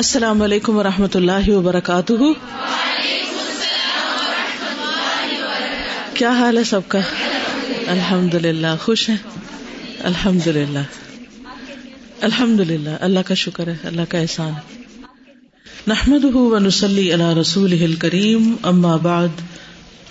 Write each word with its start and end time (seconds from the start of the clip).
السلام 0.00 0.42
علیکم 0.42 0.76
و 0.76 0.82
رحمۃ 0.82 1.14
اللہ 1.14 1.50
وبرکاتہ۔ 1.50 2.12
کیا 6.14 6.30
حال 6.30 6.58
ہے 6.58 6.64
سب 6.64 6.80
کا؟ 6.88 6.98
الحمد 7.86 8.34
للہ 8.34 8.66
خوش 8.82 9.08
ہیں۔ 9.08 9.16
الحمد 10.04 10.46
للہ 10.46 10.78
الحمد 12.20 12.60
للہ 12.60 12.90
اللہ 13.00 13.20
کا 13.26 13.34
شکر 13.34 13.66
ہے، 13.66 13.76
اللہ 13.84 14.02
کا 14.08 14.18
احسان۔ 14.18 14.52
نحمد 15.86 16.24
ونسلی 16.34 17.12
اللہ 17.12 17.38
رسول 17.40 17.94
کریم 17.94 18.56
اما 18.62 18.96
بعد، 18.96 19.28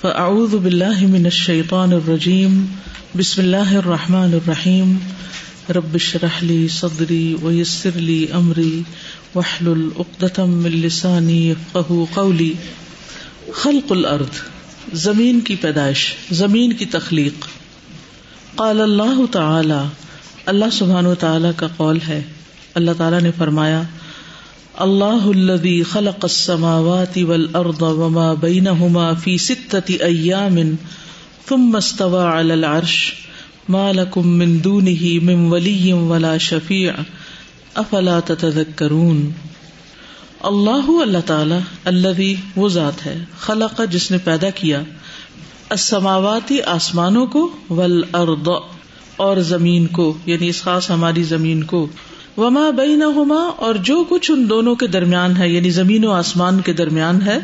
فاعوذ 0.02 0.56
باللہ 0.56 1.00
من 1.00 1.24
الشیطان 1.24 1.94
الرجیم، 1.94 2.66
بسم 3.18 3.42
اللہ 3.42 3.76
الرحمٰن 3.76 4.34
الرحیم۔ 4.34 4.98
ربش 5.70 6.16
رحلی 6.16 6.68
صدری 6.68 7.36
ویسر 7.42 7.90
لی 7.96 8.26
امری۔ 8.32 8.82
وحل 9.36 9.68
العقدم 9.68 10.66
السانی 10.66 11.54
قہو 11.72 12.06
قولی. 12.14 12.54
خلق 13.54 13.92
الارض، 13.92 14.42
زمین 14.94 15.40
کی 15.40 15.56
پیدائش، 15.56 16.16
زمین 16.32 16.74
کی 16.74 16.86
تخلیق. 16.86 17.46
قال 18.56 18.82
اللہ 18.82 19.26
تعالی، 19.32 19.88
اللہ 20.46 20.66
سبحان 20.72 21.06
و 21.06 21.16
تعالی 21.16 21.48
کا 21.56 21.68
قول 21.78 22.00
ہے۔ 22.08 22.22
اللہ 22.76 22.92
تعالی 22.98 23.18
نے 23.24 23.32
فرمایا، 23.38 23.82
اللہ 24.76 25.28
الذي 25.36 25.84
خلق 25.84 26.20
السماوات 26.22 27.18
والارض 27.18 27.82
وما 27.82 28.34
بينهما 28.34 29.14
في 29.14 29.38
ستة 29.38 29.94
ايام 30.00 30.58
ثم 31.48 31.76
استوى 31.76 32.24
على 32.24 32.54
العرش، 32.54 33.14
ما 33.70 33.92
لكم 33.92 34.28
من 34.28 34.64
دونه 34.64 35.04
من 35.22 35.36
ولي 35.36 35.92
ولا 35.92 36.38
شفيع 36.38 36.94
افلا 37.80 38.20
تتذکرون؟ 38.20 39.32
اللہ 40.44 40.90
اللہ 41.02 41.18
تعالی 41.26 41.56
اللہ 41.86 42.34
وہ 42.56 42.70
ذات 42.70 43.06
ہے، 43.06 43.26
خلق 43.40 43.82
جس 43.90 44.12
نے 44.12 44.18
پیدا 44.18 44.50
کیا 44.50 44.82
السماواتی 45.70 46.62
آسمانوں 46.62 47.28
کو، 47.28 47.50
والارض 47.70 48.50
اور 49.16 49.38
زمین 49.38 49.88
کو 49.88 50.18
یعنی 50.26 50.48
اس 50.48 50.62
خاص 50.62 50.90
ہماری 50.90 51.24
زمین 51.24 51.64
کو۔ 51.64 51.88
وما 52.38 52.70
بینہما 52.70 53.50
اور 53.58 53.76
جو 53.76 54.04
کچھ 54.10 54.32
ان 54.32 54.50
دونوں 54.50 54.76
کے 54.76 54.88
درمیان 54.88 55.38
ہے 55.38 55.50
یعنی 55.50 55.70
زمین 55.70 56.06
و 56.06 56.12
آسمان 56.12 56.62
کے 56.62 56.74
درمیان 56.74 57.22
ہے، 57.22 57.38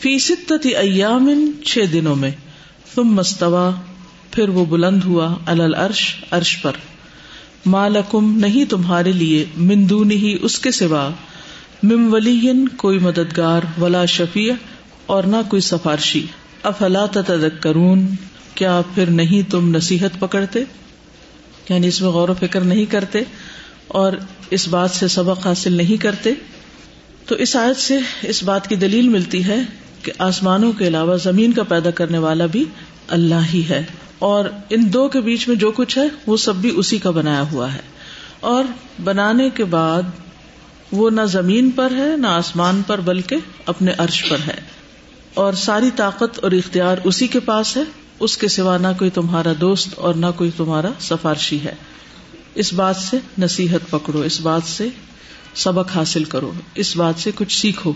فی 0.00 0.18
ستت 0.18 0.66
ایام 0.76 1.50
چھ 1.64 1.78
دنوں 1.92 2.16
میں۔ 2.16 2.30
ثم 2.94 3.14
مستوا 3.14 3.70
پھر 4.30 4.48
وہ 4.48 4.64
بلند 4.64 5.04
ہوا 5.04 5.34
الرش 5.46 6.14
عرش 6.30 6.62
پر۔ 6.62 6.72
مالکم 7.68 8.38
نہیں 8.38 8.64
تمہارے 8.64 9.12
لیے 9.12 9.44
مندون 9.56 10.10
ہی 10.10 10.36
اس 10.42 10.58
کے 10.58 10.70
سوا۔ 10.70 11.10
مم 11.82 12.12
ولی 12.12 12.52
کوئی 12.76 12.98
مددگار، 12.98 13.80
ولا 13.80 14.04
شفیع 14.04 14.52
اور 15.06 15.24
نہ 15.24 15.36
کوئی 15.48 15.62
سفارشی۔ 15.62 16.26
افلا 16.62 17.06
تذکرون 17.06 18.06
کیا 18.54 18.80
پھر 18.94 19.10
نہیں 19.10 19.50
تم 19.50 19.76
نصیحت 19.76 20.20
پکڑتے؟ 20.20 20.60
یعنی 21.68 21.86
اس 21.86 22.02
میں 22.02 22.10
غور 22.10 22.28
و 22.28 22.34
فکر 22.40 22.60
نہیں 22.60 22.84
کرتے 22.84 23.18
اور 23.88 24.12
اس 24.50 24.68
بات 24.68 24.90
سے 24.90 25.08
سبق 25.08 25.46
حاصل 25.46 25.72
نہیں 25.72 26.02
کرتے۔ 26.02 26.30
تو 27.26 27.34
اس 27.34 27.56
آیت 27.56 27.76
سے 27.76 27.98
اس 28.22 28.42
بات 28.42 28.68
کی 28.68 28.76
دلیل 28.76 29.08
ملتی 29.08 29.44
ہے 29.44 29.58
کہ 30.02 30.12
آسمانوں 30.18 30.72
کے 30.72 30.88
علاوہ 30.88 31.16
زمین 31.16 31.52
کا 31.52 31.62
پیدا 31.62 31.90
کرنے 31.90 32.18
والا 32.18 32.46
بھی 32.46 32.64
اللہ 33.08 33.46
ہی 33.54 33.62
ہے۔ 33.68 33.84
اور 34.18 34.44
ان 34.70 34.92
دو 34.92 35.08
کے 35.08 35.20
بیچ 35.20 35.48
میں 35.48 35.56
جو 35.56 35.70
کچھ 35.70 35.98
ہے، 35.98 36.04
وہ 36.26 36.36
سب 36.36 36.56
بھی 36.56 36.72
اسی 36.76 36.98
کا 36.98 37.10
بنایا 37.10 37.44
ہوا 37.52 37.72
ہے۔ 37.72 37.80
اور 38.40 38.64
بنانے 39.04 39.50
کے 39.50 39.64
بعد 39.64 40.02
وہ 40.92 41.10
نہ 41.10 41.20
زمین 41.20 41.70
پر 41.70 41.90
ہے، 41.90 42.16
نہ 42.16 42.26
آسمان 42.26 42.82
پر، 42.86 43.00
بلکہ 43.00 43.36
اپنے 43.66 43.92
عرش 43.98 44.28
پر 44.30 44.36
ہے۔ 44.46 44.60
اور 45.34 45.52
ساری 45.52 45.90
طاقت 45.96 46.38
اور 46.44 46.50
اختیار 46.50 46.96
اسی 47.04 47.26
کے 47.26 47.40
پاس 47.40 47.76
ہے۔ 47.76 47.82
اس 48.20 48.36
کے 48.36 48.48
سوا 48.48 48.78
نہ 48.78 48.88
کوئی 48.98 49.10
تمہارا 49.10 49.52
دوست 49.60 49.88
اور 49.96 50.14
نہ 50.14 50.26
کوئی 50.36 50.50
تمہارا 50.56 50.88
سفارشی 51.00 51.60
ہے۔ 51.60 51.74
اس 52.54 52.72
بات 52.72 52.96
سے 52.96 53.16
نصیحت 53.38 53.90
پکڑو، 53.90 54.20
اس 54.20 54.40
بات 54.40 54.62
سے 54.64 54.88
سبق 55.54 55.96
حاصل 55.96 56.24
کرو، 56.24 56.52
اس 56.74 56.96
بات 56.96 57.14
سے 57.18 57.30
کچھ 57.34 57.60
سیکھو۔ 57.60 57.92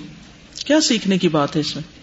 کیا 0.66 0.80
سیکھنے 0.80 1.18
کی 1.18 1.28
بات 1.28 1.56
ہے 1.56 1.60
اس 1.60 1.76
میں؟ 1.76 2.01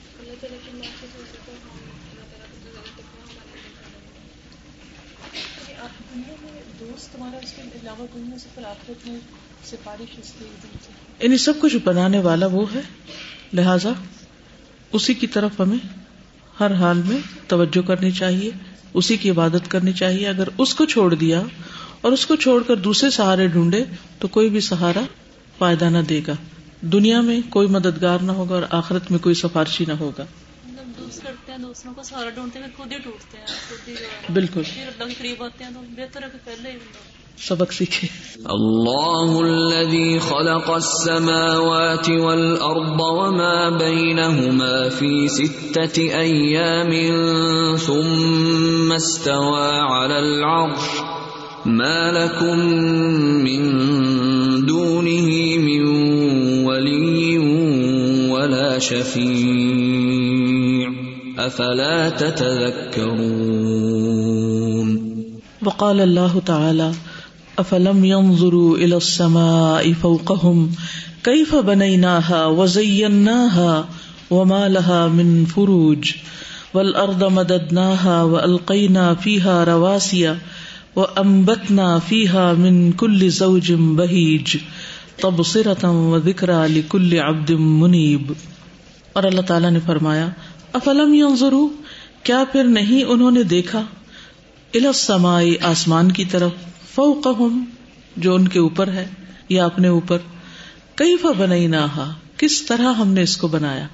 یعنی 11.19 11.37
سب 11.37 11.53
کچھ 11.59 11.75
بنانے 11.83 12.19
والا 12.19 12.45
وہ 12.45 12.65
ہے۔ 12.75 12.81
لہذا 13.53 13.89
اسی 14.93 15.13
کی 15.13 15.27
طرف 15.27 15.51
ہمیں 15.59 15.77
ہر 16.59 16.73
حال 16.73 17.01
میں 17.05 17.17
توجہ 17.47 17.87
کرنی 17.87 18.11
چاہیے 18.11 18.51
اسی 18.93 19.17
کی 19.17 19.29
عبادت 19.29 19.71
کرنی 19.71 19.93
چاہیے۔ 19.93 20.27
اگر 20.27 20.47
اس 20.57 20.75
کو 20.75 20.85
چھوڑ 20.85 21.13
دیا 21.13 21.41
اور 22.01 22.11
اس 22.11 22.25
کو 22.25 22.35
چھوڑ 22.35 22.63
کر 22.63 22.75
دوسرے 22.75 23.09
سہارے 23.09 23.47
ڈھونڈے 23.47 23.83
تو 24.19 24.27
کوئی 24.27 24.49
بھی 24.49 24.59
سہارا 24.59 25.01
فائدہ 25.57 25.85
نہ 25.85 25.97
دے 26.09 26.21
گا۔ 26.27 26.33
دنیا 26.81 27.21
میں 27.21 27.41
کوئی 27.49 27.67
مددگار 27.67 28.19
نہ 28.19 28.31
ہوگا 28.31 28.55
اور 28.55 28.63
آخرت 28.69 29.11
میں 29.11 29.19
کوئی 29.19 29.35
سفارشی 29.35 29.85
نہ 29.87 29.93
ہوگا۔ 29.93 30.25
دوسروں 31.61 31.93
کو 31.93 32.03
سہارا 32.03 32.29
ڈھونڈتے 32.29 32.59
ہیں 32.59 32.67
خود 32.77 32.91
ہی 32.91 32.97
ٹوٹتے 32.97 33.37
ہیں 33.37 34.31
بالکل۔ 34.31 34.61
سبق 37.47 37.73
سیکھے۔ 37.73 38.07
اللہ 38.45 39.39
الذي 39.39 40.17
خلق 40.17 40.69
السماوات 40.69 42.09
والأرض 42.09 43.01
وما 43.01 43.69
بينهما 43.69 44.89
في 44.97 45.27
ستة 45.27 46.01
أيام 46.19 46.91
ثم 47.77 48.91
استوى 48.91 49.79
على 49.79 50.17
العرش۔ 50.17 51.01
ما 51.65 52.11
لكم 52.11 52.59
من 53.43 53.61
دونه 54.65 55.29
من 55.57 55.85
ولي 56.65 57.37
ولا 58.29 58.79
شفيع 58.79 59.79
أفلا 61.37 62.09
تتذكرون 62.09 63.29
وقال 65.65 66.01
الله 66.01 66.41
تعالى 66.45 67.08
افلم 67.59 68.05
ينظروا 68.05 68.77
الى 68.77 68.97
السماء 68.97 69.93
فوقهم 69.93 70.71
كيف 71.23 71.55
بنيناها 71.55 72.45
وزيناها 72.45 73.89
وما 74.31 74.67
لها 74.67 75.07
من 75.07 75.45
فروج 75.45 76.11
والارض 76.73 77.23
مددناها 77.23 78.23
والقينا 78.23 79.13
فيها 79.13 79.63
رواسي 79.63 80.27
وانبتنا 80.95 81.99
فيها 82.07 82.53
من 82.53 82.91
كل 82.91 83.29
زوج 83.29 83.71
بهيج 83.71 84.57
تبصرة 85.17 85.89
وذكرى 85.89 86.61
لكل 86.67 87.19
عبد 87.19 87.49
منيب 87.49 88.33
اور 89.13 89.23
اللہ 89.23 89.41
تعالیٰ 89.41 89.71
نے 89.71 89.79
فرمایا 89.85 90.27
افلم 90.73 91.13
ينظروا؟ 91.13 91.67
کیا 92.23 92.43
پھر 92.51 92.63
نہیں 92.63 93.03
انہوں 93.03 93.31
نے 93.31 93.43
دیکھا؟ 93.43 93.83
الى 94.73 94.87
السماء 94.87 95.43
آسمان 95.61 96.11
کی 96.11 96.25
طرف۔ 96.25 96.51
فوقہم، 96.95 97.63
جو 98.17 98.35
ان 98.35 98.47
کے 98.47 98.59
اوپر 98.59 98.87
ہے، 98.87 99.05
یا 99.49 99.65
اپنے 99.65 99.87
اوپر 99.87 100.17
کئی 100.95 101.17
فا 101.17 101.31
بنائی 101.37 101.67
نہ 101.67 102.11
کس 102.37 102.61
طرح 102.61 102.93
ہم 102.93 103.13
نے 103.13 103.21
اس 103.21 103.35
کو 103.37 103.47
بنایا؟ 103.47 103.87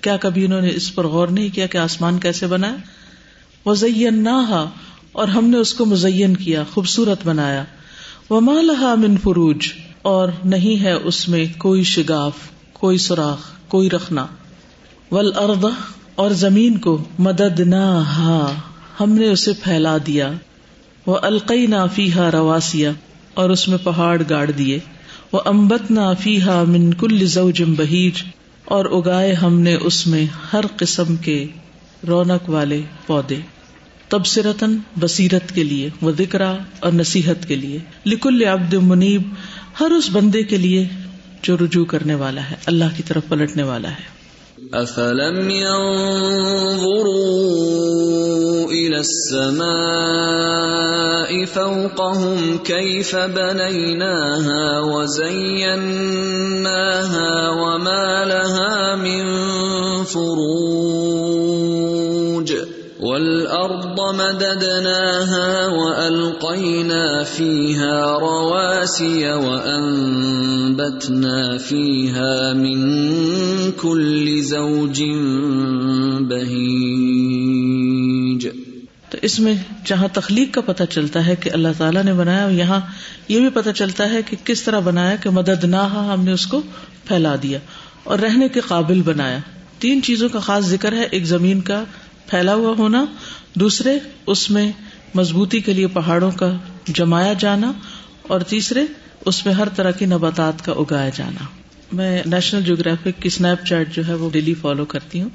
کیا 0.00 0.16
کبھی 0.16 0.44
انہوں 0.44 0.60
نے 0.60 0.70
اس 0.74 0.94
پر 0.94 1.06
غور 1.06 1.28
نہیں 1.28 1.48
کیا 1.48 1.66
کہ 1.66 1.78
آسمان 1.78 2.18
کیسے 2.18 2.46
بنایا؟ 2.46 2.76
وزین 3.66 4.22
نہ 4.24 4.64
اور 5.12 5.28
ہم 5.28 5.48
نے 5.48 5.56
اس 5.56 5.72
کو 5.74 5.84
مزین 5.84 6.36
کیا، 6.36 6.62
خوبصورت 6.72 7.26
بنایا۔ 7.26 7.64
وہ 8.30 8.40
مالحا 8.40 8.94
من 8.94 9.16
فروج، 9.16 9.68
اور 10.02 10.28
نہیں 10.44 10.82
ہے 10.82 10.92
اس 10.92 11.28
میں 11.28 11.44
کوئی 11.58 11.82
شگاف، 11.84 12.36
کوئی 12.72 12.98
سوراخ، 12.98 13.50
کوئی 13.68 13.90
رکھنا 13.90 14.26
ول 15.10 15.32
اور 16.14 16.30
زمین 16.30 16.78
کو 16.78 16.96
مدد 17.18 17.60
نہ 17.60 17.84
ہم 19.00 19.12
نے 19.12 19.28
اسے 19.28 19.52
پھیلا 19.62 19.96
دیا۔ 20.06 20.30
وہ 21.06 21.18
القئی 21.22 21.66
نافی 21.66 22.12
ہا 22.12 22.30
رواسیا 22.30 22.90
اور 23.34 23.50
اس 23.50 23.68
میں 23.68 23.78
پہاڑ 23.84 24.22
گاڑ 24.30 24.50
دیے۔ 24.50 24.78
وہ 25.32 25.40
امبت 25.44 25.90
نافی 25.90 26.42
ہا 26.42 26.62
من 26.62 26.94
کل 26.94 27.26
زوجم 27.26 27.74
بہیج 27.74 28.22
اور 28.64 28.84
اگائے 28.84 29.32
ہم 29.32 29.60
نے 29.60 29.74
اس 29.74 30.06
میں 30.06 30.26
ہر 30.52 30.60
قسم 30.76 31.16
کے 31.16 31.46
رونق 32.08 32.50
والے 32.50 32.82
پودے۔ 33.06 33.36
تبصرتن 34.08 34.78
بصیرت 35.00 35.54
کے 35.54 35.64
لیے 35.64 35.90
وہ 36.00 36.12
ذکرا 36.18 36.56
اور 36.80 36.92
نصیحت 36.92 37.48
کے 37.48 37.54
لیے۔ 37.54 37.78
لکل 38.06 38.44
عبد 38.52 38.74
منیب 38.74 39.22
ہر 39.80 39.90
اس 39.90 40.10
بندے 40.12 40.42
کے 40.42 40.56
لیے 40.56 40.88
جو 41.42 41.56
رجوع 41.56 41.84
کرنے 41.84 42.14
والا 42.14 42.50
ہے، 42.50 42.54
اللہ 42.66 42.84
کی 42.96 43.02
طرف 43.02 43.22
پلٹنے 43.28 43.62
والا 43.62 43.90
ہے۔ 43.90 44.15
افلم 44.74 45.50
ينظروا 45.50 46.96
الى 48.72 48.98
السماء 49.04 49.66
فوقهم 51.44 52.58
كيف 52.58 53.16
بنيناها 53.16 54.80
وزيناها 54.80 55.90
وما 57.50 58.24
لها 58.24 58.96
من 58.96 59.24
فروج 60.04 61.25
والأرض 63.00 64.14
مددناها 64.14 65.66
وألقينا 65.66 67.22
فيها 67.22 68.18
رواسي 68.18 69.30
وأنبتنا 69.30 71.58
فيها 71.58 72.52
من 72.52 72.92
كل 73.72 74.42
زوج 74.42 75.02
بهيج. 76.20 78.48
تو 79.10 79.18
اس 79.22 79.40
میں 79.40 79.54
جہاں 79.84 80.08
تخلیق 80.12 80.54
کا 80.54 80.60
پتہ 80.60 80.82
چلتا 80.90 81.26
ہے 81.26 81.36
کہ 81.36 81.50
اللہ 81.52 81.68
تعالیٰ 81.78 82.02
نے 82.02 82.12
بنایا 82.12 82.42
اور 82.42 82.50
یہاں 82.50 82.80
یہ 83.28 83.40
بھی 83.40 83.48
پتہ 83.48 83.70
چلتا 83.70 84.10
ہے 84.10 84.20
کہ 84.30 84.36
کس 84.44 84.62
طرح 84.62 84.78
بنایا 84.78 85.16
کہ 85.16 85.30
مدد 85.30 85.64
نہ 85.64 85.76
ہم 85.76 86.24
نے 86.24 86.32
اس 86.32 86.46
کو 86.46 86.62
پھیلا 87.04 87.36
دیا 87.42 87.58
اور 88.04 88.18
رہنے 88.18 88.48
کے 88.48 88.60
قابل 88.60 89.02
بنایا۔ 89.02 89.38
تین 89.78 90.02
چیزوں 90.02 90.28
کا 90.28 90.38
خاص 90.38 90.64
ذکر 90.64 90.92
ہے، 90.92 91.08
ایک 91.10 91.26
زمین 91.26 91.60
کا 91.60 91.84
پھیلا 92.26 92.54
ہوا 92.54 92.74
ہونا، 92.78 93.04
دوسرے 93.54 93.98
اس 94.26 94.50
میں 94.50 94.72
مضبوطی 95.14 95.60
کے 95.60 95.72
لیے 95.72 95.86
پہاڑوں 95.86 96.30
کا 96.30 96.56
جمایا 96.86 97.32
جانا 97.32 97.72
اور 98.22 98.40
تیسرے 98.40 98.84
اس 99.24 99.46
میں 99.46 99.54
ہر 99.54 99.68
طرح 99.68 99.90
کی 99.90 100.06
نباتات 100.06 100.64
کا 100.64 100.72
اگایا 100.72 101.08
جانا۔ 101.08 101.44
میں 101.92 102.22
نیشنل 102.26 102.62
جیوگرافک 102.62 103.04
کی 103.04 103.26
اسنیپ 103.26 103.66
چیٹ 103.66 103.94
جو 103.94 104.06
ہے 104.08 104.14
وہ 104.14 104.30
ڈیلی 104.30 104.54
فالو 104.54 104.84
کرتی 104.84 105.20
ہوں۔ 105.20 105.28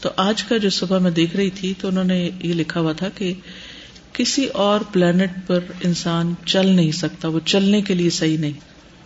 تو 0.00 0.10
آج 0.16 0.42
کا 0.42 0.56
جو 0.56 0.70
صبح 0.70 0.98
میں 0.98 1.10
دیکھ 1.10 1.36
رہی 1.36 1.50
تھی، 1.50 1.74
تو 1.78 1.88
انہوں 1.88 2.04
نے 2.04 2.30
یہ 2.42 2.54
لکھا 2.54 2.80
ہوا 2.80 2.92
تھا 2.92 3.08
کہ 3.08 3.34
کسی 4.12 4.46
اور 4.46 4.80
پلانٹ 4.92 5.30
پر 5.46 5.60
انسان 5.84 6.34
چل 6.44 6.66
نہیں 6.66 6.92
سکتا، 6.92 7.28
وہ 7.28 7.40
چلنے 7.44 7.82
کے 7.82 7.94
لیے 7.94 8.10
صحیح 8.10 8.38
نہیں۔ 8.38 8.52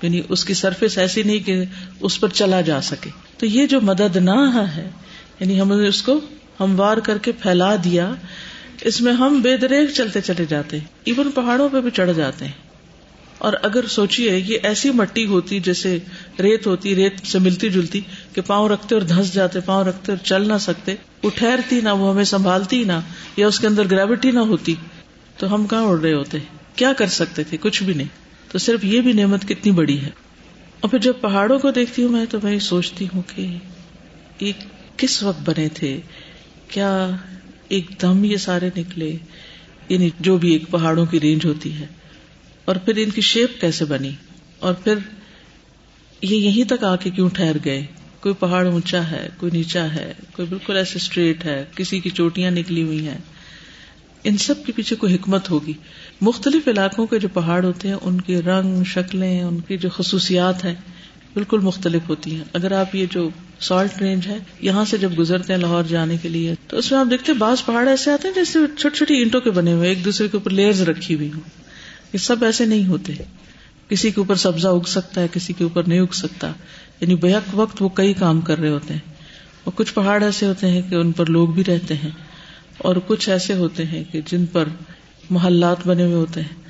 یعنی 0.02 0.22
اس 0.28 0.44
کی 0.44 0.54
سرفیس 0.54 0.98
ایسی 0.98 1.22
نہیں 1.22 1.38
کہ 1.38 1.64
اس 2.00 2.20
پر 2.20 2.28
چلا 2.28 2.60
جا 2.60 2.80
سکے۔ 2.80 3.10
تو 3.38 3.46
یہ 3.46 3.66
جو 3.66 3.80
مدد 3.80 4.16
نہ 4.16 4.66
ہے 4.76 4.90
یعنی 5.40 5.60
ہم 5.60 5.72
اس 5.72 6.02
کو 6.02 6.20
ہموار 6.60 6.96
کر 6.96 7.18
کے 7.18 7.32
پھیلا 7.32 7.76
دیا، 7.84 8.14
اس 8.80 9.00
میں 9.00 9.12
ہم 9.12 9.40
بے 9.40 9.56
دریک 9.56 9.90
چلتے 9.90 10.20
چلے 10.20 10.44
جاتے 10.44 10.78
ہیں 10.78 10.84
ایون 11.04 11.30
پہاڑوں 11.30 11.68
پہ 11.68 11.80
بھی 11.80 11.90
چڑھ 11.90 12.12
جاتے۔ 12.12 12.44
ہیں 12.44 12.52
اور 13.38 13.52
اگر 13.62 13.86
سوچیے، 13.86 14.42
یہ 14.46 14.58
ایسی 14.62 14.90
مٹی 14.90 15.26
ہوتی 15.26 15.60
جیسے 15.60 15.98
ریت 16.38 16.66
ہوتی، 16.66 16.94
ریت 16.94 17.26
سے 17.26 17.38
ملتی 17.38 17.68
جلتی 17.68 18.00
کہ 18.32 18.40
پاؤں 18.40 18.68
رکھتے 18.68 18.94
اور 18.94 19.02
دھس 19.02 19.34
جاتے، 19.34 19.60
پاؤں 19.60 19.84
رکھتے 19.84 20.12
اور 20.12 20.24
چل 20.24 20.48
نہ 20.48 20.58
سکتے، 20.60 20.94
وہ 21.22 21.30
ٹھہرتی 21.34 21.80
نہ، 21.80 21.88
وہ 21.88 22.12
ہمیں 22.12 22.24
سنبھالتی 22.24 22.84
نہ، 22.84 22.92
یا 23.36 23.46
اس 23.46 23.60
کے 23.60 23.66
اندر 23.66 23.90
گریوٹی 23.90 24.30
نہ 24.30 24.38
ہوتی، 24.38 24.74
تو 25.36 25.54
ہم 25.54 25.66
کہاں 25.66 25.82
اڑ 25.82 26.00
رہے 26.00 26.14
ہوتے؟ 26.14 26.38
کیا 26.76 26.92
کر 26.92 27.06
سکتے 27.06 27.44
تھے؟ 27.44 27.56
کچھ 27.56 27.82
بھی 27.82 27.94
نہیں۔ 27.94 28.28
تو 28.52 28.58
صرف 28.58 28.84
یہ 28.84 29.00
بھی 29.00 29.12
نعمت 29.12 29.48
کتنی 29.48 29.72
بڑی 29.72 30.00
ہے۔ 30.00 30.10
اور 30.80 30.90
پھر 30.90 30.98
جب 30.98 31.12
پہاڑوں 31.20 31.58
کو 31.58 31.70
دیکھتی 31.70 32.02
ہوں 32.02 32.10
میں، 32.10 32.24
تو 32.30 32.38
میں 32.42 32.58
سوچتی 32.58 33.06
ہوں 33.14 33.22
کہ 33.34 33.56
یہ 34.40 34.52
کس 34.96 35.22
وقت 35.22 35.40
بنے 35.44 35.68
تھے؟ 35.68 36.00
کیا 36.68 37.10
ایک 37.68 37.90
دم 38.02 38.24
یہ 38.24 38.36
سارے 38.36 38.70
نکلے؟ 38.76 39.16
یعنی 39.88 40.10
جو 40.20 40.36
بھی 40.36 40.52
ایک 40.52 40.62
پہاڑوں 40.70 41.06
کی 41.06 41.20
رینج 41.20 41.44
ہوتی 41.44 41.74
ہے۔ 41.74 41.86
اور 42.64 42.76
پھر 42.76 42.96
ان 42.96 43.10
کی 43.10 43.20
شیپ 43.20 43.60
کیسے 43.60 43.84
بنی؟ 43.84 44.10
اور 44.58 44.74
پھر 44.74 44.94
یہ 46.22 46.36
یہیں 46.36 46.64
تک 46.64 46.84
آ 46.84 46.96
کے 46.96 47.10
کیوں 47.10 47.28
ٹھہر 47.28 47.56
گئے؟ 47.64 47.86
کوئی 48.20 48.34
پہاڑ 48.34 48.66
اونچا 48.66 49.10
ہے، 49.10 49.28
کوئی 49.36 49.52
نیچا 49.52 49.94
ہے، 49.94 50.12
کوئی 50.32 50.48
بالکل 50.48 50.76
ایسے 50.76 50.92
اسٹریٹ 50.96 51.44
ہے، 51.44 51.64
کسی 51.74 52.00
کی 52.00 52.10
چوٹیاں 52.10 52.50
نکلی 52.50 52.82
ہوئی 52.82 53.08
ہیں۔ 53.08 53.18
ان 54.24 54.36
سب 54.36 54.54
کے 54.66 54.72
پیچھے 54.72 54.96
کوئی 54.96 55.14
حکمت 55.14 55.50
ہوگی۔ 55.50 55.72
مختلف 56.20 56.68
علاقوں 56.68 57.06
کے 57.06 57.18
جو 57.18 57.28
پہاڑ 57.28 57.64
ہوتے 57.64 57.88
ہیں، 57.88 57.96
ان 58.02 58.20
کے 58.20 58.42
رنگ، 58.42 58.84
شکلیں، 58.84 59.42
ان 59.42 59.60
کی 59.60 59.76
جو 59.76 59.88
خصوصیات 59.88 60.64
ہیں، 60.64 60.74
بالکل 61.34 61.58
مختلف 61.58 62.08
ہوتی 62.08 62.36
ہیں۔ 62.36 62.44
اگر 62.52 62.72
آپ 62.72 62.94
یہ 62.94 63.06
جو 63.10 63.28
سالٹ 63.60 64.02
رینج 64.02 64.26
ہے، 64.26 64.38
یہاں 64.60 64.84
سے 64.84 64.98
جب 64.98 65.10
گزرتے 65.18 65.52
ہیں 65.52 65.60
لاہور 65.60 65.84
جانے 65.84 66.16
کے 66.22 66.28
لیے، 66.28 66.54
تو 66.66 66.76
اس 66.76 66.92
میں 66.92 67.00
آپ 67.00 67.06
دیکھتے 67.10 67.32
ہیں 67.32 67.38
بعض 67.38 67.64
پہاڑ 67.64 67.88
ایسے 67.88 68.10
آتے 68.10 68.28
ہیں 68.28 68.34
جیسے 68.34 68.58
چھوٹی 68.78 68.96
چھوٹی 68.96 69.14
اینٹوں 69.14 69.40
کے 69.40 69.50
بنے 69.50 69.72
ہوئے، 69.72 69.88
ایک 69.88 70.04
دوسرے 70.04 70.28
کے 70.28 70.36
اوپر 70.36 70.50
لیئرز 70.50 70.82
رکھی 70.82 71.14
ہوئی 71.14 71.32
ہوں۔ 71.32 71.40
یہ 72.12 72.18
سب 72.18 72.44
ایسے 72.44 72.66
نہیں 72.66 72.86
ہوتے۔ 72.86 73.12
کسی 73.88 74.10
کے 74.10 74.20
اوپر 74.20 74.34
سبزہ 74.34 74.68
اگ 74.68 74.86
سکتا 74.86 75.20
ہے، 75.20 75.26
کسی 75.32 75.52
کے 75.52 75.64
اوپر 75.64 75.88
نہیں 75.88 76.00
اگ 76.00 76.12
سکتا۔ 76.12 76.52
یعنی 77.00 77.14
بیک 77.14 77.50
وقت 77.52 77.82
وہ 77.82 77.88
کئی 77.88 78.12
کام 78.12 78.40
کر 78.40 78.58
رہے 78.58 78.68
ہوتے 78.68 78.94
ہیں۔ 78.94 79.14
اور 79.64 79.72
کچھ 79.76 79.94
پہاڑ 79.94 80.22
ایسے 80.22 80.46
ہوتے 80.46 80.66
ہیں 80.66 80.82
کہ 80.90 80.94
ان 80.94 81.12
پر 81.12 81.26
لوگ 81.26 81.48
بھی 81.48 81.64
رہتے 81.64 81.94
ہیں۔ 81.94 82.10
اور 82.78 82.96
کچھ 83.06 83.28
ایسے 83.28 83.54
ہوتے 83.54 83.84
ہیں 83.84 84.04
کہ 84.12 84.20
جن 84.26 84.46
پر 84.46 84.64
محلات 85.30 85.86
بنے 85.86 86.02
ہوئے 86.02 86.14
ہوتے 86.14 86.40
ہیں۔ 86.40 86.62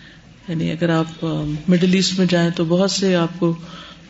یعنی 0.48 0.70
اگر 0.70 0.88
آپ 0.88 1.24
مڈل 1.68 1.94
ایسٹ 1.94 2.18
میں 2.18 2.26
جائیں 2.26 2.50
تو 2.50 2.64
بہت 2.64 2.90
سے 2.90 3.16
آپ 3.16 3.28
کو 3.38 3.56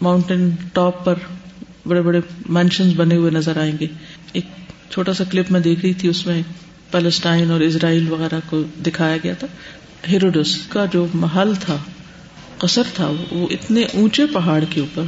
ماؤنٹین 0.01 0.51
ٹاپ 0.73 1.05
پر 1.05 1.15
بڑے 1.89 2.03
بڑے 2.03 2.21
مینشن 2.49 2.91
بنے 2.97 3.17
ہوئے 3.17 3.31
نظر 3.31 3.57
آئیں 3.57 3.73
گے۔ 3.81 3.87
ایک 4.33 4.45
چھوٹا 4.91 5.13
سا 5.13 5.25
کلپ 5.25 5.51
میں 5.51 5.61
دیکھ 5.61 5.81
رہی 5.81 5.95
تھی، 5.95 6.09
اس 6.09 6.27
میں 6.27 6.43
پیلسٹائن 6.91 7.51
اور 7.51 7.61
اسرائیل 7.61 8.13
وغیرہ 8.13 8.41
کو 8.51 8.63
دکھایا 8.87 9.17
گیا 9.17 9.35
تھا۔ 9.35 9.47
ہیروڈس 10.09 10.57
کا 10.69 10.85
جو 10.93 11.07
محل 11.15 11.53
تھا، 11.61 11.77
قصر 12.59 12.83
تھا، 12.95 13.13
وہ 13.31 13.47
اتنے 13.51 13.83
اونچے 13.95 14.27
پہاڑ 14.27 14.65
کے 14.71 14.81
اوپر۔ 14.81 15.03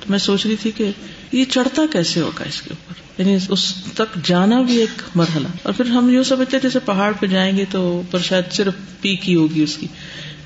تو 0.00 0.10
میں 0.10 0.18
سوچ 0.18 0.46
رہی 0.46 0.56
تھی 0.56 0.70
کہ 0.70 0.90
یہ 1.32 1.44
چڑھتا 1.44 1.82
کیسے 1.92 2.20
ہوگا 2.20 2.44
اس 2.44 2.62
کے 2.62 2.70
اوپر؟ 2.70 3.20
یعنی 3.20 3.38
اس 3.48 3.74
تک 3.94 4.18
جانا 4.24 4.62
بھی 4.62 4.76
ایک 4.76 5.02
مرحلہ۔ 5.14 5.48
اور 5.62 5.72
پھر 5.72 5.84
ہم 5.84 6.10
یوں 6.10 6.24
سمجھتے 6.24 6.58
جیسے 6.62 6.78
پہاڑ 6.78 7.12
پہ 7.12 7.26
جائیں 7.26 7.56
گے 7.56 7.64
تو 7.70 7.82
اوپر 7.82 8.18
شاید 8.18 8.52
صرف 8.52 8.74
پیک 9.00 9.28
ہی 9.28 9.34
ہوگی 9.34 9.62
اس 9.62 9.76
کی۔ 9.76 9.86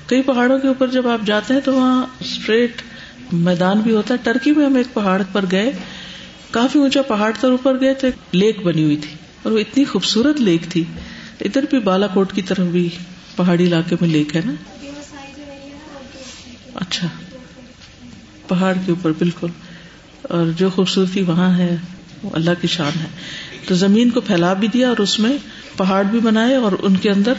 کئی 0.07 0.21
پہاڑوں 0.21 0.59
کے 0.59 0.67
اوپر 0.67 0.87
جب 0.87 1.07
آپ 1.07 1.27
جاتے 1.27 1.53
ہیں 1.53 1.61
تو 1.61 1.73
وہاں 1.73 2.05
اسٹریٹ 2.19 2.81
میدان 3.31 3.79
بھی 3.79 3.95
ہوتا 3.95 4.13
ہے، 4.13 4.19
ٹرکی 4.23 4.51
میں 4.51 4.65
ہم 4.65 4.75
ایک 4.75 4.93
پہاڑ 4.93 5.21
پر 5.31 5.45
گئے، 5.51 5.71
کافی 6.51 6.79
اونچا 6.79 7.01
پہاڑ 7.01 7.31
تر 7.39 7.51
اوپر 7.51 7.81
گئے 7.81 7.93
تو 7.93 8.07
ایک 8.07 8.35
لیک 8.35 8.59
بنی 8.63 8.83
ہوئی 8.83 8.97
تھی 8.97 9.15
اور 9.43 9.51
وہ 9.51 9.59
اتنی 9.59 9.85
خوبصورت 9.85 10.41
لیک 10.41 10.61
تھی۔ 10.69 10.83
ادھر 11.41 11.63
بھی 11.69 11.79
بالا 11.79 12.07
کوٹ 12.07 12.33
کی 12.33 12.41
طرف 12.41 12.67
بھی 12.67 12.89
پہاڑی 13.35 13.67
علاقے 13.67 13.95
میں 14.01 14.09
لیک 14.09 14.35
ہے 14.35 14.41
نا۔ 14.45 14.51
اچھا 16.75 17.07
پہاڑ 18.47 18.73
کے 18.85 18.91
اوپر، 18.91 19.11
بالکل۔ 19.11 19.47
اور 20.21 20.45
جو 20.57 20.69
خوبصورتی 20.69 21.21
وہاں 21.21 21.57
ہے، 21.57 21.75
وہ 22.23 22.29
اللہ 22.33 22.51
کی 22.61 22.67
شان 22.67 22.99
ہے۔ 22.99 23.07
تو 23.67 23.75
زمین 23.75 24.09
کو 24.09 24.21
پھیلا 24.21 24.53
بھی 24.53 24.67
دیا 24.67 24.89
اور 24.89 24.97
اس 24.97 25.19
میں 25.19 25.37
پہاڑ 25.77 26.03
بھی 26.03 26.19
بنائے 26.19 26.55
اور 26.55 26.71
ان 26.81 26.95
کے 26.95 27.09
اندر 27.09 27.33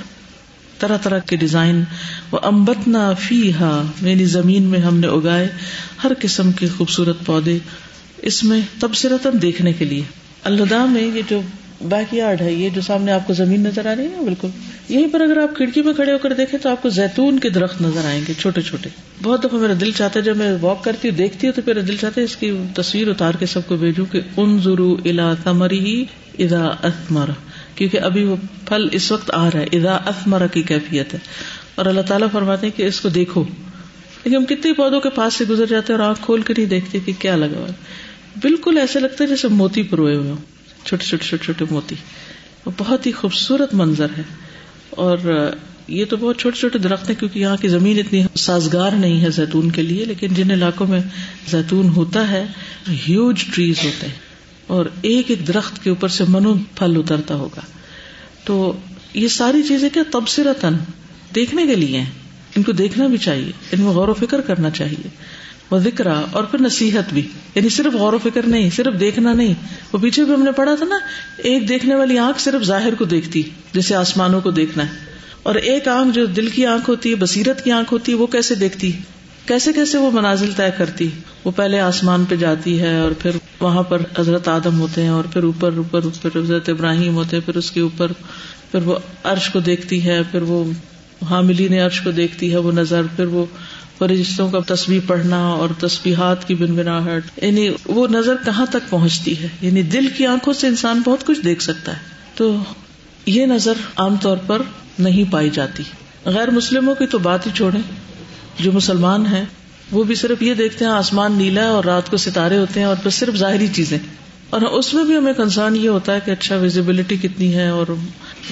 طرح 0.78 0.96
طرح 0.96 1.18
کے 1.18 1.36
ڈیزائن 1.36 1.84
وہ 2.30 2.38
امبت 2.42 2.88
نہ 2.88 3.12
فی 3.18 3.52
ہا 3.52 3.82
یعنی 4.02 4.24
زمین 4.24 4.62
میں 4.62 4.78
ہم 4.78 4.98
نے 4.98 5.06
اگائے 5.06 5.48
ہر 6.04 6.12
قسم 6.18 6.52
کے 6.52 6.66
خوبصورت 6.76 7.16
پودے 7.26 7.58
اس 8.22 8.44
میں 8.44 8.60
تبصرتن 8.80 9.42
دیکھنے 9.42 9.72
کے 9.72 9.84
لیے۔ 9.84 10.02
اللہ 10.44 10.84
میں 10.84 11.02
یہ 11.02 11.22
جو 11.30 11.40
بیک 11.80 12.14
یارڈ 12.14 12.40
ہے، 12.40 12.52
یہ 12.52 12.70
جو 12.70 12.80
سامنے 12.80 13.12
آپ 13.12 13.26
کو 13.26 13.34
زمین 13.34 13.60
نظر 13.60 13.86
آ 13.86 13.94
رہی 13.96 14.04
ہے 14.04 14.24
بالکل۔ 14.24 14.48
یہیں 14.88 15.06
پر 15.12 15.20
اگر 15.20 15.36
آپ 15.36 15.56
کھڑکی 15.56 15.82
میں 15.82 15.94
کھڑے 15.94 16.12
ہو 16.12 16.18
کر 16.18 16.32
دیکھیں 16.32 16.58
تو 16.62 16.68
آپ 16.68 16.82
کو 16.82 16.88
زیتون 16.88 17.38
کے 17.38 17.50
درخت 17.50 17.82
نظر 17.82 18.04
آئیں 18.04 18.20
گے، 18.28 18.32
چھوٹے 18.38 18.62
چھوٹے۔ 18.62 18.88
بہت 19.22 19.44
دفعہ 19.44 19.60
میرا 19.60 19.72
دل 19.80 19.90
چاہتا 19.96 20.20
ہے 20.20 20.24
جب 20.24 20.36
میں 20.36 20.56
واک 20.60 20.84
کرتی 20.84 21.08
ہوں، 21.08 21.16
دیکھتی 21.16 21.46
ہوں 21.46 21.54
تو 21.54 21.62
میرا 21.66 21.80
دل 21.88 21.96
چاہتا 21.96 22.20
ہے 22.20 22.24
اس 22.24 22.36
کی 22.36 22.52
تصویر 22.74 23.08
اتار 23.08 23.34
کے 23.34 23.46
سب 23.46 23.60
کو 23.66 23.76
بھیجوں 23.76 24.06
کہ 24.06 24.20
ان 24.36 24.58
ضرو 24.60 24.96
الا 25.04 25.34
تمری 25.44 25.78
ہی 25.78 26.04
ادا 26.38 26.64
اثمر۔ 26.82 27.30
کیونکہ 27.76 28.00
ابھی 28.00 28.24
وہ 28.24 28.36
پھل 28.68 28.88
اس 28.92 29.12
وقت 29.12 29.30
آ 29.34 29.50
رہا 29.50 29.60
ہے 29.60 29.66
ادا 29.72 29.92
اثمر 29.92 30.46
کی 30.46 30.62
کیفیت 30.62 31.14
ہے۔ 31.14 31.18
اور 31.74 31.86
اللہ 31.86 32.00
تعالیٰ 32.00 32.28
فرماتے 32.32 32.66
ہیں 32.66 32.78
کہ 32.78 32.82
اس 32.82 33.00
کو 33.00 33.08
دیکھو۔ 33.08 33.44
لیکن 34.24 34.36
ہم 34.36 34.44
کتنے 34.44 34.72
پودوں 34.72 35.00
کے 35.00 35.10
پاس 35.10 35.34
سے 35.34 35.44
گزر 35.44 35.66
جاتے 35.66 35.92
ہیں 35.92 36.00
اور 36.00 36.08
آنکھ 36.08 36.20
کھول 36.22 36.42
کر 36.42 36.54
ہی 36.58 36.64
دیکھتے 36.64 36.98
کہ 37.04 37.12
کیا 37.18 37.36
لگا 37.36 37.58
ہوا 37.58 37.66
بالکل 38.42 38.78
ایسے 38.78 39.00
لگتا 39.00 39.24
ہے 39.24 39.28
جیسے 39.28 39.48
موتی 39.48 39.82
پروئے 39.82 40.16
ہوئے 40.16 40.30
ہوں۔ 40.30 40.36
چھوٹے 40.84 41.04
چھوٹے 41.04 41.26
چھوٹے 41.26 41.44
چھوٹے 41.44 41.64
موتی۔ 41.70 41.94
وہ 42.66 42.70
بہت 42.78 43.06
ہی 43.06 43.12
خوبصورت 43.12 43.74
منظر 43.74 44.06
ہے۔ 44.18 44.22
اور 44.90 45.18
یہ 45.88 46.04
تو 46.04 46.16
بہت 46.16 46.38
چھوٹے 46.38 46.60
چھوٹے 46.60 46.78
درخت 46.78 47.10
ہیں 47.10 47.16
کیونکہ 47.20 47.38
یہاں 47.38 47.56
کی 47.56 47.68
زمین 47.68 47.98
اتنی 47.98 48.24
سازگار 48.34 48.90
نہیں 48.90 49.20
ہے 49.20 49.30
زیتون 49.30 49.70
کے 49.70 49.82
لیے، 49.82 50.04
لیکن 50.04 50.34
جن 50.34 50.50
علاقوں 50.50 50.86
میں 50.86 51.00
زیتون 51.50 51.88
ہوتا 51.88 52.30
ہے 52.30 52.46
ہیوج 52.88 53.44
ٹریز 53.54 53.76
ہوتے 53.84 54.06
ہیں۔ 54.06 54.25
اور 54.66 54.86
ایک 55.02 55.24
ایک 55.28 55.48
درخت 55.48 55.84
کے 55.84 55.90
اوپر 55.90 56.08
سے 56.08 56.24
منو 56.28 56.54
پھل 56.54 56.96
اترتا 56.96 57.34
ہوگا۔ 57.34 57.60
تو 58.44 58.72
یہ 59.14 59.28
ساری 59.28 59.62
چیزیں 59.62 59.88
کیا 59.92 60.02
تبصرتن 60.12 60.74
دیکھنے 61.34 61.66
کے 61.66 61.74
لیے 61.74 61.98
ہیں؟ 61.98 62.10
ان 62.56 62.62
کو 62.62 62.72
دیکھنا 62.72 63.06
بھی 63.06 63.18
چاہیے 63.18 63.44
یعنی 63.44 63.62
ان 63.72 63.80
میں 63.80 63.90
غور 63.90 64.08
و 64.08 64.14
فکر 64.14 64.40
کرنا 64.40 64.70
چاہیے۔ 64.70 65.08
وہ 65.70 65.78
ذکر 65.78 66.06
اور 66.06 66.44
پھر 66.44 66.60
نصیحت 66.60 67.14
بھی۔ 67.14 67.28
یعنی 67.54 67.68
صرف 67.68 67.94
غور 67.94 68.12
و 68.12 68.18
فکر 68.18 68.46
نہیں، 68.46 68.70
صرف 68.70 69.00
دیکھنا 69.00 69.32
نہیں۔ 69.32 69.54
وہ 69.92 69.98
پیچھے 69.98 70.24
بھی 70.24 70.34
ہم 70.34 70.42
نے 70.42 70.52
پڑھا 70.52 70.74
تھا 70.74 70.84
نا، 70.84 70.96
ایک 71.36 71.68
دیکھنے 71.68 71.94
والی 71.94 72.18
آنکھ 72.18 72.40
صرف 72.40 72.62
ظاہر 72.62 72.94
کو 72.94 73.04
دیکھتی، 73.04 73.42
جیسے 73.72 73.94
آسمانوں 73.94 74.40
کو 74.40 74.50
دیکھنا۔ 74.50 74.84
ہے 74.84 74.90
اور 75.42 75.54
ایک 75.54 75.88
آنکھ 75.88 76.14
جو 76.14 76.26
دل 76.26 76.48
کی 76.48 76.66
آنکھ 76.66 76.90
ہوتی 76.90 77.10
ہے 77.10 77.14
بصیرت 77.14 77.64
کی 77.64 77.70
آنکھ 77.70 77.92
ہوتی 77.92 78.12
ہے 78.12 78.16
وہ 78.16 78.26
کیسے 78.26 78.54
دیکھتی؟ 78.54 78.92
کیسے 79.46 79.72
کیسے 79.72 79.98
وہ 79.98 80.10
منازل 80.10 80.52
طے 80.56 80.70
کرتی؟ 80.78 81.08
وہ 81.44 81.50
پہلے 81.50 81.80
آسمان 81.80 82.24
پہ 82.28 82.36
جاتی 82.36 82.80
ہے 82.80 83.00
اور 83.00 83.10
پھر 83.10 83.30
وہاں 83.60 83.82
پر 83.82 84.02
حضرت 84.18 84.48
آدم 84.48 84.80
ہوتے 84.80 85.02
ہیں 85.02 85.08
اور 85.08 85.24
پھر 85.32 85.42
اوپر 85.42 85.72
اوپر، 85.76 86.00
پھر 86.22 86.40
حضرت 86.40 86.68
ابراہیم 86.68 87.14
ہوتے 87.14 87.36
ہیں، 87.36 87.46
پھر 87.46 87.56
اس 87.56 87.70
کے 87.70 87.80
اوپر، 87.80 88.12
پھر 88.70 88.82
وہ 88.82 88.98
عرش 89.24 89.48
کو 89.48 89.60
دیکھتی 89.60 90.04
ہے، 90.04 90.20
پھر 90.30 90.42
وہ 90.42 90.64
حاملی 91.30 91.68
نے 91.68 91.80
عرش 91.80 92.00
کو 92.00 92.10
دیکھتی 92.10 92.52
ہے، 92.52 92.56
وہ 92.56 92.72
نظر، 92.72 93.02
پھر 93.16 93.26
وہ 93.26 93.44
فرشتوں 93.98 94.50
کا 94.50 94.74
تصویر 94.74 95.00
پڑھنا 95.06 95.48
اور 95.48 95.68
تصویرات 95.80 96.48
کی 96.48 96.54
بن 96.54 96.74
بناہٹ 96.74 97.44
یعنی 97.44 97.70
وہ 97.86 98.06
نظر 98.08 98.34
کہاں 98.44 98.66
تک 98.66 98.90
پہنچتی 98.90 99.42
ہے؟ 99.42 99.48
یعنی 99.60 99.82
دل 99.82 100.08
کی 100.16 100.26
آنکھوں 100.26 100.54
سے 100.54 100.66
انسان 100.66 101.02
بہت 101.04 101.26
کچھ 101.26 101.40
دیکھ 101.40 101.62
سکتا 101.62 101.92
ہے۔ 101.92 101.98
تو 102.34 102.58
یہ 103.26 103.46
نظر 103.46 103.72
عام 103.96 104.16
طور 104.16 104.36
پر 104.46 104.62
نہیں 104.98 105.32
پائی 105.32 105.50
جاتی۔ 105.50 105.82
غیر 106.24 106.50
مسلموں 106.50 106.94
کی 106.94 107.06
تو 107.06 107.18
بات 107.18 107.46
ہی 107.46 107.50
چھوڑیں۔ 107.54 107.82
جو 108.60 108.72
مسلمان 108.72 109.26
ہیں، 109.26 109.44
وہ 109.90 110.04
بھی 110.04 110.14
صرف 110.14 110.42
یہ 110.42 110.54
دیکھتے 110.54 110.84
ہیں 110.84 110.92
آسمان 110.92 111.32
نیلا 111.32 111.62
ہے 111.62 111.66
اور 111.66 111.84
رات 111.84 112.10
کو 112.10 112.16
ستارے 112.16 112.56
ہوتے 112.56 112.80
ہیں 112.80 112.86
اور 112.86 112.96
بس 113.04 113.14
صرف 113.14 113.34
ظاہری 113.34 113.68
چیزیں۔ 113.68 113.98
اور 114.50 114.60
اس 114.60 114.94
میں 114.94 115.04
بھی 115.04 115.16
ہمیں 115.16 115.32
کنسرن 115.32 115.76
یہ 115.76 115.88
ہوتا 115.88 116.14
ہے 116.14 116.18
کہ 116.24 116.30
اچھا 116.30 116.56
ویزیبلٹی 116.56 117.16
کتنی 117.16 117.54
ہے 117.54 117.68
اور 117.68 117.86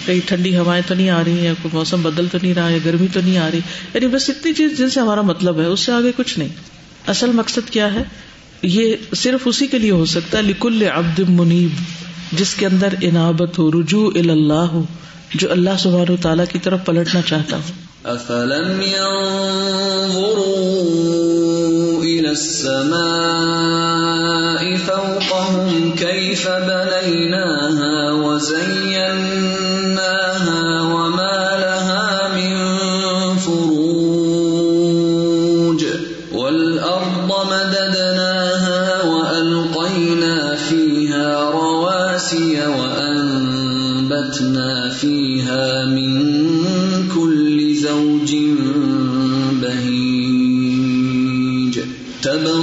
کئی 0.06 0.20
ٹھنڈی 0.26 0.56
ہوائیں 0.56 0.82
تو 0.87 0.94
نہیں 0.94 1.11
آ 1.11 1.25
رہی 1.25 1.46
ہیں، 1.46 1.54
کوئی 1.62 1.76
موسم 1.76 2.02
بدل 2.02 2.26
تو 2.32 2.38
نہیں 2.42 2.54
رہا 2.54 2.68
ہے، 2.70 2.78
گرمی 2.84 3.06
تو 3.12 3.20
نہیں 3.25 3.38
آ 3.38 3.50
رہی۔ 3.50 3.61
یعنی 3.94 4.06
بس 4.06 4.30
اتنی 4.30 4.52
چیز 4.52 4.78
جن 4.78 4.90
سے 4.90 5.00
ہمارا 5.00 5.20
مطلب 5.20 5.61
ہے، 5.61 5.66
اس 5.66 5.80
سے 5.80 5.92
آگے 5.92 6.12
کچھ 6.16 6.38
نہیں۔ 6.38 6.49
اصل 7.06 7.32
مقصد 7.32 7.70
کیا 7.70 7.94
ہے؟ 7.94 8.02
یہ 8.62 8.96
صرف 9.16 9.40
اسی 9.44 9.66
کے 9.66 9.78
لیے 9.78 9.90
ہو 9.90 10.04
سکتا 10.04 10.38
ہے 10.38 10.42
لکل 10.42 10.82
عبد 10.94 11.18
منیب 11.18 11.70
جس 12.32 12.54
کے 12.54 12.66
اندر 12.66 12.94
انابت 13.00 13.58
ہو، 13.58 13.70
رجوع 13.73 14.11
اللہ 14.14 14.52
ہو 14.52 14.84
جو 15.34 15.52
اللہ 15.52 15.70
سبحانہ 15.78 16.12
و 16.12 16.16
تعالیٰ 16.22 16.44
کی 16.52 16.58
طرف 16.58 16.78
پلٹنا 16.84 17.20
چاہتا 17.22 17.56
ہو۔ 17.56 17.62
افلم 18.04 18.80
ينظروا 18.80 19.14
الى 22.02 22.28
السماء 22.28 23.34
فوقهم 24.86 25.90
كيف 25.90 26.46
بنيناها 26.46 28.12
وزيناها 28.12 29.63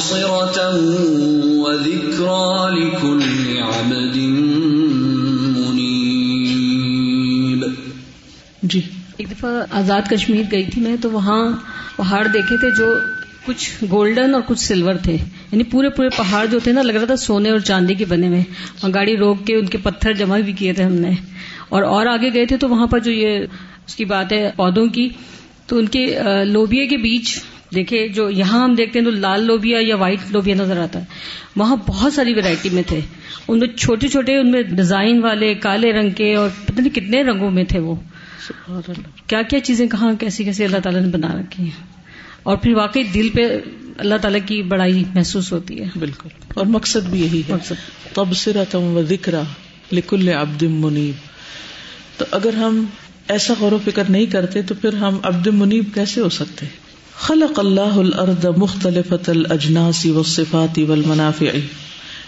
تبصرة 0.01 0.79
وذكرى 1.59 2.79
لكل 2.79 3.57
عبد 3.57 4.17
منيب. 5.57 7.65
جی 8.63 8.81
ایک 9.17 9.31
دفعہ 9.31 9.65
آزاد 9.71 10.09
کشمیر 10.09 10.43
گئی 10.51 10.63
تھی 10.63 10.81
میں 10.81 10.95
تو 11.01 11.11
وہاں 11.11 11.51
پہاڑ 11.97 12.27
دیکھے 12.27 12.57
تھے 12.57 12.67
جو 12.77 12.95
کچھ 13.45 13.69
گولڈن 13.91 14.33
اور 14.33 14.41
کچھ 14.47 14.59
سلور 14.59 14.93
تھے۔ 14.93 15.17
یعنی 15.51 15.63
پورے 15.63 15.89
پورے 15.89 16.09
پہاڑ 16.09 16.45
جو 16.45 16.59
تھے 16.63 16.71
نا، 16.71 16.81
لگ 16.81 16.91
رہا 16.91 17.05
تھا 17.05 17.15
سونے 17.15 17.49
اور 17.49 17.59
چاندی 17.59 17.93
کے 17.93 18.05
بنے 18.05 18.27
ہوئے۔ 18.27 18.39
وہاں 18.39 18.89
گاڑی 18.93 19.17
روک 19.17 19.47
کے 19.47 19.55
ان 19.55 19.65
کے 19.65 19.77
پتھر 19.77 20.13
جمع 20.13 20.39
بھی 20.39 20.53
کیے 20.53 20.73
تھے 20.73 20.83
ہم 20.83 20.93
نے۔ 20.93 21.11
اور 21.69 21.83
اور 21.83 22.05
آگے 22.05 22.33
گئے 22.33 22.45
تھے 22.45 22.57
تو 22.57 22.69
وہاں 22.69 22.87
پر 22.87 22.99
جو 22.99 23.11
یہ 23.11 23.45
اس 23.87 23.95
کی 23.95 24.05
بات 24.05 24.33
ہے، 24.33 24.51
پودوں 24.55 24.87
کی، 24.87 25.09
تو 25.67 25.77
ان 25.77 25.87
کے 25.87 26.19
لوبیا 26.45 26.85
کے 26.85 26.97
بیچ 26.97 27.39
دیکھے 27.75 28.07
جو 28.07 28.29
یہاں 28.29 28.63
ہم 28.63 28.75
دیکھتے 28.75 28.99
ہیں 28.99 29.05
تو 29.05 29.11
لال 29.11 29.43
لوبیا 29.43 29.77
یا 29.81 29.95
وائٹ 29.95 30.19
لوبیا 30.29 30.55
نظر 30.55 30.77
آتا 30.77 30.99
ہے۔ 30.99 31.05
وہاں 31.55 31.75
بہت 31.87 32.13
ساری 32.13 32.33
ویرائٹی 32.33 32.69
میں 32.69 32.83
تھے۔ 32.87 32.99
ان 33.47 33.59
میں 33.59 33.67
چھوٹے 33.67 34.07
چھوٹے 34.07 34.37
ان 34.37 34.51
میں 34.51 34.61
ڈیزائن 34.61 35.23
والے 35.23 35.53
کالے 35.53 35.93
رنگ 35.93 36.09
کے 36.09 36.35
اور 36.35 36.49
پتہ 36.65 36.81
نہیں 36.81 36.95
کتنے 36.95 37.23
رنگوں 37.23 37.51
میں 37.51 37.63
تھے 37.63 37.79
وہ۔ 37.79 37.95
کیا 39.27 39.41
کیا 39.41 39.59
چیزیں 39.59 39.87
کہاں 39.87 40.13
کیسی 40.19 40.43
کیسی 40.43 40.63
اللہ 40.63 40.77
تعالیٰ 40.77 41.01
نے 41.01 41.07
بنا 41.07 41.27
رکھی 41.27 41.63
ہیں۔ 41.63 41.93
اور 42.43 42.57
پھر 42.57 42.73
واقعی 42.73 43.03
دل 43.03 43.29
پہ 43.29 43.41
اللہ 43.97 44.15
تعالیٰ 44.21 44.39
کی 44.45 44.61
بڑائی 44.61 45.03
محسوس 45.13 45.51
ہوتی 45.51 45.79
ہے۔ 45.79 45.85
بالکل۔ 45.99 46.29
اور 46.53 46.65
مقصد 46.65 47.09
بھی 47.09 47.21
یہی 47.21 47.41
ہے۔ 47.49 47.53
مقصد۔ 47.53 47.73
تب 48.13 48.33
سرتم 48.33 48.81
و 48.81 49.03
ذکر 49.03 49.33
لکل 49.91 50.29
عبد 50.29 50.63
منیب۔ 50.63 51.13
تو 52.19 52.25
اگر 52.31 52.53
ہم 52.53 52.85
ایسا 53.27 53.53
غور 53.59 53.71
و 53.71 53.77
فکر 53.85 54.03
نہیں 54.09 54.25
کرتے 54.25 54.61
تو 54.61 54.75
پھر 54.75 54.93
ہم 54.93 55.17
عبد 55.23 55.47
منیب 55.47 55.83
کیسے 55.93 56.21
ہو 56.21 56.29
سکتے؟ 56.29 56.65
خلق 57.21 57.59
اللہ 57.59 57.81
الارض 57.81 58.45
مختلف 58.57 59.13
الاجناس 59.27 60.05
والصفات 60.05 60.79
والمنافع۔ 60.87 61.57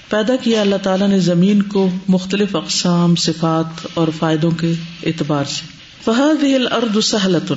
پیدا 0.10 0.36
کیا 0.36 0.62
اللہ 0.62 0.76
تعالیٰ 0.84 1.08
نے 1.08 1.20
زمین 1.20 1.62
کو 1.62 1.90
مختلف 2.08 2.56
اقسام، 2.56 3.16
صفات 3.16 3.88
اور 3.94 4.08
فائدوں 4.20 4.52
کے 4.52 4.74
اعتبار 5.04 5.46
سے۔ 5.46 5.62
فهذه 6.06 6.54
الارض 6.54 7.06
سهلة۔ 7.06 7.56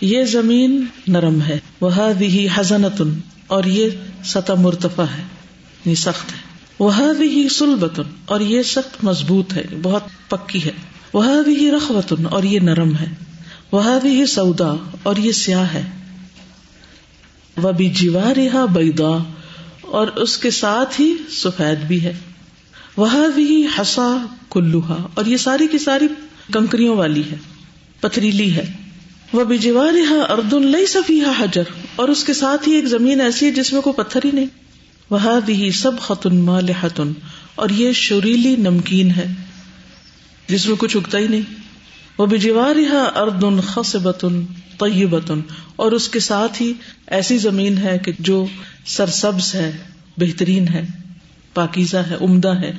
یہ 0.00 0.24
زمین 0.24 0.86
نرم 1.06 1.42
ہے۔ 1.42 1.58
وهذه 1.80 2.46
حزنة۔ 2.54 3.10
اور 3.46 3.64
یہ 3.64 3.90
سطح 4.24 4.52
مرتفع 4.52 5.02
ہے۔ 5.02 5.22
یہ 5.84 5.94
سخت 5.94 6.32
ہے۔ 6.32 6.38
وهذه 6.80 7.48
صلبة 7.50 8.02
اور 8.24 8.40
یہ 8.40 8.62
سخت 8.62 9.04
مضبوط 9.04 9.52
ہے۔ 9.52 9.64
بہت 9.82 10.30
پکی 10.30 10.64
ہے۔ 10.64 10.72
وهذه 11.14 11.76
رخوة۔ 11.76 12.26
اور 12.30 12.42
یہ 12.42 12.60
نرم 12.60 12.96
ہے۔ 12.96 13.14
وهذه 13.72 14.24
سودا 14.28 14.76
اور 15.02 15.16
یہ 15.16 15.32
سیاہ 15.32 15.74
ہے۔ 15.74 16.03
وبجوارها 17.62 18.64
بيضاء 18.72 19.18
اور 19.80 20.06
اس 20.06 20.38
کے 20.38 20.50
ساتھ 20.50 21.00
ہی 21.00 21.14
سفید 21.30 21.78
بھی 21.78 22.04
ہے۔ 22.04 22.12
وہ 22.96 23.06
بھی 23.34 23.66
ہسا 23.78 24.26
کلوہا 24.50 25.06
اور 25.14 25.24
یہ 25.24 25.36
ساری 25.36 25.66
کی 25.66 25.78
ساری 25.78 26.06
کنکریوں 26.52 26.96
والی 26.96 27.22
ہے، 27.30 27.36
پتھریلی 28.00 28.56
ہے۔ 28.56 28.72
وہ 29.32 29.44
بجوار 29.44 29.92
اردن 30.30 30.66
لئی 30.66 30.86
سفیہ 30.86 31.26
حجر 31.38 31.62
اور 31.96 32.08
اس 32.08 32.24
کے 32.24 32.32
ساتھ 32.32 32.68
ہی 32.68 32.74
ایک 32.74 32.84
زمین 32.84 33.20
ایسی 33.20 33.46
ہے 33.46 33.50
جس 33.50 33.72
میں 33.72 33.80
کوئی 33.80 34.04
پتھر 34.04 34.20
ہی 34.24 34.30
نہیں۔ 34.32 34.46
وہ 35.10 35.40
بھی 35.44 35.70
سب 35.70 36.00
خطن 36.00 36.36
مال 36.36 36.68
اور 37.54 37.68
یہ 37.68 37.92
شریلی 37.92 38.56
نمکین 38.56 39.10
ہے، 39.10 39.34
جس 40.48 40.66
میں 40.66 40.76
کچھ 40.76 40.96
اگتا 40.96 41.18
ہی 41.18 41.28
نہیں۔ 41.28 41.42
وہ 42.18 42.26
بجوار 42.26 42.76
اردن 43.16 43.60
خصبتن 43.60 44.42
طیبتن، 44.84 45.40
اور 45.76 45.92
اس 45.92 46.08
کے 46.08 46.20
ساتھ 46.20 46.62
ہی 46.62 46.72
ایسی 47.06 47.38
زمین 47.38 47.78
ہے 47.78 47.98
کہ 47.98 48.12
جو 48.18 48.46
سرسبز 48.86 49.54
ہے، 49.54 49.72
بہترین 50.18 50.68
ہے، 50.68 50.86
پاکیزہ 51.54 51.96
ہے، 51.96 52.14
عمدہ 52.20 52.60
ہے۔ 52.60 52.72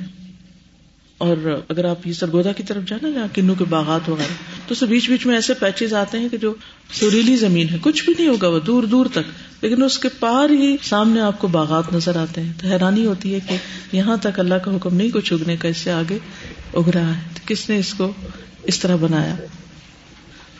اور 1.18 1.60
اگر 1.68 1.84
آپ 1.84 2.06
یہ 2.06 2.12
سرگودا 2.12 2.52
کی 2.52 2.62
طرف 2.62 2.82
جانا 2.86 3.10
جہاں 3.10 3.26
کنو 3.34 3.54
کے 3.54 3.64
باغات 3.64 4.08
وغیرہ، 4.08 4.68
تو 4.68 4.72
اس 4.72 4.82
بیچ 4.82 5.10
بیچ 5.10 5.26
میں 5.26 5.34
ایسے 5.34 5.54
پیچز 5.54 5.94
آتے 5.94 6.18
ہیں 6.18 6.28
کہ 6.28 6.36
جو 6.36 6.54
سریلی 6.92 7.36
زمین 7.36 7.68
ہے۔ 7.68 7.76
کچھ 7.80 8.04
بھی 8.04 8.14
نہیں 8.18 8.28
ہوگا، 8.28 8.48
وہ 8.48 8.60
دور 8.60 8.82
دور 8.82 9.06
تک۔ 9.06 9.64
لیکن 9.64 9.82
اس 9.82 9.98
کے 9.98 10.08
پار 10.08 10.50
ہی 10.50 10.76
سامنے 10.82 11.20
آپ 11.20 11.38
کو 11.38 11.48
باغات 11.48 11.92
نظر 11.92 12.16
آتے 12.16 12.40
ہیں۔ 12.40 12.52
تو 12.62 12.68
حیرانی 12.68 13.06
ہوتی 13.06 13.34
ہے 13.34 13.38
کہ 13.48 13.56
یہاں 13.92 14.16
تک 14.16 14.40
اللہ 14.40 14.54
کا 14.54 14.76
حکم 14.76 14.96
نہیں، 14.96 15.10
کچھ 15.10 15.32
اگنے 15.32 15.56
کا 15.56 15.68
اس 15.68 15.76
سے 15.76 15.92
آگے 15.92 16.18
اگ 16.74 16.88
رہا 16.88 17.16
ہے۔ 17.16 17.20
تو 17.34 17.40
کس 17.46 17.68
نے 17.68 17.78
اس 17.78 17.94
کو 17.94 18.12
اس 18.62 18.78
طرح 18.78 18.96
بنایا؟ 18.96 19.36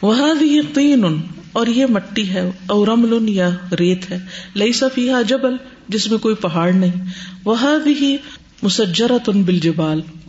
وہ 0.03 0.35
بھی 0.38 0.61
تین 0.75 1.05
اور 1.53 1.67
یہ 1.67 1.87
مٹی 1.87 2.29
ہے 2.29 2.50
اور 2.67 2.87
رمل، 2.87 3.29
یا 3.29 3.50
ریت 3.81 4.11
ہے۔ 4.11 4.19
لئی 4.55 4.73
سفیہ 4.73 5.12
جبل، 5.29 5.57
جس 5.88 6.11
میں 6.11 6.19
کوئی 6.19 6.35
پہاڑ 6.35 6.73
نہیں۔ 6.73 6.93
وہ 7.45 7.57
بھی 7.85 8.17
مسجرت 8.62 9.29
ان 9.29 9.43
بل 9.43 9.59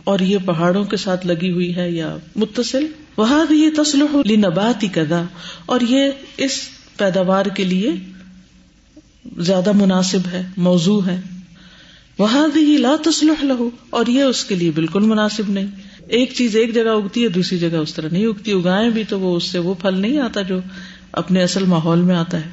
اور 0.04 0.18
یہ 0.18 0.38
پہاڑوں 0.46 0.84
کے 0.84 0.96
ساتھ 0.96 1.26
لگی 1.26 1.50
ہوئی 1.50 1.76
ہے، 1.76 1.90
یا 1.90 2.16
متصل۔ 2.36 2.86
وہ 3.16 3.44
بھی 3.48 3.62
یہ 3.62 3.70
تسلح 3.76 4.16
نباتی 4.36 4.88
کدا 4.88 5.22
اور 5.66 5.80
یہ 5.80 6.10
اس 6.36 6.60
پیداوار 6.96 7.46
کے 7.46 7.64
لیے 7.64 7.92
زیادہ 9.38 9.72
مناسب 9.72 10.26
ہے 10.32 10.46
موضوع 10.56 11.00
ہے 11.06 11.20
وہ 12.18 12.46
بھی 12.52 12.76
لا 12.76 12.96
تسلح 13.04 13.44
لہو 13.44 13.70
اور 13.90 14.06
یہ 14.06 14.22
اس 14.22 14.44
کے 14.44 14.54
لیے 14.54 14.70
بالکل 14.70 15.00
مناسب 15.00 15.50
نہیں۔ 15.50 15.66
ایک 16.08 16.32
چیز 16.36 16.56
ایک 16.56 16.74
جگہ 16.74 16.88
اگتی 16.88 17.22
ہے، 17.24 17.28
دوسری 17.28 17.58
جگہ 17.58 17.76
اس 17.76 17.94
طرح 17.94 18.08
نہیں 18.12 18.26
اگتی 18.26 18.52
اگائے 18.52 18.90
بھی 18.90 19.04
تو 19.04 19.20
وہ 19.20 19.36
اس 19.36 19.44
سے 19.44 19.58
وہ 19.58 19.74
پھل 19.74 20.00
نہیں 20.00 20.18
آتا 20.18 20.42
جو 20.42 20.58
اپنے 21.12 21.42
اصل 21.42 21.64
ماحول 21.64 22.00
میں 22.00 22.16
آتا 22.16 22.40
ہے۔ 22.40 22.50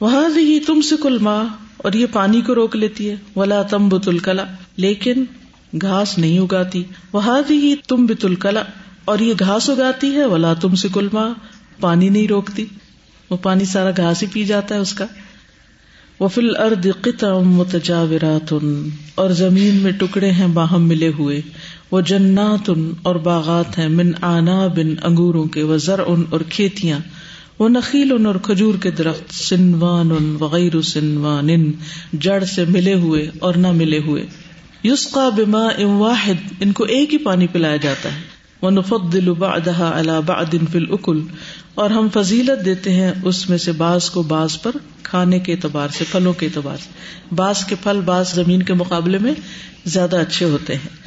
وہاں 0.00 0.28
بھی 0.28 0.60
تم 0.60 0.80
سے 0.80 0.96
کل 1.02 1.18
ماں 1.18 1.44
اور 1.76 1.92
یہ 1.92 2.06
پانی 2.12 2.40
کو 2.40 2.54
روک 2.54 2.76
لیتی 2.76 3.10
ہے۔ 3.10 3.16
ولا 3.36 3.62
تم 3.62 3.88
بت 3.88 4.08
الکلا 4.08 4.44
لیکن 4.76 5.24
گھاس 5.82 6.18
نہیں 6.18 6.38
اگاتی۔ 6.38 6.82
وہاں 7.12 7.42
بھی 7.46 7.74
تم 7.88 8.06
بت 8.06 8.24
الکلا 8.24 8.62
اور 9.04 9.18
یہ 9.18 9.34
گھاس 9.38 9.70
اگاتی 9.70 10.14
ہے۔ 10.14 10.24
ولا 10.24 10.54
تم 10.54 10.74
سے 10.74 10.88
کل 10.92 11.08
ماں 11.12 11.34
پانی 11.80 12.08
نہیں 12.08 12.28
روکتی۔ 12.28 12.64
وہ 13.30 13.36
پانی 13.36 13.64
سارا 13.64 13.90
گھاس 13.96 14.22
ہی 14.22 14.28
پی 14.32 14.44
جاتا 14.44 14.74
ہے 14.74 14.80
اس 14.80 14.92
کا۔ 14.92 15.06
وہ 16.20 16.28
فل 16.28 16.56
ارد 16.56 16.86
قطم 17.00 17.48
متجاورات، 17.48 18.54
اور 19.14 19.30
زمین 19.30 19.76
میں 19.76 19.92
ٹکڑے 19.92 20.30
ہیں 20.30 20.48
باہم 20.48 20.88
ملے 20.88 21.08
ہوئے۔ 21.08 21.40
وہ 21.90 22.00
جنات 22.00 22.70
ان 22.70 22.92
اور 23.02 23.14
باغات 23.14 23.78
ہیں، 23.78 23.88
من 23.88 24.12
آنا 24.20 24.66
بن 24.66 24.94
انگوروں 25.02 25.44
کے 25.44 25.62
وہ 25.62 25.76
زر 25.76 26.00
ان 26.06 26.24
اور 26.30 26.40
کھیتیاں۔ 26.48 26.98
وہ 27.58 27.68
نخیل 27.68 28.12
ان 28.12 28.26
اور 28.26 28.34
کھجور 28.34 28.74
کے 28.82 28.90
درخت 28.90 29.34
سنوان 29.34 30.10
ان 30.10 30.36
وغیرہ 30.40 30.80
سنوان 30.80 31.48
ان 31.48 31.72
جڑ 32.12 32.44
سے 32.44 32.64
ملے 32.64 32.94
ہوئے 32.94 33.30
اور 33.38 33.54
نہ 33.54 33.72
ملے 33.72 33.98
ہوئے۔ 33.98 34.26
یسقا 34.84 35.28
بما 35.28 35.66
ام 35.66 36.00
واحد، 36.00 36.52
ان 36.60 36.72
کو 36.72 36.84
ایک 36.84 37.12
ہی 37.12 37.18
پانی 37.18 37.46
پلایا 37.46 37.76
جاتا 37.76 38.14
ہے۔ 38.14 38.20
وہ 38.62 38.70
نفت 38.70 39.12
دل 39.12 39.32
بعدها 39.32 39.90
على 39.94 40.12
بعد 40.26 40.54
في 40.72 40.78
الاكل 40.78 41.20
اور 41.74 41.90
ہم 41.90 42.08
فضیلت 42.12 42.64
دیتے 42.64 42.94
ہیں 42.94 43.12
اس 43.24 43.50
میں 43.50 43.58
سے 43.58 43.72
بعض 43.72 44.10
کو 44.10 44.22
بعض 44.22 44.62
پر، 44.62 44.70
کھانے 45.02 45.38
کے 45.38 45.52
اعتبار 45.52 45.88
سے، 45.88 46.04
پھلوں 46.12 46.32
کے 46.32 46.46
اعتبار 46.46 46.76
سے۔ 46.76 46.88
بعض 47.34 47.64
کے 47.64 47.74
پھل 47.82 48.00
بعض 48.04 48.34
زمین 48.34 48.62
کے 48.62 48.74
مقابلے 48.74 49.18
میں 49.18 49.34
زیادہ 49.84 50.16
اچھے 50.16 50.46
ہوتے 50.46 50.74
ہیں۔ 50.74 50.99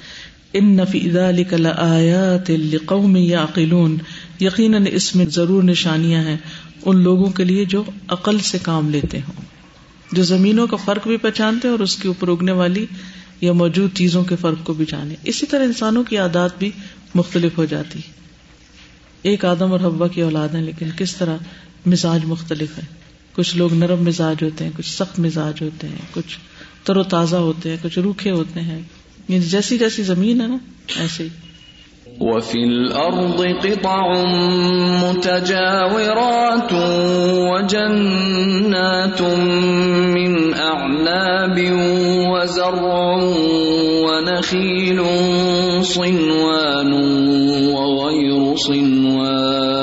ان 0.53 0.65
نفی 0.65 1.11
ذلك 1.11 1.53
لآیات 1.53 2.49
لقوم 2.49 3.15
یعقلون 3.15 3.97
یقیناً 4.39 4.85
اس 4.91 5.15
میں 5.15 5.25
ضرور 5.25 5.63
نشانیاں 5.63 6.23
ہیں 6.23 6.37
ان 6.85 7.03
لوگوں 7.03 7.29
کے 7.29 7.43
لیے 7.43 7.65
جو 7.65 7.83
عقل 8.07 8.39
سے 8.39 8.57
کام 8.61 8.89
لیتے 8.89 9.17
ہوں۔ 9.17 9.41
جو 10.11 10.23
زمینوں 10.23 10.67
کا 10.67 10.77
فرق 10.77 11.07
بھی 11.07 11.17
پہچانتے 11.17 11.67
اور 11.67 11.79
اس 11.79 11.95
کے 11.95 12.07
اوپر 12.07 12.27
اگنے 12.27 12.51
والی 12.51 12.85
یا 13.41 13.53
موجود 13.53 13.89
چیزوں 13.93 14.23
کے 14.23 14.35
فرق 14.35 14.57
کو 14.63 14.73
بھی 14.73 14.85
جانے۔ 14.89 15.15
اسی 15.23 15.45
طرح 15.45 15.63
انسانوں 15.63 16.03
کی 16.03 16.17
عادات 16.17 16.59
بھی 16.59 16.71
مختلف 17.15 17.57
ہو 17.57 17.65
جاتی 17.65 17.99
ایک 19.21 19.45
آدم 19.45 19.71
اور 19.71 19.79
حوا 19.79 20.07
کی 20.07 20.21
اولاد 20.21 20.49
ہیں، 20.49 20.61
لیکن 20.61 20.89
کس 20.97 21.15
طرح 21.15 21.37
مزاج 21.85 22.25
مختلف 22.25 22.77
ہے؟ 22.77 22.83
کچھ 23.35 23.57
لوگ 23.57 23.73
نرم 23.73 24.03
مزاج 24.03 24.35
ہوتے 24.43 24.63
ہیں، 24.63 24.71
کچھ 24.77 24.89
سخت 24.89 25.19
مزاج 25.19 25.53
ہوتے 25.61 25.87
ہیں، 25.87 26.05
کچھ 26.13 26.37
تر 26.83 26.97
و 26.97 27.03
تازہ 27.03 27.35
ہوتے 27.35 27.69
ہیں، 27.69 27.77
کچھ 27.81 27.99
روکھے 27.99 28.31
ہوتے 28.31 28.61
ہیں 28.61 28.81
یعنی 29.29 29.45
جیسی 29.45 29.77
جیسی 29.77 30.03
زمین 30.03 30.41
ہے 30.41 30.47
نا 30.47 30.57
ایسے 30.99 31.23
ہی 31.23 31.29
وفي 32.21 32.59
الأرض 32.63 33.39
قطع 33.61 34.01
متجاورات 35.03 36.73
وجنات 37.51 39.21
من 39.21 40.33
أعناب 40.53 41.57
وزرع 42.31 43.17
ونخيل، 44.05 44.99
صنوان 45.83 46.91
وغير 47.73 48.55
صنوان 48.55 49.81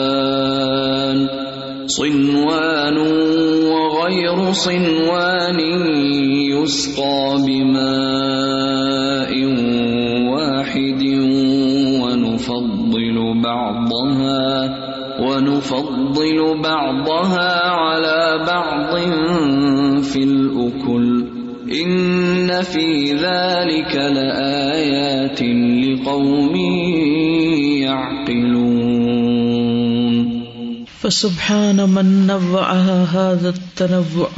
صنوان 1.87 2.97
وغير 3.73 4.38
صنوان 4.52 5.61
يسقى 6.54 7.23
بماء. 7.47 8.39
ونفضل 15.61 16.62
بعضها 16.62 17.71
على 17.71 18.45
بعض 18.47 18.99
في 20.05 20.23
الأكل. 20.23 21.25
إن 21.83 22.62
في 22.62 23.12
ذلك 23.12 23.97
لآيات 23.97 25.43
لقوم 25.85 26.57
يعقلون. 27.83 28.75
فسبحان 31.00 31.76
من 31.76 32.26
نوعها 32.26 33.05
هذا 33.12 33.49
التنوع. 33.49 34.29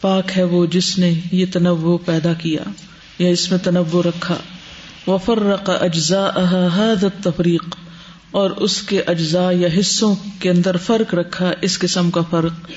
پاک 0.00 0.30
ہے 0.36 0.42
وہ 0.42 0.66
جس 0.66 0.98
نے 0.98 1.14
یہ 1.32 1.46
تنوع 1.52 1.98
پیدا 2.04 2.32
کیا، 2.32 2.60
یا 3.18 3.28
اس 3.28 3.50
میں 3.50 3.58
تنوع 3.58 4.02
رکھا. 4.02 4.36
وفرق 5.06 5.70
اجزاءها 5.80 6.68
هذا 6.76 7.06
التفریق. 7.06 7.76
اور 8.30 8.50
اس 8.50 8.82
کے 8.82 9.00
اجزاء 9.00 9.50
یا 9.52 9.68
حصوں 9.78 10.14
کے 10.38 10.50
اندر 10.50 10.76
فرق 10.76 11.14
رکھا 11.14 11.52
اس 11.62 11.78
قسم 11.78 12.10
کا 12.10 12.20
فرق۔ 12.30 12.70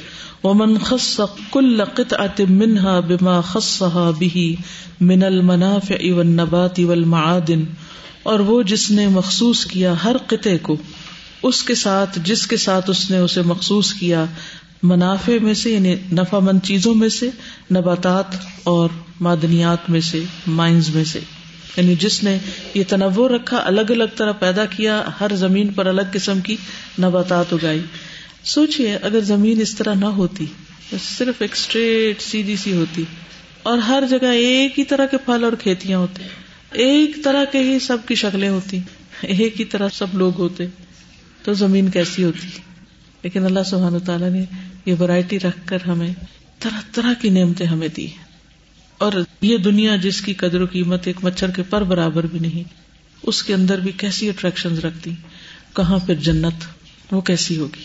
ومن 0.45 0.77
خص 0.77 1.19
كل 1.51 1.83
قطعة 1.93 2.45
منها 2.49 2.99
بما 2.99 3.41
خصها 3.41 4.11
به 4.19 4.53
من 5.01 5.23
المنافع 5.23 6.13
والنبات 6.15 6.79
والمعادن 6.79 7.63
اور 8.23 8.39
وہ 8.39 8.63
جس 8.63 8.91
نے 8.91 9.07
مخصوص 9.07 9.65
کیا 9.65 9.93
ہر 10.03 10.15
قطعے 10.27 10.57
کو، 10.57 10.75
اس 11.43 11.63
کے 11.63 11.75
ساتھ، 11.75 12.19
جس 12.23 12.47
کے 12.47 12.57
ساتھ 12.57 12.89
اس 12.89 13.11
نے 13.11 13.17
اسے 13.17 13.41
مخصوص 13.41 13.93
کیا، 13.93 14.25
منافع 14.83 15.31
میں 15.41 15.53
سے 15.53 15.69
یعنی 15.69 15.95
نفع 16.11 16.39
مند 16.39 16.59
چیزوں 16.63 16.95
میں 16.95 17.09
سے، 17.09 17.29
نباتات 17.71 18.35
اور 18.63 18.89
معدنیات 19.19 19.89
میں 19.89 20.01
سے، 20.01 20.23
مائنز 20.47 20.95
میں 20.95 21.03
سے۔ 21.03 21.19
یعنی 21.77 21.95
جس 21.95 22.23
نے 22.23 22.37
یہ 22.73 22.83
تنوع 22.87 23.27
رکھا، 23.29 23.61
الگ 23.65 23.91
الگ 23.91 24.15
طرح 24.15 24.31
پیدا 24.31 24.65
کیا، 24.65 25.03
ہر 25.19 25.35
زمین 25.35 25.73
پر 25.73 25.85
الگ 25.85 26.01
قسم 26.13 26.41
کی 26.41 26.55
نباتات 27.01 27.53
اگائی۔ 27.53 27.81
سوچئے، 28.43 28.95
اگر 28.95 29.19
زمین 29.19 29.61
اس 29.61 29.75
طرح 29.75 29.93
نہ 29.93 30.05
ہوتی، 30.05 30.45
صرف 31.17 31.41
ایک 31.41 31.51
اسٹریٹ 31.51 32.21
سیدھی 32.21 32.55
سی 32.55 32.73
ہوتی، 32.73 33.03
اور 33.63 33.77
ہر 33.77 34.03
جگہ 34.09 34.27
ایک 34.27 34.79
ہی 34.79 34.83
طرح 34.83 35.05
کے 35.05 35.17
پھل 35.17 35.43
اور 35.43 35.53
کھیتیاں 35.53 35.99
ہوتی، 35.99 36.23
ایک 36.71 37.23
طرح 37.23 37.43
کے 37.51 37.59
ہی 37.59 37.79
سب 37.79 37.97
کی 38.07 38.15
شکلیں 38.15 38.49
ہوتی، 38.49 38.79
ایک 39.21 39.59
ہی 39.59 39.65
طرح 39.65 39.87
سب 39.93 40.07
لوگ 40.13 40.39
ہوتے، 40.39 40.65
تو 41.43 41.53
زمین 41.53 41.89
کیسی 41.89 42.23
ہوتی؟ 42.23 42.47
لیکن 43.23 43.45
اللہ 43.45 43.63
سبحانہ 43.65 43.97
تعالیٰ 43.97 44.29
نے 44.29 44.45
یہ 44.85 44.95
ورائٹی 44.99 45.39
رکھ 45.39 45.59
کر 45.65 45.77
ہمیں، 45.87 46.13
طرح 46.59 46.81
طرح 46.91 47.13
کی 47.21 47.29
نعمتیں 47.29 47.65
ہمیں 47.65 47.87
دی۔ 47.87 48.07
اور 49.03 49.13
یہ 49.41 49.57
دنیا 49.57 49.95
جس 49.95 50.21
کی 50.21 50.33
قدر 50.33 50.61
و 50.61 50.65
قیمت 50.65 51.07
ایک 51.07 51.15
مچھر 51.23 51.51
کے 51.51 51.63
پر 51.63 51.83
برابر 51.83 52.25
بھی 52.25 52.39
نہیں، 52.39 52.63
اس 53.23 53.43
کے 53.43 53.53
اندر 53.53 53.79
بھی 53.79 53.91
کیسی 53.91 54.29
اٹریکشن 54.29 54.77
رکھتی، 54.77 55.11
کہاں 55.75 55.99
پھر 55.99 56.15
جنت، 56.15 56.65
وہ 57.13 57.21
کیسی 57.21 57.57
ہوگی؟ 57.57 57.83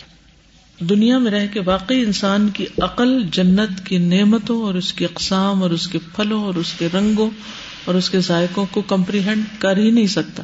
دنیا 0.85 1.17
میں 1.17 1.31
رہ 1.31 1.47
کے 1.53 1.59
واقعی 1.65 2.01
انسان 2.01 2.49
کی 2.49 2.65
عقل 2.81 3.27
جنت 3.31 3.85
کی 3.85 3.97
نعمتوں 3.97 4.61
اور 4.61 4.75
اس 4.75 4.93
کی 4.93 5.05
اقسام 5.05 5.63
اور 5.63 5.69
اس 5.69 5.87
کے 5.87 5.99
پھلوں 6.15 6.43
اور 6.43 6.55
اس 6.55 6.73
کے 6.77 6.87
رنگوں 6.93 7.29
اور 7.85 7.95
اس 7.95 8.09
کے 8.09 8.19
ذائقوں 8.19 8.65
کو 8.71 8.81
کمپریہینڈ 8.81 9.43
کر 9.59 9.77
ہی 9.77 9.91
نہیں 9.91 10.07
سکتا۔ 10.07 10.43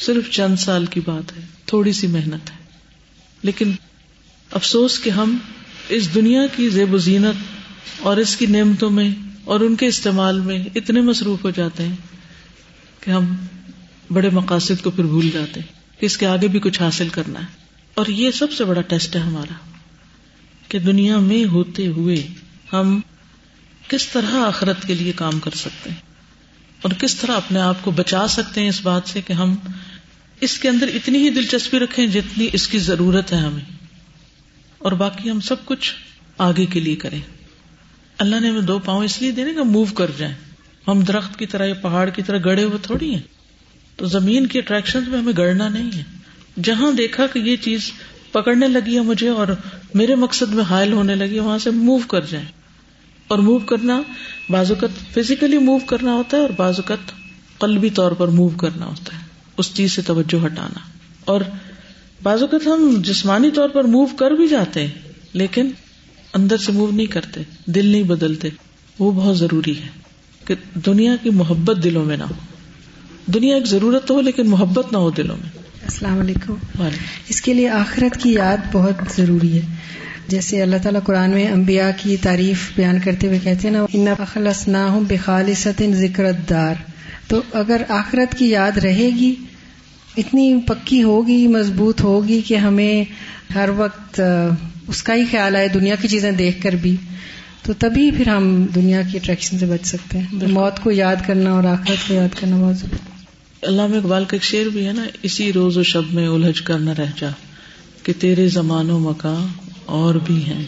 صرف 0.00 0.30
چند 0.30 0.56
سال 0.56 0.86
کی 0.86 1.00
بات 1.00 1.36
ہے، 1.36 1.42
تھوڑی 1.66 1.92
سی 1.92 2.06
محنت 2.06 2.50
ہے۔ 2.50 2.56
لیکن 3.42 3.72
افسوس 4.50 5.00
کہ 5.00 5.10
ہم 5.10 5.36
اس 5.88 6.14
دنیا 6.14 6.42
کی 6.56 6.68
زیب 6.68 6.94
و 6.94 6.98
زینت 6.98 7.42
اور 8.00 8.16
اس 8.16 8.36
کی 8.36 8.46
نعمتوں 8.46 8.90
میں 8.90 9.10
اور 9.48 9.60
ان 9.60 9.76
کے 9.76 9.86
استعمال 9.86 10.40
میں 10.40 10.64
اتنے 10.74 11.00
مصروف 11.00 11.44
ہو 11.44 11.50
جاتے 11.50 11.86
ہیں 11.86 11.96
کہ 13.00 13.10
ہم 13.10 13.36
بڑے 14.10 14.30
مقاصد 14.30 14.82
کو 14.82 14.90
پھر 14.90 15.04
بھول 15.04 15.30
جاتے 15.30 15.60
ہیں 15.60 16.00
کہ 16.00 16.06
اس 16.06 16.16
کے 16.16 16.26
آگے 16.26 16.48
بھی 16.48 16.60
کچھ 16.60 16.82
حاصل 16.82 17.08
کرنا 17.08 17.40
ہے۔ 17.40 17.44
اور 17.94 18.06
یہ 18.06 18.30
سب 18.30 18.52
سے 18.52 18.64
بڑا 18.64 18.80
ٹیسٹ 18.80 19.16
ہے 19.16 19.20
ہمارا 19.20 19.52
کہ 20.68 20.78
دنیا 20.78 21.18
میں 21.18 21.44
ہوتے 21.44 21.86
ہوئے 21.86 22.26
ہم 22.72 23.00
کس 23.88 24.08
طرح 24.08 24.46
آخرت 24.46 24.86
کے 24.86 24.94
لیے 24.94 25.12
کام 25.12 25.40
کر 25.40 25.50
سکتے 25.50 25.90
ہیں 25.90 25.96
اور 26.82 26.90
کس 26.92 27.14
طرح 27.14 27.32
اپنے 27.32 27.60
آپ 27.60 27.82
کو 27.82 27.90
بچا 27.90 28.28
سکتے 28.28 28.60
ہیں 28.60 28.68
اس 28.68 28.80
بات 28.82 29.02
سے 29.06 29.20
کہ 29.22 29.32
ہم 29.32 29.56
اس 30.40 30.58
کے 30.58 30.68
اندر 30.68 30.88
اتنی 30.94 31.18
ہی 31.18 31.30
دلچسپی 31.30 31.78
رکھیں 31.78 32.06
جتنی 32.06 32.48
اس 32.52 32.68
کی 32.68 32.78
ضرورت 32.78 33.32
ہے 33.32 33.38
ہمیں۔ 33.38 33.64
اور 34.78 34.92
باقی 34.92 35.30
ہم 35.30 35.40
سب 35.40 35.64
کچھ 35.64 35.94
آگے 36.38 36.66
کے 36.66 36.80
لیے 36.80 36.96
کریں۔ 36.96 37.20
اللہ 38.18 38.40
نے 38.40 38.48
ہمیں 38.48 38.60
دو 38.60 38.78
پاؤں 38.78 39.04
اس 39.04 39.22
لیے 39.22 39.30
دینے 39.30 39.52
کا 39.54 39.62
موو 39.62 39.84
کر 39.84 40.10
جائیں 40.18 40.34
ہم 40.88 41.00
درخت 41.00 41.38
کی 41.38 41.46
طرح 41.46 41.66
یا 41.66 41.74
پہاڑ 41.74 42.10
کی 42.10 42.22
طرح 42.22 42.38
گڑے 42.44 42.64
ہوئے 42.64 42.78
تھوڑی 42.82 43.14
ہیں۔ 43.14 43.22
تو 43.96 44.06
زمین 44.06 44.46
کی 44.46 44.58
اٹریکشن 44.58 45.00
میں 45.08 45.18
ہمیں 45.18 45.32
گڑنا 45.38 45.68
نہیں 45.68 45.96
ہے۔ 45.96 46.02
جہاں 46.62 46.92
دیکھا 46.92 47.26
کہ 47.26 47.38
یہ 47.38 47.56
چیز 47.56 47.90
پکڑنے 48.32 48.68
لگی 48.68 48.94
ہے 48.94 49.00
مجھے 49.00 49.28
اور 49.28 49.46
میرے 49.94 50.14
مقصد 50.14 50.54
میں 50.54 50.64
حائل 50.64 50.92
ہونے 50.92 51.14
لگی 51.14 51.38
وہاں 51.38 51.58
سے 51.58 51.70
موو 51.70 51.98
کر 51.98 52.20
جائیں 52.20 52.46
اور 53.28 53.38
موو 53.38 53.58
کرنا، 53.58 54.02
بعض 54.50 54.72
اوقات 54.72 55.14
فزیکلی 55.14 55.58
موو 55.58 55.78
کرنا 55.78 56.12
ہوتا 56.12 56.36
ہے 56.36 56.42
اور 56.42 56.50
بعض 56.50 56.74
اوقات 56.76 57.12
قلبی 57.60 57.90
طور 57.90 58.12
پر 58.12 58.28
موو 58.28 58.48
کرنا 58.48 58.86
ہوتا 58.86 59.16
ہے۔ 59.16 59.22
اس 59.56 59.74
چیز 59.74 59.92
سے 59.92 60.02
توجہ 60.02 60.46
ہٹانا۔ 60.46 60.78
اور 61.24 61.40
بعض 62.22 62.42
اوقات 62.42 62.66
ہم 62.66 62.94
جسمانی 63.02 63.50
طور 63.50 63.68
پر 63.68 63.84
موو 63.84 64.06
کر 64.06 64.30
بھی 64.30 64.48
جاتے 64.48 64.86
ہیں، 64.86 64.94
لیکن 65.32 65.70
اندر 66.34 66.56
سے 66.56 66.72
موو 66.72 66.90
نہیں 66.90 67.06
کرتے 67.06 67.40
دل 67.66 67.86
نہیں 67.86 68.02
بدلتے۔ 68.02 68.48
وہ 68.98 69.12
بہت 69.12 69.38
ضروری 69.38 69.78
ہے 69.78 69.88
کہ 70.44 70.54
دنیا 70.74 71.16
کی 71.22 71.30
محبت 71.30 71.84
دلوں 71.84 72.04
میں 72.04 72.16
نہ 72.16 72.22
ہو۔ 72.22 72.34
دنیا 73.26 73.54
ایک 73.54 73.66
ضرورت 73.66 74.08
تو 74.08 74.14
ہو 74.14 74.20
لیکن 74.20 74.48
محبت 74.48 74.92
نہ 74.92 74.98
ہو 74.98 75.10
دلوں 75.10 75.36
میں۔ 75.36 75.50
السلام 75.82 76.18
علیکم۔ 76.18 76.54
اس 77.28 77.40
کے 77.40 77.54
لیے 77.54 77.68
آخرت 77.68 78.22
کی 78.22 78.32
یاد 78.32 78.56
بہت 78.72 78.94
ضروری 79.16 79.60
ہے۔ 79.60 79.74
جیسے 80.28 80.62
اللہ 80.62 80.76
تعالیٰ 80.82 81.02
قرآن 81.02 81.30
میں 81.30 81.48
انبیاء 81.48 81.90
کی 82.02 82.16
تعریف 82.16 82.70
بیان 82.76 82.98
کرتے 83.04 83.26
ہوئے 83.26 83.38
کہتے 83.38 83.68
ہیں 83.68 83.74
نا 83.74 83.86
ان 83.92 84.08
اخلص 84.18 84.68
نہ 84.68 84.76
ہوں 84.76 85.00
بخالصت 85.00 85.82
ذکر 85.92 86.32
دار 86.32 86.74
تو 87.28 87.42
اگر 87.52 87.82
آخرت 87.88 88.38
کی 88.38 88.46
یاد 88.50 88.78
رہے 88.78 89.10
گی 89.20 89.34
اتنی 90.16 90.60
پکی 90.66 91.02
ہوگی 91.02 91.46
مضبوط 91.46 92.00
ہوگی 92.00 92.40
کہ 92.40 92.56
ہمیں 92.56 93.04
ہر 93.54 93.68
وقت 93.76 94.20
اس 94.88 95.02
کا 95.02 95.14
ہی 95.14 95.24
خیال 95.30 95.56
آئے 95.56 95.68
دنیا 95.68 95.94
کی 95.94 96.08
چیزیں 96.08 96.32
دیکھ 96.32 96.62
کر 96.62 96.72
بھی 96.72 96.96
تو 97.62 97.72
تبھی 97.72 98.10
پھر 98.10 98.28
ہم 98.28 98.66
دنیا 98.74 99.02
کی 99.02 99.18
اٹریکشن 99.18 99.58
سے 99.58 99.66
بچ 99.66 99.86
سکتے 99.86 100.18
ہیں۔ 100.18 100.26
موت 100.48 100.80
کو 100.82 100.90
یاد 100.90 101.16
کرنا 101.26 101.50
اور 101.50 101.64
آخرت 101.64 102.08
کو 102.08 102.14
یاد 102.14 102.40
کرنا 102.40 102.56
بہت 102.56 102.76
ضروری۔ 102.76 103.08
علامہ 103.68 103.94
اقبال 103.94 104.24
کا 104.24 104.34
ایک 104.34 104.42
شعر 104.42 104.68
بھی 104.68 104.86
ہے 104.86 104.92
نا 104.92 105.04
اسی 105.22 105.52
روز 105.52 105.76
و 105.76 105.82
شب 105.82 106.02
میں 106.12 106.28
الجھ 106.28 106.62
کر 106.62 106.78
نہ 106.78 106.90
رہ 106.90 107.06
جا 107.16 107.30
کہ 108.02 108.12
تیرے 108.18 108.48
زمان 108.48 108.90
و 108.90 108.98
مکان 108.98 109.46
اور 109.84 110.14
بھی 110.14 110.44
ہیں۔ 110.44 110.64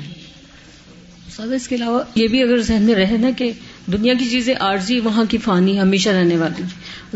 اس 1.39 1.69
کے 1.69 1.75
علاوہ 1.75 2.03
یہ 2.15 2.29
بھی 2.29 2.43
اگر 2.43 2.63
ذہن 2.63 2.83
میں 2.83 2.95
رہے 2.95 3.17
نا 3.17 3.31
کہ 3.37 3.53
دنیا 3.93 4.15
کی 4.15 4.25
چیزیں 4.25 4.55
عارضی 4.61 5.01
وہاں 5.01 5.25
کی 5.29 5.39
فانی 5.39 5.81
ہمیشہ 5.81 6.09
رہنے 6.09 6.37
والی 6.37 6.63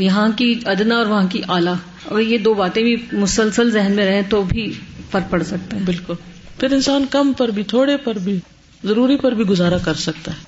یہاں 0.04 0.28
کی 0.36 0.54
ادنا 0.64 0.94
اور 0.94 1.06
وہاں 1.06 1.26
کی 1.28 1.40
اعلیٰ۔ 1.48 1.74
اور 2.04 2.20
یہ 2.20 2.38
دو 2.38 2.54
باتیں 2.54 2.82
بھی 2.82 2.96
مسلسل 3.12 3.70
ذہن 3.70 3.92
میں 3.92 4.06
رہیں 4.06 4.22
تو 4.28 4.42
بھی 4.42 4.72
فرق 5.10 5.30
پڑ 5.30 5.42
سکتا 5.42 5.76
ہے۔ 5.76 5.82
بالکل۔ 5.84 6.14
پھر 6.60 6.72
انسان 6.72 7.04
کم 7.10 7.32
پر 7.32 7.48
بھی 7.48 7.62
تھوڑے 7.62 7.96
پر 7.96 8.18
بھی 8.18 8.38
ضروری 8.84 9.16
پر 9.16 9.32
بھی 9.32 9.44
گزارا 9.44 9.78
کر 9.78 9.94
سکتا 9.94 10.32
ہے۔ 10.32 10.38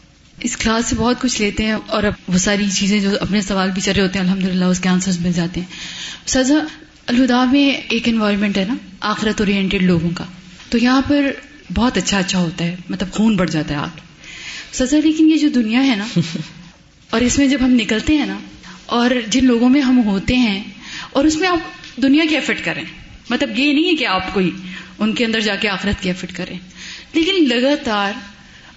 اس 0.41 0.57
کلاس 0.57 0.87
سے 0.87 0.97
بہت 0.97 1.21
کچھ 1.21 1.43
لیتے 1.43 1.65
ہیں 1.65 1.77
اور 1.87 2.03
اب 2.03 2.13
وہ 2.29 2.39
ساری 2.39 2.71
چیزیں 2.71 3.01
جو 3.01 3.11
اپنے 3.21 3.41
سوال 3.41 3.71
بھی 3.71 3.83
چلے 3.83 4.03
ہوتے 4.03 4.19
ہیں 4.19 4.27
الحمد 4.27 4.45
للہ 4.45 4.65
اس 4.65 4.81
کے 4.81 4.89
آنسر 4.89 5.11
مل 5.21 5.33
جاتے 5.33 5.61
ہیں۔ 5.61 5.67
سزا 6.27 6.55
الہدا 7.07 7.45
میں 7.45 7.71
ایک 7.71 8.09
انوائرمنٹ 8.09 8.59
ہے 8.59 8.65
نا 8.65 8.75
آخرت 9.01 9.41
اورینٹیڈ 9.41 9.83
لوگوں 9.83 10.11
کا۔ 10.15 10.25
تو 10.69 10.79
یہاں 10.79 11.03
پر 11.09 11.31
بہت 11.75 11.97
اچھا 11.97 12.19
اچھا 12.19 12.39
ہوتا 12.39 12.65
ہے 12.65 12.77
مطلب 12.89 13.11
خون 13.13 13.37
بڑھ 13.37 13.51
جاتا 13.51 13.75
ہے 13.75 13.79
آپ 13.79 14.01
سزا 14.75 14.97
لیکن 15.05 15.31
یہ 15.31 15.37
جو 15.37 15.49
دنیا 15.49 15.87
ہے 15.87 15.97
نا 15.97 16.07
اور 17.11 17.21
اس 17.21 17.39
میں 17.39 17.47
جب 17.47 17.59
ہم 17.61 17.71
نکلتے 17.71 18.17
ہیں 18.17 18.27
نا 18.27 18.39
اور 18.87 19.11
جن 19.31 19.45
لوگوں 19.45 19.69
میں 19.69 19.81
ہم 19.81 20.03
ہوتے 20.05 20.37
ہیں 20.37 20.63
اور 21.13 21.25
اس 21.25 21.37
میں 21.37 21.49
آپ 21.49 21.59
دنیا 22.03 22.25
کی 22.29 22.35
ایفٹ 22.35 22.65
کریں۔ 22.65 22.85
مطلب 23.31 23.59
یہ 23.59 23.73
نہیں 23.73 23.91
ہے 23.91 23.95
کہ 23.97 24.07
آپ 24.07 24.35
کوئی 24.35 24.51
ان 24.99 25.15
کے 25.15 25.25
اندر 25.25 25.41
جا 25.41 25.57
کے 25.57 25.69
آخرت 25.69 26.03
کی 26.03 26.09
ایفٹ 26.09 26.37
کریں۔ 26.37 26.59
لیکن 27.15 27.49
لگاتار 27.49 28.13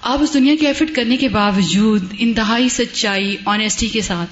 آپ 0.01 0.17
اس 0.21 0.33
دنیا 0.33 0.55
کی 0.59 0.67
ایفٹ 0.67 0.95
کرنے 0.95 1.17
کے 1.17 1.29
باوجود 1.29 2.13
انتہائی 2.17 2.69
سچائی 2.69 3.35
آنےسٹی 3.45 3.87
کے 3.87 4.01
ساتھ 4.01 4.29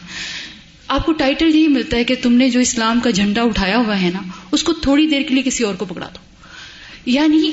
آپ 0.87 1.05
کو 1.05 1.11
ٹائٹل 1.11 1.55
یہی 1.55 1.67
ملتا 1.67 1.97
ہے 1.97 2.03
کہ 2.03 2.15
تم 2.21 2.33
نے 2.33 2.49
جو 2.49 2.59
اسلام 2.59 2.99
کا 2.99 3.09
جھنڈا 3.09 3.41
اٹھایا 3.41 3.77
ہوا 3.77 4.01
ہے 4.01 4.09
نا، 4.13 4.19
اس 4.51 4.63
کو 4.63 4.73
تھوڑی 4.73 5.07
دیر 5.07 5.21
کے 5.21 5.33
لیے 5.33 5.43
کسی 5.43 5.63
اور 5.63 5.75
کو 5.75 5.85
پکڑا 5.85 6.05
دو۔ 6.05 6.19
یعنی 7.05 7.51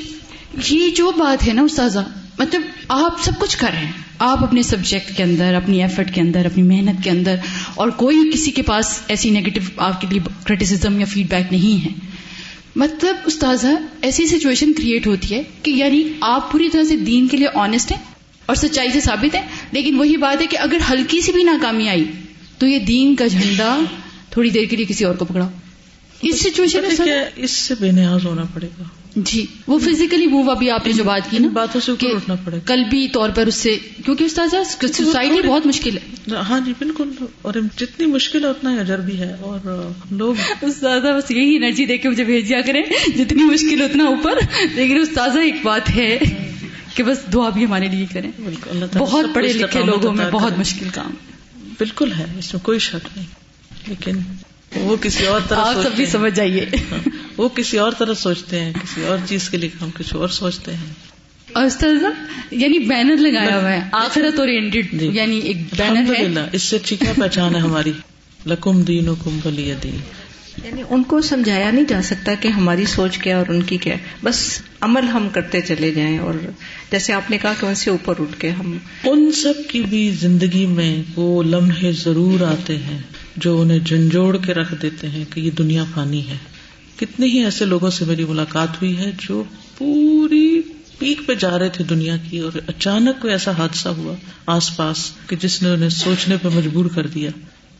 یہ 0.69 0.89
جو 0.89 1.11
بات 1.11 1.47
ہے 1.47 1.53
نا 1.53 1.61
استاذہ 1.61 1.99
مطلب 2.39 2.61
آپ 2.87 3.23
سب 3.23 3.31
کچھ 3.39 3.57
کر 3.57 3.69
رہے 3.73 3.85
ہیں۔ 3.85 3.91
آپ 4.19 4.43
اپنے 4.43 4.63
سبجیکٹ 4.63 5.17
کے 5.17 5.23
اندر، 5.23 5.53
اپنی 5.53 5.81
ایفرٹ 5.81 6.13
کے 6.13 6.21
اندر، 6.21 6.45
اپنی 6.45 6.63
محنت 6.63 7.03
کے 7.03 7.09
اندر، 7.09 7.35
اور 7.75 7.89
کوئی 7.89 8.31
کسی 8.33 8.51
کے 8.51 8.61
پاس 8.61 8.99
ایسی 9.07 9.29
نیگیٹو 9.29 9.59
آپ 9.77 10.01
کے 10.01 10.07
لیے 10.09 10.19
کریٹیسم 10.43 10.99
یا 10.99 11.05
فیڈ 11.05 11.29
بیک 11.29 11.53
نہیں 11.53 11.85
ہے۔ 11.85 12.14
مطلب 12.75 13.15
استاذہ 13.25 13.67
ایسی 14.01 14.25
سچویشن 14.27 14.73
کریٹ 14.73 15.07
ہوتی 15.07 15.35
ہے 15.35 15.43
کہ 15.63 15.71
یعنی 15.71 16.03
آپ 16.21 16.51
پوری 16.51 16.69
طرح 16.69 16.83
سے 16.83 16.95
دین 16.95 17.27
کے 17.27 17.37
لیے 17.37 17.47
آنےسٹ 17.53 17.91
ہیں 17.91 17.99
اور 18.45 18.55
سچائی 18.55 18.91
سے 18.91 18.99
ثابت 18.99 19.35
ہے 19.35 19.41
لیکن 19.71 19.99
وہی 19.99 20.17
بات 20.17 20.41
ہے 20.41 20.47
کہ 20.47 20.57
اگر 20.57 20.77
ہلکی 20.89 21.21
سی 21.21 21.31
بھی 21.31 21.43
ناکامی 21.43 21.89
آئی 21.89 22.03
تو 22.57 22.67
یہ 22.67 22.79
دین 22.79 23.15
کا 23.15 23.27
جھنڈا 23.27 23.79
تھوڑی 24.29 24.49
دیر 24.49 24.65
کے 24.65 24.75
لیے 24.75 24.85
کسی 24.85 25.05
اور 25.05 25.15
کو 25.15 25.25
پکڑاؤ 25.25 25.49
اس 26.21 26.41
سچویشن 26.41 26.81
میں 26.99 27.23
اس 27.35 27.51
سے 27.51 27.73
بے 27.79 27.91
نیاز 27.91 28.25
ہونا 28.25 28.43
پڑے 28.53 28.67
گا۔ 28.79 28.83
جی 29.15 29.45
وہ 29.67 29.79
فزیکلی 29.79 30.27
موو 30.27 30.51
ابھی 30.51 30.69
آپ 30.71 30.87
نے 30.87 30.93
جو 30.93 31.03
بات 31.03 31.21
کی 31.29 31.39
نا 31.39 31.47
باتوں 31.47 31.81
سے 31.81 31.91
اٹھنا 31.91 32.35
پڑے 32.35 32.59
قلبی 32.65 33.07
طور 33.07 33.29
پر 33.29 33.45
اس 33.45 33.55
سے 33.55 33.77
کیونکہ 34.05 34.23
استاد 34.23 34.55
سوسائٹی 34.93 35.47
بہت 35.47 35.65
مشکل 35.65 35.97
ہے۔ 35.97 36.33
ہاں 36.35 36.59
جی 36.59 36.73
بالکل۔ 36.79 37.11
اور 37.41 37.53
جتنی 37.77 38.05
مشکل 38.05 38.43
ہے 38.43 38.49
اتنا 38.49 38.71
اجر 38.71 38.99
بھی 38.99 39.19
ہے۔ 39.19 39.35
اور 39.41 39.89
لوگ 40.11 40.35
استاذہ 40.61 41.07
بس 41.07 41.31
یہی 41.31 41.55
انرجی 41.55 41.85
دے 41.85 41.97
کے 41.97 42.09
مجھے 42.09 42.23
بھیج 42.23 42.49
دیا 42.49 42.61
کریں۔ 42.61 42.83
جتنی 43.17 43.43
مشکل 43.43 43.81
اتنا 43.81 44.03
اوپر۔ 44.03 44.33
لیکن 44.73 44.99
استاذہ 44.99 45.39
ایک 45.39 45.55
بات 45.63 45.89
ہے 45.89 46.19
کہ 46.95 47.03
بس 47.03 47.17
دعا 47.33 47.49
بھی 47.49 47.65
ہمارے 47.65 47.87
لیے 47.87 48.05
کریں۔ 48.13 48.31
بہت 48.97 49.25
پڑھے 49.33 49.53
لکھے 49.53 49.83
لوگوں 49.83 50.11
میں 50.13 50.31
بہت 50.31 50.57
مشکل 50.57 50.87
کام۔ 50.93 51.11
بالکل 51.77 52.11
ہے 52.11 52.25
اس 52.39 52.53
میں 52.53 52.65
کوئی 52.65 52.79
شک 52.79 53.07
نہیں۔ 53.15 53.25
لیکن 53.87 54.11
وہ 54.75 54.95
کسی 54.95 55.25
اور 55.27 55.41
طرح 55.47 55.59
آپ 55.59 55.83
سب 55.83 55.91
بھی 55.95 56.05
سمجھ 56.05 56.33
جائیے۔ 56.33 56.65
وہ 57.37 57.49
کسی 57.49 57.77
اور 57.77 57.91
طرح 57.97 58.13
سوچتے 58.13 58.59
ہیں 58.59 58.73
کسی 58.73 59.05
اور 59.05 59.17
چیز 59.25 59.49
کے 59.49 59.57
لیے 59.57 59.69
ہم 59.81 59.89
کچھ 59.97 60.15
اور 60.15 60.27
سوچتے 60.29 60.73
ہیں۔ 60.73 60.93
اور 61.53 61.67
یعنی 62.51 62.79
بینر 62.79 63.17
لگایا 63.17 63.61
ہوا 63.61 63.71
ہے 63.71 63.81
آخرت 63.91 64.39
جی۔ 64.73 65.09
یعنی 65.13 65.37
ایک 65.37 65.57
بینر 65.77 66.13
ہے۔ 66.15 66.49
اس 66.51 66.61
سے 66.61 66.75
اچھی 66.75 66.95
کیا 66.95 67.13
پہچان 67.21 67.55
ہے 67.55 67.59
ہماری۔ 67.59 67.91
لکم 68.45 68.81
دین 68.81 69.05
کم 69.23 69.39
بلی 69.45 69.73
دین۔ 69.83 69.97
یعنی 70.65 70.83
ان 70.89 71.03
کو 71.03 71.21
سمجھایا 71.21 71.71
نہیں 71.71 71.85
جا 71.85 72.01
سکتا 72.01 72.33
کہ 72.33 72.47
ہماری 72.47 72.85
سوچ 72.85 73.17
کیا 73.17 73.37
اور 73.37 73.45
ان 73.49 73.61
کی 73.61 73.77
کیا۔ 73.77 73.95
بس 74.23 74.61
عمل 74.81 75.03
ہم 75.03 75.29
کرتے 75.29 75.61
چلے 75.61 75.91
جائیں 75.91 76.17
اور 76.17 76.33
جیسے 76.91 77.13
آپ 77.13 77.31
نے 77.31 77.37
کہا 77.37 77.53
کہ 77.59 77.65
ان 77.65 77.75
سے 77.75 77.89
اوپر 77.89 78.13
اٹھ 78.19 78.39
کے 78.39 78.49
ہم 78.49 78.77
ان 79.03 79.31
سب 79.31 79.53
کی 79.69 79.81
بھی 79.81 80.09
زندگی 80.19 80.65
میں 80.65 81.03
وہ 81.15 81.43
لمحے 81.43 81.91
ضرور 81.91 82.41
آتے 82.41 82.77
ہیں۔ 82.77 83.01
جو 83.37 83.61
انہیں 83.61 83.79
جھنجھوڑ 83.79 84.37
کے 84.37 84.53
رکھ 84.53 84.73
دیتے 84.81 85.09
ہیں 85.09 85.25
کہ 85.33 85.39
یہ 85.39 85.51
دنیا 85.51 85.83
فانی 85.93 86.27
ہے۔ 86.27 86.37
کتنے 86.95 87.25
ہی 87.25 87.43
ایسے 87.43 87.65
لوگوں 87.65 87.89
سے 87.89 88.05
میری 88.05 88.25
ملاقات 88.25 88.81
ہوئی 88.81 88.97
ہے 88.97 89.11
جو 89.19 89.43
پوری 89.77 90.61
پیک 90.99 91.21
پہ 91.25 91.33
جا 91.33 91.59
رہے 91.59 91.69
تھے 91.69 91.83
دنیا 91.83 92.15
کی 92.29 92.39
اور 92.39 92.51
اچانک 92.67 93.21
کوئی 93.21 93.33
ایسا 93.33 93.51
حادثہ 93.51 93.89
ہوا 93.89 94.15
آس 94.45 94.77
پاس 94.77 95.11
کہ 95.27 95.35
جس 95.35 95.61
نے 95.63 95.69
انہیں 95.69 95.89
سوچنے 95.89 96.37
پہ 96.41 96.47
مجبور 96.53 96.85
کر 96.95 97.07
دیا۔ 97.07 97.29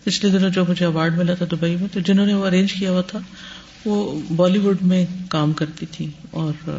پچھلے 0.03 0.31
دنوں 0.31 0.49
جو 0.49 0.65
مجھے 0.69 0.85
اوارڈ 0.85 1.17
ملا 1.17 1.33
تھا 1.33 1.45
دبئی 1.51 1.75
میں 1.75 1.87
تو 1.93 1.99
جنہوں 1.99 2.25
نے 2.25 2.33
وہ 2.33 2.45
ارینج 2.45 2.73
کیا 2.73 2.91
ہوا 2.91 3.01
تھا، 3.01 3.19
وہ 3.85 4.21
بالی 4.35 4.59
ووڈ 4.59 4.77
میں 4.81 5.05
کام 5.29 5.53
کرتی 5.53 5.85
تھی 5.85 6.07
اور 6.31 6.69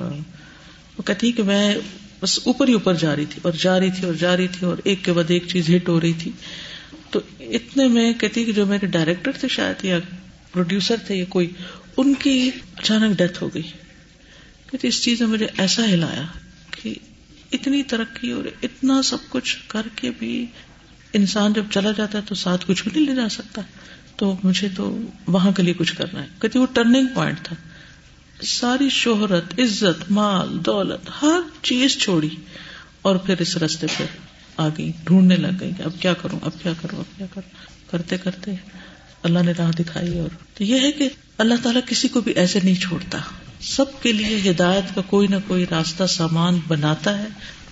وہ 0.99 1.03
کہتی 1.03 1.33
کہ 1.33 1.43
میں 1.43 1.75
بس 2.21 2.41
اوپر 2.45 2.69
ہی 2.69 2.73
اوپر 2.73 2.95
جا 2.95 3.17
رہی 3.17 3.25
تھی 3.25 3.41
اور 3.43 3.53
جا 3.59 3.81
رہی 3.81 3.91
تھی 3.91 4.07
اور 4.07 4.15
جا 4.15 4.37
رہی 4.37 4.47
تھی 4.49 4.67
اور 4.67 4.77
ایک 4.85 5.05
کے 5.05 5.12
بعد 5.12 5.25
ایک 5.29 5.47
چیز 5.49 5.71
ہٹ 5.71 5.89
ہو 5.89 6.01
رہی 6.01 6.12
تھی۔ 6.12 6.31
تو 7.11 7.21
اتنے 7.40 7.88
میں 7.88 8.12
کہتی 8.12 8.45
کہ 8.45 8.53
جو 8.53 8.66
میرے 8.66 8.87
ڈائریکٹر 8.87 9.33
تھے 9.33 9.49
شاید 9.49 9.85
یا 9.85 9.99
پروڈیوسر 10.53 10.95
تھے 11.07 11.14
یا 11.14 11.25
کوئی، 11.29 11.51
ان 11.97 12.14
کی 12.14 12.51
اچانک 12.79 13.19
ڈیتھ 13.19 13.42
ہو 13.42 13.49
گئی۔ 13.55 13.62
کہتی 14.71 14.88
اس 14.88 15.03
چیز 15.03 15.21
نے 15.21 15.27
مجھے 15.27 15.47
ایسا 15.59 15.85
ہلایا 15.85 16.23
کہ 16.71 16.95
اتنی 17.53 17.83
ترقی 17.83 18.31
اور 18.31 18.45
اتنا 18.62 19.03
سب 19.03 19.19
کچھ 19.29 19.57
کر 19.69 19.87
کے 19.97 20.11
بھی 20.19 20.47
انسان 21.12 21.53
جب 21.53 21.64
چلا 21.71 21.90
جاتا 21.97 22.19
ہے 22.19 22.23
تو 22.29 22.35
ساتھ 22.35 22.64
کچھ 22.69 22.83
بھی 22.83 22.90
نہیں 22.95 23.14
لے 23.14 23.23
جا 23.23 23.29
سکتا۔ 23.29 23.62
تو 24.16 24.37
مجھے 24.45 24.69
تو 24.77 24.99
وہاں 25.27 25.53
کے 25.53 25.62
لیے 25.62 25.75
کچھ 25.75 25.95
کرنا 25.95 26.23
ہے۔ 26.23 26.27
کہتی 26.38 26.59
وہ 26.59 26.66
ٹرننگ 26.73 27.07
پوائنٹ 27.14 27.40
تھا۔ 27.42 27.57
ساری 28.42 28.88
شہرت، 28.88 29.61
عزت، 29.61 30.11
مال، 30.11 30.64
دولت، 30.66 31.11
ہر 31.23 31.40
چیز 31.62 31.99
چھوڑی 31.99 32.29
اور 33.03 33.16
پھر 33.16 33.35
اس 33.38 33.57
رستے 33.57 33.87
پہ 33.99 34.05
آ 34.57 34.69
گئی، 34.69 34.92
ڈھونڈنے 35.05 35.37
لگ 35.37 35.61
گئی 35.61 35.71
اب 35.85 35.92
کیا 36.01 36.12
کروں، 36.12 36.38
اب 36.42 36.53
کیا 36.62 36.73
کروں، 36.83 36.99
اب 36.99 37.19
کیا 37.19 37.27
کروں۔ 37.35 37.66
کرتے 37.90 38.19
کرتے 38.19 38.51
اللہ 39.23 39.38
نے 39.38 39.53
راہ 39.59 39.71
دکھائی 39.71 40.19
اور 40.19 40.29
تو 40.55 40.64
یہ 40.64 40.81
ہے 40.81 40.92
کہ 40.92 41.09
اللہ 41.38 41.55
تعالیٰ 41.62 41.83
کسی 41.87 42.09
کو 42.09 42.21
بھی 42.21 42.33
ایسے 42.33 42.59
نہیں 42.62 42.75
چھوڑتا۔ 42.75 43.19
سب 43.61 44.03
کے 44.03 44.12
لیے 44.12 44.51
ہدایت 44.51 44.95
کا 44.95 45.01
کوئی 45.07 45.29
نہ 45.29 45.37
کوئی 45.47 45.66
راستہ، 45.71 46.05
سامان 46.05 46.61
بناتا 46.69 47.19
ہے، 47.19 47.27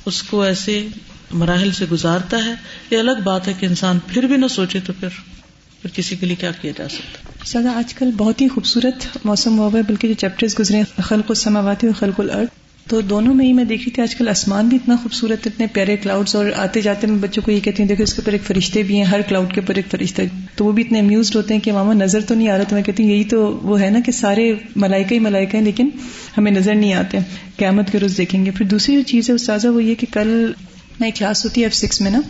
اس 0.07 0.23
کو 0.23 0.43
ایسے 0.43 0.87
مراحل 1.31 1.73
سے 1.73 1.85
گزارتا 1.93 2.45
ہے۔ 2.45 2.55
یہ 2.91 2.99
الگ 2.99 3.23
بات 3.25 3.49
ہے 3.49 3.53
کہ 3.59 3.67
انسان 3.67 3.99
پھر 4.07 4.23
بھی 4.23 4.37
نہ 4.37 4.47
سوچے 4.47 4.81
تو 4.87 4.93
پھر 5.01 5.09
پھر 5.83 5.91
کسی 5.95 6.17
کے 6.17 6.27
لیے 6.27 6.37
کیا 6.37 6.51
کیا 6.51 6.73
جا 6.77 6.89
سکتا 6.89 7.45
سزا 7.45 7.73
آج 7.77 7.95
کل 7.95 8.11
بہت 8.17 8.41
ہی 8.41 8.49
خوبصورت 8.49 9.19
موسم 9.25 9.59
ہوا 9.59 9.71
ہے، 9.75 9.83
بلکہ 9.83 10.09
جو 10.09 10.15
چیپٹر 10.15 10.47
گزرے 10.59 10.83
خلق 11.03 11.25
السماواتی 11.29 11.87
اور 11.87 11.95
خلق 11.95 12.21
الارض۔ 12.21 12.64
تو 12.89 13.01
دونوں 13.01 13.35
میں 13.35 13.47
ہی 13.47 13.53
میں 13.53 13.65
دیکھی 13.65 13.91
تھی 13.91 14.03
آج 14.03 14.17
کل 14.17 14.29
آسمان 14.29 14.69
بھی 14.69 14.77
اتنا 14.77 14.97
خوبصورت، 15.03 15.47
اتنے 15.47 15.67
پیارے 15.67 15.97
کلاؤڈ 15.97 16.27
اور 16.35 16.47
آتے 16.57 16.81
جاتے 16.81 17.07
میں 17.07 17.19
بچوں 17.19 17.43
کو 17.43 17.51
یہ 17.51 17.61
کہتی 17.61 17.83
ہوں، 17.83 17.89
دیکھو 17.89 18.03
اس 18.03 18.15
کے 18.15 18.23
اوپر 18.23 18.33
ایک 18.33 18.43
فرشتے 18.43 18.83
بھی 18.83 18.97
ہیں، 18.97 19.05
ہر 19.05 19.21
کلاؤڈ 19.29 19.55
کے 19.55 19.61
اوپر 19.61 19.75
ایک 19.75 19.87
فرشتہ۔ 19.91 20.23
تو 20.55 20.65
وہ 20.65 20.73
بھی 20.73 20.83
اتنے 20.87 20.99
امیوزڈ 20.99 21.37
ہوتے 21.37 21.55
ہیں 21.55 21.61
کہ 21.61 21.73
ماما 21.73 21.95
نظر 21.95 22.21
تو 22.21 22.35
نہیں 22.35 22.49
آ 22.49 22.57
رہا 22.57 22.65
تو 22.65 22.75
میں 22.75 22.83
کہتی 22.83 23.03
ہوں، 23.03 23.11
یہی 23.11 23.25
تو 23.25 23.61
وہ 23.63 23.81
ہے 23.81 23.91
نا 23.91 23.99
کہ 24.07 24.13
سارے 24.13 24.55
ملائکہ 24.77 25.15
ہی 25.15 25.19
ملائکہ 25.19 25.57
ہیں، 25.57 25.65
لیکن 25.65 25.89
ہمیں 26.39 26.53
نظر 26.53 26.75
نہیں 26.75 26.95
آتے۔ 26.95 27.19
قیامت 27.57 27.93
کے 27.93 27.99
روز 27.99 28.19
دیکھیں 28.19 28.47
گے۔ 28.47 28.51
پھر 28.51 28.67
دوسری 28.67 28.95
جو 28.95 29.03
چیز 29.03 29.31
ہے 29.31 29.35
استاذہ، 29.35 29.69
وہ 29.69 29.85
یہ 29.85 29.95
کہ 29.95 30.07
کل 30.13 30.53
نئی 31.01 31.11
کلاس 31.11 31.45
ہوتی 31.45 31.61
ہے 31.61 31.67
ایف 31.67 31.75
سکس 31.75 32.01
میں 32.01 32.11
نا، 32.11 32.21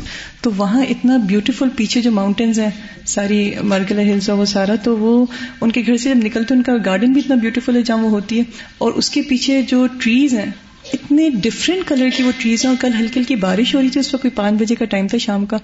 تو 0.42 0.50
وہاں 0.56 0.82
اتنا 0.84 1.16
بیوٹیفل 1.26 1.68
پیچھے 1.76 2.00
جو 2.00 2.10
ماؤنٹینز 2.12 2.58
ہیں، 2.58 2.70
ساری 3.06 3.38
مرگلا 3.62 4.02
ہلز 4.02 4.28
وہ 4.30 4.44
سارا، 4.44 4.74
تو 4.84 4.96
وہ 4.98 5.24
ان 5.60 5.70
کے 5.70 5.82
گھر 5.86 5.96
سے 5.96 6.08
جب 6.08 6.24
نکلتے 6.24 6.54
ان 6.54 6.62
کا 6.62 6.72
گارڈن 6.84 7.12
بھی 7.12 7.20
اتنا 7.20 7.36
بیوٹیفل 7.36 7.76
ہے 7.76 7.82
جہاں 7.82 7.98
وہ 7.98 8.10
ہوتی 8.10 8.38
ہے، 8.38 8.44
اور 8.78 8.92
اس 8.92 9.10
کے 9.10 9.22
پیچھے 9.22 9.60
جو 9.62 9.86
ٹریز 10.00 10.34
ہیں 10.34 10.50
اتنے 10.92 11.30
ڈفرینٹ 11.30 11.88
کلر 11.88 12.08
کی 12.16 12.22
وہ 12.22 12.32
ٹریز 12.38 12.64
ہیں 12.64 12.72
اور 12.72 12.76
کل 12.80 12.90
ہلکی 13.00 13.20
ہلکی 13.20 13.36
بارش 13.36 13.74
ہو 13.74 13.80
رہی 13.80 13.88
تھی، 13.88 14.00
اس 14.00 14.14
وقت 14.14 14.22
کوئی 14.22 14.32
پانچ 14.34 14.60
بجے 14.60 14.74
کا 14.74 14.84
ٹائم 14.84 15.06
تھا 15.06 15.18
شام 15.18 15.46
کا۔ 15.46 15.56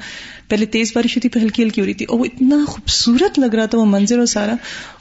پہلے 0.49 0.67
تیز 0.67 0.93
بارش 0.95 1.17
ہوتی 1.17 1.29
پھر 1.29 1.43
ہلکی 1.43 1.63
ہلکی 1.63 1.81
ہو 1.81 1.87
رہی 1.87 1.95
تھی۔ 1.95 2.07
اور 2.09 2.19
وہ 2.19 2.25
اتنا 2.25 2.57
خوبصورت 2.69 3.39
لگ 3.39 3.55
رہا 3.55 3.67
تھا 3.67 3.79
وہ 3.79 3.85
منظر 3.85 4.19
اور 4.19 4.27
سارا۔ 4.27 4.55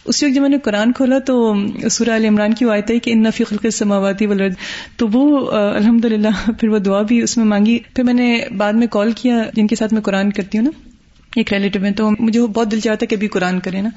اسی 0.05 0.25
وقت 0.25 0.35
جب 0.35 0.41
میں 0.41 0.49
نے 0.49 0.57
قرآن 0.57 0.93
کھولا 0.93 1.19
تو 1.19 1.53
سورہ 1.91 2.15
علی 2.15 2.27
عمران 2.27 2.53
کی 2.53 2.65
وہ 2.65 2.71
آئے 2.71 2.81
تھے 2.81 2.99
کہ 2.99 3.11
ان 3.11 3.23
نفی 3.23 3.43
خلق 3.43 3.65
سماواتی 3.71 4.25
ولد 4.25 4.53
تو 4.97 5.07
وہ 5.07 5.51
الحمد 5.51 6.05
للہ 6.05 6.27
پھر 6.59 6.67
وہ 6.69 6.79
دعا 6.79 7.01
بھی 7.01 7.21
اس 7.21 7.37
میں 7.37 7.45
مانگی۔ 7.45 7.79
پھر 7.95 8.03
میں 8.03 8.13
نے 8.13 8.45
بعد 8.57 8.73
میں 8.73 8.87
کال 8.87 9.11
کیا 9.11 9.43
جن 9.53 9.67
کے 9.67 9.75
ساتھ 9.75 9.93
میں 9.93 10.01
قرآن 10.01 10.31
کرتی 10.31 10.57
ہوں 10.57 10.65
نا۔ 10.65 10.88
ایک 11.35 11.53
ریلیٹو 11.53 11.79
میں 11.79 11.91
تو 11.91 12.09
مجھے 12.19 12.41
بہت 12.41 12.71
دل 12.71 12.79
چاہتا 12.79 13.03
ہے 13.03 13.07
کہ 13.07 13.15
ابھی 13.15 13.27
قرآن 13.27 13.59
کرے 13.59 13.81
نا۔ 13.81 13.89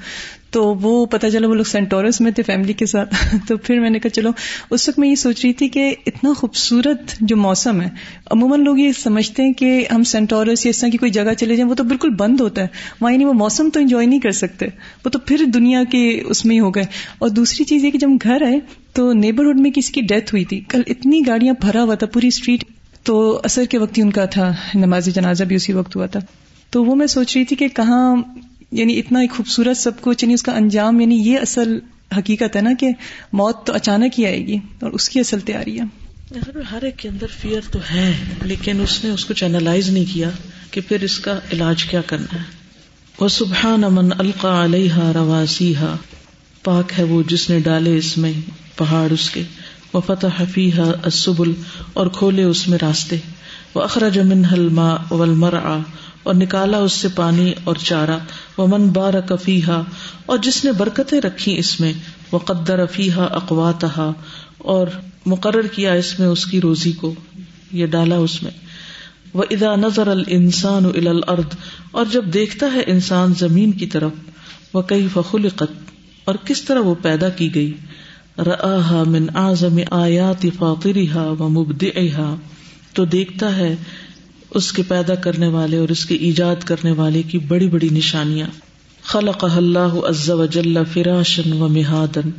تو 0.49 0.75
وہ 0.75 1.05
پتا 1.05 1.31
چلا 1.31 1.47
وہ 1.47 1.55
لوگ 1.55 1.63
سینٹورس 1.63 2.21
میں 2.21 2.31
تھے 2.31 2.43
فیملی 2.43 2.73
کے 2.73 2.85
ساتھ۔ 2.85 3.15
تو 3.47 3.57
پھر 3.57 3.79
میں 3.79 3.89
نے 3.89 3.99
کہا 3.99 4.09
چلو، 4.09 4.29
اس 4.69 4.89
وقت 4.89 4.99
میں 4.99 5.09
یہ 5.09 5.15
سوچ 5.15 5.45
رہی 5.45 5.53
تھی 5.53 5.67
کہ 5.67 5.95
اتنا 6.05 6.33
خوبصورت 6.33 7.01
جو 7.21 7.37
موسم 7.37 7.81
ہے، 7.81 7.89
عموماً 8.31 8.63
لوگ 8.63 8.79
یہ 8.79 8.91
سمجھتے 8.91 9.43
ہیں 9.43 9.53
کہ 9.53 9.85
ہم 9.95 10.03
سینٹورس 10.03 10.65
یا 10.65 10.69
اس 10.69 10.77
طرح 10.77 10.89
کی 10.89 10.97
کوئی 10.97 11.11
جگہ 11.11 11.33
چلے 11.37 11.55
جائیں، 11.55 11.69
وہ 11.69 11.75
تو 11.75 11.83
بالکل 11.83 12.09
بند 12.09 12.41
ہوتا 12.41 12.61
ہے۔ 12.61 12.67
وہاں 13.01 13.13
یعنی 13.13 13.25
وہ 13.25 13.33
موسم 13.33 13.69
تو 13.69 13.79
انجوائے 13.79 14.07
نہیں 14.07 14.19
کر 14.19 14.31
سکتے۔ 14.31 14.65
وہ 15.05 15.09
تو 15.09 15.19
پھر 15.19 15.45
دنیا 15.53 15.83
کے 15.91 16.21
اس 16.25 16.45
میں 16.45 16.55
ہی 16.55 16.59
ہو 16.59 16.71
گئے۔ 16.71 16.85
اور 17.19 17.29
دوسری 17.29 17.65
چیز 17.65 17.83
یہ 17.83 17.91
کہ 17.91 17.97
جب 17.97 18.07
ہم 18.07 18.17
گھر 18.23 18.41
آئے 18.41 18.59
تو 18.93 19.13
نیبرہڈ 19.13 19.59
میں 19.59 19.71
کسی 19.71 19.93
کی 19.93 20.01
ڈیتھ 20.01 20.33
ہوئی 20.33 20.45
تھی۔ 20.45 20.59
کل 20.59 20.81
اتنی 20.87 21.21
گاڑیاں 21.27 21.53
بھرا 21.61 21.83
ہوا 21.83 21.95
تھا، 21.95 22.07
پوری 22.07 22.27
اسٹریٹ 22.27 22.63
تو 23.03 23.41
اثر 23.43 23.65
کے 23.65 23.77
وقت 23.77 23.97
ہی 23.97 24.03
ان 24.03 24.11
کا 24.11 24.25
تھا 24.25 24.55
نماز 24.75 25.05
جنازہ 25.05 25.43
بھی 25.43 25.55
اسی 25.55 25.73
وقت 25.73 25.95
ہوا 25.95 26.05
تھا۔ 26.05 26.19
تو 26.73 26.83
وہ 26.85 26.95
میں 26.95 27.07
سوچ 27.07 27.37
رہی 27.37 27.45
تھی 27.45 27.55
کہ 27.55 27.67
کہاں 27.67 28.15
یعنی 28.71 28.99
اتنا 28.99 29.19
ایک 29.19 29.31
خوبصورت 29.31 29.77
سب 29.77 29.91
کچھ 30.01 30.23
یعنی 30.23 30.33
اس 30.33 30.43
کا 30.43 30.51
انجام 30.51 31.01
یعنی 31.01 31.15
یہ 31.15 31.39
اصل 31.39 31.79
حقیقت 32.17 32.55
ہے 32.55 32.61
نا 32.61 32.69
کہ 32.79 32.89
موت 33.33 33.65
تو 33.65 33.73
اچانک 33.73 34.19
ہی 34.19 34.25
آئے 34.25 34.47
گی 34.47 34.55
اور 34.55 34.91
اس 34.91 35.09
کی 35.09 35.19
اصل 35.19 35.39
تیاری 35.39 35.79
ہے۔ 35.79 35.85
ہر 36.71 36.83
ایک 36.83 36.97
کے 36.97 37.09
اندر 37.09 37.27
فیئر 37.41 37.61
تو 37.71 37.79
ہے، 37.93 38.13
لیکن 38.43 38.81
اس 38.81 39.03
نے 39.03 39.09
اس 39.09 39.25
کو 39.25 39.33
چینلائز 39.33 39.89
نہیں 39.89 40.05
کیا 40.13 40.29
کہ 40.71 40.81
پھر 40.81 41.03
اس 41.03 41.19
کا 41.19 41.39
علاج 41.53 41.83
کیا 41.83 42.01
کرنا 42.01 42.35
ہے۔ 42.37 42.43
وہ 43.19 43.27
سبحان 43.27 43.83
امن 43.83 44.09
القا 44.17 44.63
علیہ 44.65 44.95
رواسی 44.95 45.73
پاک 46.63 46.91
ہے 46.97 47.03
وہ 47.03 47.23
جس 47.27 47.49
نے 47.49 47.59
ڈالے 47.59 47.97
اس 47.97 48.17
میں 48.17 48.33
پہاڑ 48.75 49.11
اس 49.11 49.29
کے۔ 49.29 49.43
وہ 49.93 50.01
فتح 50.05 50.27
حفیح 50.39 50.81
اسبل 51.05 51.51
اور 51.93 52.07
کھولے 52.07 52.43
اس 52.43 52.67
میں 52.67 52.77
راستے۔ 52.81 53.17
وہ 53.75 53.81
اخراج 53.81 54.19
من 54.19 54.45
حلما 54.45 54.95
ولمر 55.11 55.53
اور 56.23 56.33
نکالا 56.33 56.77
اس 56.77 56.93
سے 56.93 57.07
پانی 57.15 57.53
اور 57.63 57.75
چارہ 57.75 58.17
وہ 58.57 58.67
من 58.67 58.87
بار 58.87 59.13
کفیحا 59.25 59.81
اور 60.25 60.37
جس 60.37 60.65
نے 60.65 60.71
برکتیں 60.71 61.21
رکھی 61.21 61.57
اس 61.57 61.79
میں 61.79 61.93
وہ 62.31 62.39
قدر 62.39 62.79
افیحا 62.79 63.23
اقواتہ 63.23 64.11
اور 64.57 64.87
مقرر 65.25 65.67
کیا 65.67 65.93
اس 65.93 66.19
میں 66.19 66.27
اس 66.27 66.45
کی 66.45 66.61
روزی 66.61 66.91
کو، 66.91 67.13
یہ 67.71 67.85
ڈالا 67.85 68.15
اس 68.15 68.43
میں۔ 68.43 68.51
وہ 69.33 69.43
ادا 69.51 69.75
نظر 69.75 70.07
السان 70.07 70.85
الارض 70.85 71.55
اور 71.91 72.05
جب 72.11 72.25
دیکھتا 72.25 72.65
ہے 72.73 72.81
انسان 72.87 73.33
زمین 73.39 73.71
کی 73.71 73.85
طرف 73.85 74.11
وہ 74.73 74.81
کئی 74.81 75.07
فخلقت 75.13 75.73
اور 76.25 76.35
کس 76.45 76.61
طرح 76.61 76.79
وہ 76.79 76.95
پیدا 77.01 77.29
کی 77.29 77.55
گئی۔ 77.55 77.73
رآہا 78.37 79.03
من 79.07 79.25
اعظم 79.35 79.79
آیات 79.91 80.45
فاطرها 80.57 81.33
و 81.39 81.49
مبدعها 81.49 82.35
تو 82.93 83.05
دیکھتا 83.05 83.57
ہے 83.57 83.75
اس 84.53 84.71
کے 84.71 84.83
پیدا 84.87 85.15
کرنے 85.15 85.47
والے 85.47 85.77
اور 85.77 85.89
اس 85.89 86.05
کے 86.05 86.15
ایجاد 86.15 86.55
کرنے 86.65 86.91
والے 86.91 87.23
کی 87.23 87.37
بڑی 87.37 87.67
بڑی 87.67 87.89
نشانیاں۔ 87.91 88.47
خلق 89.03 89.45
اللہ 89.57 89.79
عز 89.79 90.29
و 90.29 90.45
جل 90.45 90.77
فراشن 90.93 91.53
و 91.53 91.67
مہادن 91.67 92.29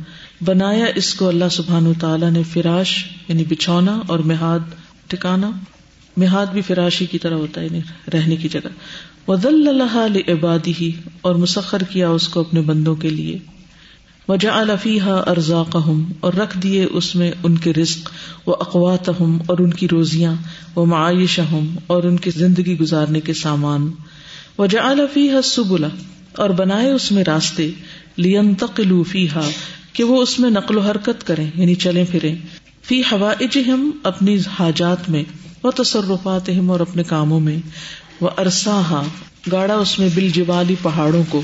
بنایا 0.45 0.85
اس 0.95 1.13
کو 1.13 1.27
اللہ 1.27 1.45
سبحان 1.51 1.93
تعالیٰ 1.99 2.31
نے 2.31 2.43
فراش 2.43 3.05
یعنی 3.27 3.43
بچھونا 3.43 4.01
اور 4.07 4.19
مہاد 4.19 4.59
ٹکانا۔ 5.07 5.51
مہاد 6.17 6.45
بھی 6.45 6.61
فراشی 6.61 7.05
کی 7.05 7.19
طرح 7.19 7.35
ہوتا 7.35 7.61
ہے 7.61 7.65
یعنی 7.65 7.79
رہنے 8.13 8.35
کی 8.35 8.49
جگہ۔ 8.49 8.69
ودل 9.27 9.67
اللہ 9.67 10.31
عبادی 10.31 10.73
ہی 10.81 10.91
اور 11.21 11.35
مسخر 11.35 11.83
کیا 11.83 12.09
اس 12.09 12.27
کو 12.27 12.39
اپنے 12.39 12.61
بندوں 12.61 12.95
کے 12.95 13.09
لیے۔ 13.09 13.37
وجا 14.27 14.59
الفیحہ 14.59 15.23
ارزاق 15.27 15.75
اور 16.19 16.33
رکھ 16.33 16.57
دیے 16.57 16.83
اس 16.83 17.15
میں 17.15 17.31
ان 17.43 17.57
کے 17.57 17.73
رزق 17.73 18.09
و 18.47 18.51
اقوات 18.51 19.09
اور 19.09 19.57
ان 19.59 19.73
کی 19.73 19.87
روزیاں 19.87 20.35
وہ 20.75 20.85
معائش 20.85 21.39
ہوں 21.39 21.65
اور 21.87 22.03
ان 22.03 22.17
کی 22.17 22.29
زندگی 22.29 22.77
گزارنے 22.79 23.19
کے 23.19 23.33
سامان۔ 23.33 23.91
وجا 24.57 24.89
الفیح 24.89 25.31
سبلا 25.43 25.87
اور 26.37 26.49
بنائے 26.49 26.91
اس 26.91 27.11
میں 27.11 27.23
راستے 27.27 27.71
لین 28.17 28.53
تقلو 28.53 29.03
فیحا 29.03 29.49
کہ 29.93 30.03
وہ 30.03 30.21
اس 30.21 30.39
میں 30.39 30.49
نقل 30.49 30.77
و 30.77 30.81
حرکت 30.81 31.27
کریں 31.27 31.51
یعنی 31.55 31.75
چلے 31.75 32.05
پھرے 32.11 32.35
فی 32.83 33.01
ہوا 33.11 33.33
ہم 33.67 33.91
اپنی 34.03 34.37
حاجات 34.59 35.09
میں 35.09 35.23
وہ 35.63 35.71
تصرفات 35.71 36.49
ہم 36.49 36.71
اور 36.71 36.79
اپنے 36.79 37.03
کاموں 37.03 37.39
میں۔ 37.39 37.57
وہ 38.21 38.29
ارساہا، 38.37 39.03
گاڑا 39.51 39.75
اس 39.75 39.99
میں 39.99 40.09
بل 40.15 40.29
جوالی 40.29 40.75
پہاڑوں 40.81 41.23
کو۔ 41.29 41.41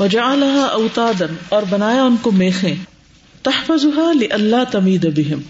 وجا 0.00 0.34
اوتادن 0.72 1.34
اور 1.48 1.62
بنایا 1.70 2.02
ان 2.02 2.16
کو 2.22 2.30
میخیں 2.30 2.74
تحفظ 3.42 3.86
اللہ 4.30 4.64
تمید 4.70 5.06
بہم 5.16 5.40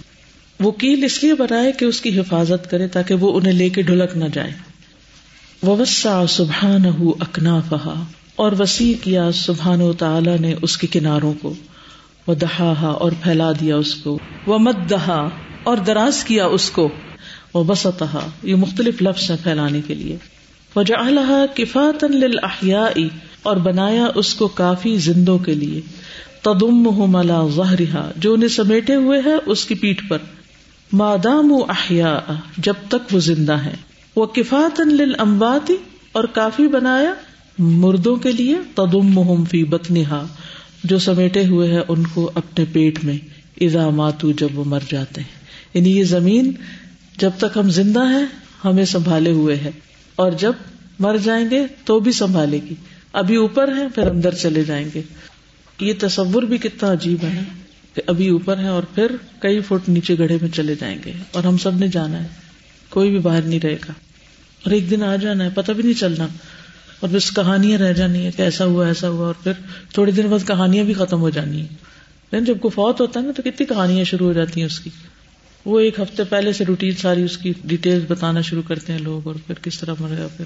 وہ 0.61 0.71
کیل 0.71 1.05
اس 1.05 1.23
لیے 1.23 1.35
بنائے 1.35 1.73
کہ 1.73 1.85
اس 1.85 2.01
کی 2.01 2.21
حفاظت 2.21 2.71
کرے 2.71 2.89
تاکہ 2.89 3.15
وہ 3.15 3.37
انہیں 3.37 3.53
لے 3.53 3.69
کے 3.69 3.83
ڈھلک 3.83 4.17
نہ 4.17 4.25
جائے۔ 4.33 4.53
وسا 5.67 6.27
سبحان 6.27 6.83
اکنا 7.21 7.61
فہا 7.61 8.05
اور 8.37 8.53
وسیع 8.59 8.95
کیا 9.05 9.33
سبحان 9.33 9.81
و 9.81 9.93
تعالی 9.93 10.37
نے 10.41 10.55
اس 10.63 10.77
کے 10.77 10.87
کناروں 10.87 11.33
کو۔ 11.43 11.55
وہ 12.27 12.35
دہا 12.35 12.97
اور 13.01 13.13
پھیلا 13.23 13.53
دیا 13.61 13.77
اس 13.77 13.95
کو۔ 13.95 14.19
وہ 14.47 14.59
مت 14.59 14.77
دہا 14.91 15.29
اور 15.63 15.77
دراز 15.77 16.25
کیا 16.25 16.47
اس 16.47 16.71
کو۔ 16.71 16.89
وہ 17.55 17.65
بسطہ 17.65 18.29
یہ 18.43 18.55
مختلف 18.55 19.03
لفظ 19.03 19.31
ہیں 19.31 19.39
پھیلانے 19.43 19.81
کے 19.87 19.95
لیے۔ 19.95 20.17
وجہ 20.77 21.45
کفات 21.57 22.05
اور 23.43 23.57
بنایا 23.57 24.07
اس 24.15 24.35
کو 24.35 24.49
کافی 24.49 24.97
زندوں 24.97 25.39
کے 25.39 25.55
لیے۔ 25.55 25.81
تدم 26.43 27.11
ملا 27.11 27.47
ظہرا 27.55 28.11
جو 28.17 28.35
انہیں 28.35 28.49
سمیٹے 28.49 28.95
ہوئے 28.95 29.21
ہے 29.25 29.35
اس 29.47 29.65
کی 29.65 29.75
پیٹ 29.75 30.09
پر۔ 30.09 30.19
مادام 30.93 31.53
احیا 31.69 32.21
جب 32.59 32.75
تک 32.89 33.15
وہ 33.15 33.21
زندہ 33.21 33.53
ہے 33.53 33.75
وہ 34.17 34.27
کفات 34.27 34.81
امباتی 35.19 35.77
اور 36.13 36.25
کافی 36.25 36.69
بنایا 36.69 37.15
مردوں 37.59 38.17
کے 38.17 38.33
لیے۔ 38.33 38.57
تدم 38.75 39.07
محم 39.07 39.45
فی 39.45 39.65
بتنہا 39.65 40.27
جو 40.85 40.99
سمیٹے 40.99 41.47
ہوئے 41.47 41.73
ہے 41.73 41.81
ان 41.89 42.07
کو 42.07 42.31
اپنے 42.35 42.65
پیٹ 42.73 43.05
میں۔ 43.05 43.19
ایزامات 43.55 44.15
جب 44.39 44.49
وہ 44.55 44.65
مر 44.65 44.81
جاتے 44.89 45.21
ہیں۔ 45.21 45.41
یعنی 45.75 45.99
یہ 45.99 46.05
زمین 46.05 46.53
جب 47.19 47.31
تک 47.39 47.59
ہم 47.59 47.71
زندہ 47.71 48.01
ہیں، 48.01 48.27
ہمیں 48.65 48.85
سنبھالے 48.85 49.33
ہوئے 49.33 49.57
ہے۔ 49.57 49.71
اور 50.17 50.33
جب 50.33 50.53
مر 50.99 51.17
جائیں 51.17 51.51
گے، 51.51 51.67
تو 51.85 52.01
بھی 52.01 52.13
سنبھالے 52.13 52.59
گی۔ 52.71 52.75
ابھی 53.13 53.37
اوپر 53.37 53.77
ہے 53.77 53.89
پھر 53.95 54.07
اندر 54.07 54.35
چلے 54.35 54.65
جائیں 54.65 54.89
گے۔ 54.95 55.03
یہ 55.81 55.93
تصور 55.99 56.43
بھی 56.43 56.59
کتنا 56.59 56.93
عجیب 56.93 57.25
ہے 57.25 57.43
کہ 57.95 58.03
ابھی 58.07 58.29
اوپر 58.29 58.59
ہے 58.59 58.69
اور 58.69 58.83
پھر 58.83 59.13
کئی 59.39 59.61
فٹ 59.61 59.89
نیچے 59.89 60.19
گڑھے 60.19 60.39
میں 60.41 60.49
چلے 60.49 60.75
جائیں 60.81 60.99
گے۔ 61.05 61.13
اور 61.33 61.45
ہم 61.45 61.59
سب 61.59 61.77
نے 61.77 61.89
جانا 61.89 62.23
ہے۔ 62.23 62.29
کوئی 62.89 63.11
بھی 63.11 63.19
باہر 63.19 63.43
نہیں 63.43 63.61
رہے 63.61 63.75
گا۔ 63.75 63.93
اور 64.65 64.71
ایک 64.71 64.91
دن 64.91 65.03
آ 65.03 65.17
جانا 65.17 65.45
ہے، 65.45 65.49
پتہ 65.55 65.73
بھی 65.73 65.83
نہیں 65.83 66.01
چلنا۔ 66.01 66.27
اور 67.01 67.11
بس 67.11 67.31
کہانیاں 67.31 67.79
رہ 67.79 67.93
جانی 67.93 68.27
ہے 68.27 68.31
کہ 68.31 68.43
ایسا 68.43 68.65
ہوا 68.65 68.87
ایسا 68.87 69.09
ہوا، 69.09 69.27
اور 69.27 69.35
پھر 69.43 69.53
تھوڑے 69.95 70.13
دن 70.13 70.27
بعد 70.27 70.47
کہانیاں 70.47 70.85
بھی 70.85 70.95
ختم 70.95 71.21
ہو 71.21 71.31
جانی 71.31 71.61
ہیں۔ 71.61 71.69
لیکن 72.33 72.45
جب 72.45 72.61
کوئی 72.61 72.71
فوت 72.71 73.01
ہوتا 73.01 73.21
ہے 73.21 73.25
نا، 73.25 73.33
تو 73.33 73.43
کتنی 73.43 73.67
کہانیاں 73.67 74.05
شروع 74.05 74.27
ہو 74.27 74.33
جاتی 74.33 74.61
ہیں 74.61 74.67
اس 74.67 74.81
کی۔ 74.81 74.91
وہ 75.65 75.81
ایک 75.81 76.01
ہفتے 76.01 76.25
پہلے 76.25 76.53
سے 76.53 76.65
روٹین 76.65 76.95
ساری 76.95 77.23
اس 77.23 77.39
کی 77.39 77.53
ڈیٹیل 77.65 78.05
بتانا 78.09 78.41
شروع 78.41 78.63
کرتے 78.69 78.93
ہیں 78.93 79.01
لوگ، 79.01 79.27
اور 79.27 79.35
پھر 79.47 79.55
کس 79.55 79.79
طرح 79.79 79.95
مرے 80.01 80.27
پھر 80.37 80.45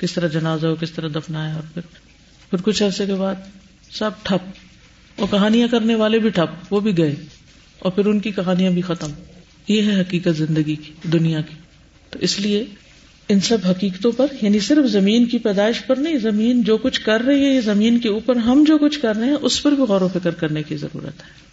کس 0.00 0.12
طرح 0.12 0.28
جنازہ 0.28 0.66
ہو، 0.66 0.74
کس 0.74 0.90
طرح 0.90 1.08
دفنایا، 1.08 1.54
اور 1.54 1.62
پھر 1.74 1.82
پھر 2.50 2.62
کچھ 2.62 2.82
عرصے 2.82 3.06
کے 3.06 3.14
بعد 3.14 3.34
سب 3.90 4.10
ٹھپ 4.22 4.52
وہ 5.20 5.26
کہانیاں 5.30 5.68
کرنے 5.68 5.94
والے 5.94 6.18
بھی 6.18 6.30
ٹھپ، 6.30 6.72
وہ 6.72 6.80
بھی 6.80 6.98
گئے 6.98 7.14
اور 7.78 7.92
پھر 7.92 8.06
ان 8.06 8.20
کی 8.20 8.30
کہانیاں 8.30 8.70
بھی 8.70 8.82
ختم۔ 8.82 9.10
یہ 9.68 9.82
ہے 9.82 10.00
حقیقت 10.00 10.36
زندگی 10.36 10.74
کی، 10.74 10.92
دنیا 11.12 11.40
کی۔ 11.40 11.54
تو 12.10 12.18
اس 12.18 12.40
لیے 12.40 12.64
ان 13.28 13.40
سب 13.40 13.58
حقیقتوں 13.70 14.12
پر 14.12 14.26
یعنی 14.42 14.60
صرف 14.60 14.90
زمین 14.90 15.26
کی 15.26 15.38
پیدائش 15.38 15.86
پر 15.86 15.96
نہیں، 15.96 16.18
زمین 16.18 16.62
جو 16.62 16.76
کچھ 16.76 17.00
کر 17.00 17.20
رہی 17.20 17.44
ہے، 17.44 17.60
زمین 17.60 17.98
کے 17.98 18.08
اوپر 18.08 18.36
ہم 18.36 18.64
جو 18.68 18.78
کچھ 18.78 19.00
کر 19.00 19.16
رہے 19.16 19.26
ہیں، 19.26 19.36
اس 19.42 19.62
پر 19.62 19.72
بھی 19.72 19.82
غور 19.82 20.00
و 20.00 20.08
فکر 20.08 20.30
کرنے 20.30 20.62
کی 20.62 20.76
ضرورت 20.76 21.22
ہے۔ 21.22 21.48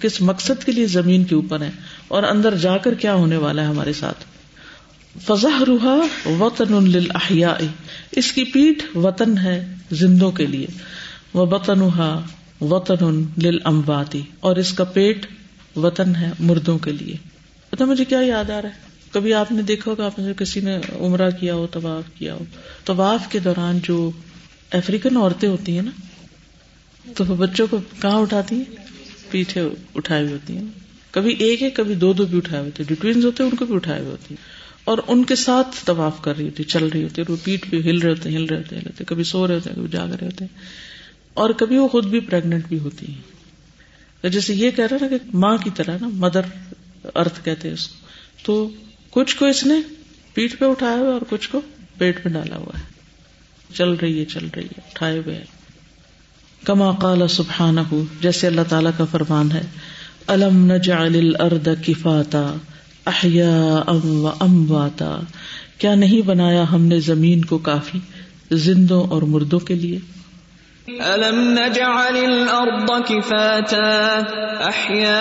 کس 0.00 0.20
مقصد 0.20 0.64
کے 0.64 0.72
لیے 0.72 0.86
زمین 0.86 1.24
کے 1.24 1.34
اوپر 1.34 1.60
ہے 1.60 1.70
اور 2.08 2.22
اندر 2.22 2.54
جا 2.56 2.76
کر 2.76 2.94
کیا 2.94 3.14
ہونے 3.14 3.36
والا 3.36 3.62
ہے 3.62 3.66
ہمارے 3.66 3.92
ساتھ؟ 3.92 4.24
فضا 5.24 5.64
روحا 5.66 5.96
وطن 6.30 6.98
احیا 7.14 7.54
اس 8.10 8.32
کی 8.32 8.44
پیٹ 8.44 8.96
وطن 8.96 9.38
ہے 9.38 9.74
زندوں 9.90 10.30
کے 10.30 10.46
لیے۔ 10.46 10.66
وہ 11.34 11.46
بطن 11.46 11.82
وطن 12.60 13.22
لل 13.42 13.58
امباتی 13.64 14.22
اور 14.40 14.56
اس 14.56 14.72
کا 14.72 14.84
پیٹ 14.84 15.26
وطن 15.76 16.16
ہے 16.16 16.30
مردوں 16.38 16.78
کے 16.78 16.92
لیے۔ 16.92 17.16
پتا 17.70 17.84
مجھے 17.84 18.04
کیا 18.04 18.20
یاد 18.20 18.50
آ 18.50 18.62
رہا 18.62 18.68
ہے؟ 18.68 18.74
کبھی 19.12 19.34
آپ 19.34 19.52
نے 19.52 19.62
دیکھا 19.62 19.90
ہوگا، 19.90 20.06
آپ 20.06 20.18
نے 20.18 20.32
کسی 20.36 20.60
نے 20.60 20.78
عمرہ 21.00 21.30
کیا 21.30 21.54
ہو، 21.54 21.66
طواف 21.66 22.18
کیا 22.18 22.34
ہو۔ 22.34 22.44
طواف 22.84 23.28
کے 23.28 23.38
دوران 23.38 23.78
جو 23.82 24.10
افریقن 24.72 25.16
عورتیں 25.16 25.48
ہوتی 25.48 25.74
ہیں 25.74 25.82
نا، 25.82 25.90
تو 27.16 27.24
وہ 27.26 27.36
بچوں 27.36 27.66
کو 27.70 27.78
کہاں 28.02 28.18
اٹھاتی 28.18 28.56
ہیں؟ 28.56 28.76
پیچھے 29.30 29.68
اٹھائے 29.94 30.22
ہوئے 30.22 30.32
ہوتی 30.32 30.56
ہیں۔ 30.56 30.64
کبھی 31.10 31.34
ایک 31.38 31.62
ہے، 31.62 31.70
کبھی 31.70 31.94
دو 31.94 32.12
دو 32.12 32.26
بھی 32.26 32.38
اٹھائے 32.38 32.62
ہوتے 32.62 32.84
جو 32.84 32.94
ٹوینز 33.00 33.24
ہوتے 33.24 33.42
ہیں، 33.42 33.50
ان 33.50 33.56
کو 33.56 33.66
بھی 33.66 33.74
اٹھائے 33.74 34.00
ہوئے 34.00 34.10
ہوتی 34.10 34.34
ہیں۔ 34.34 34.57
اور 34.88 34.98
ان 35.06 35.24
کے 35.24 35.36
ساتھ 35.36 35.84
طواف 35.84 36.20
کر 36.20 36.36
رہی 36.36 36.44
ہوتی، 36.44 36.64
چل 36.64 36.86
رہی 36.86 37.02
ہوتی 37.02 37.22
ہے 37.22 37.32
وہ 37.32 37.36
پیٹ 37.44 37.70
پہ 37.70 37.76
ہل 37.76 37.98
رہے 37.98 38.10
ہوتے، 38.10 38.36
ہل 38.36 38.44
رہے 38.44 38.56
ہوتے، 38.56 38.76
ہل 38.76 38.82
رہے 38.84 39.04
کبھی 39.04 39.24
سو 39.24 39.46
رہے 39.46 39.54
ہوتے 39.54 39.70
ہیں 39.70 39.76
کبھی 39.76 39.88
جاگ 39.88 40.08
رہے 40.08 40.26
ہوتے۔ 40.26 40.44
اور 41.34 41.50
کبھی 41.50 41.78
وہ 41.78 41.88
خود 41.88 42.06
بھی 42.06 42.20
پریگنٹ 42.20 42.68
بھی 42.68 42.78
ہوتی 42.78 43.06
ہیں۔ 43.08 44.28
جیسے 44.28 44.54
یہ 44.54 44.70
کہہ 44.70 44.84
رہا 44.84 44.96
نا 45.00 45.08
کہ 45.08 45.16
ماں 45.34 45.56
کی 45.56 45.70
طرح 45.74 45.96
نا 46.00 46.08
مدر 46.12 46.40
ارتھ 47.14 47.44
کہتے 47.44 47.68
ہیں 47.68 47.74
اس 47.74 47.88
کو۔ 47.88 48.06
تو 48.42 48.68
کچھ 49.10 49.36
کو 49.36 49.46
اس 49.46 49.66
نے 49.66 49.74
پیٹ 50.34 50.58
پہ 50.58 50.64
اٹھایا 50.64 50.96
ہوا 50.96 51.12
اور 51.12 51.20
کچھ 51.28 51.48
کو 51.50 51.60
پیٹ 51.98 52.24
پہ 52.24 52.28
ڈالا 52.28 52.56
ہوا 52.56 52.78
ہے۔ 52.78 52.84
چل 53.74 53.92
رہی 53.92 54.20
ہے، 54.20 54.24
چل 54.24 54.46
رہی 54.56 54.64
ہے، 54.64 54.80
اٹھائے 54.86 55.18
ہوئے 55.18 55.44
کما 56.64 56.92
قال 56.92 57.28
سبحان 57.28 57.76
جیسے 58.20 58.46
اللہ 58.46 58.60
تعالی 58.68 58.88
کا 58.98 59.04
فرمان 59.04 59.52
ہے، 59.52 59.62
الم 60.26 60.72
نجعل 60.72 61.14
الارض 61.14 61.68
کفاتا 61.86 62.54
احیا 63.06 63.82
ام 63.86 64.24
و 64.24 64.30
امواتا۔ 64.40 65.20
کیا 65.78 65.94
نہیں 65.94 66.22
بنایا 66.22 66.64
ہم 66.72 66.84
نے 66.84 67.00
زمین 67.00 67.44
کو 67.44 67.58
کافی 67.58 67.98
زندوں 68.50 69.04
اور 69.04 69.22
مردوں 69.22 69.58
کے 69.58 69.74
لیے؟ 69.74 69.98
الم 71.00 71.40
نجعل 71.40 72.16
الارض 72.16 73.08
کفاتا 73.08 74.18
احیا 74.64 75.20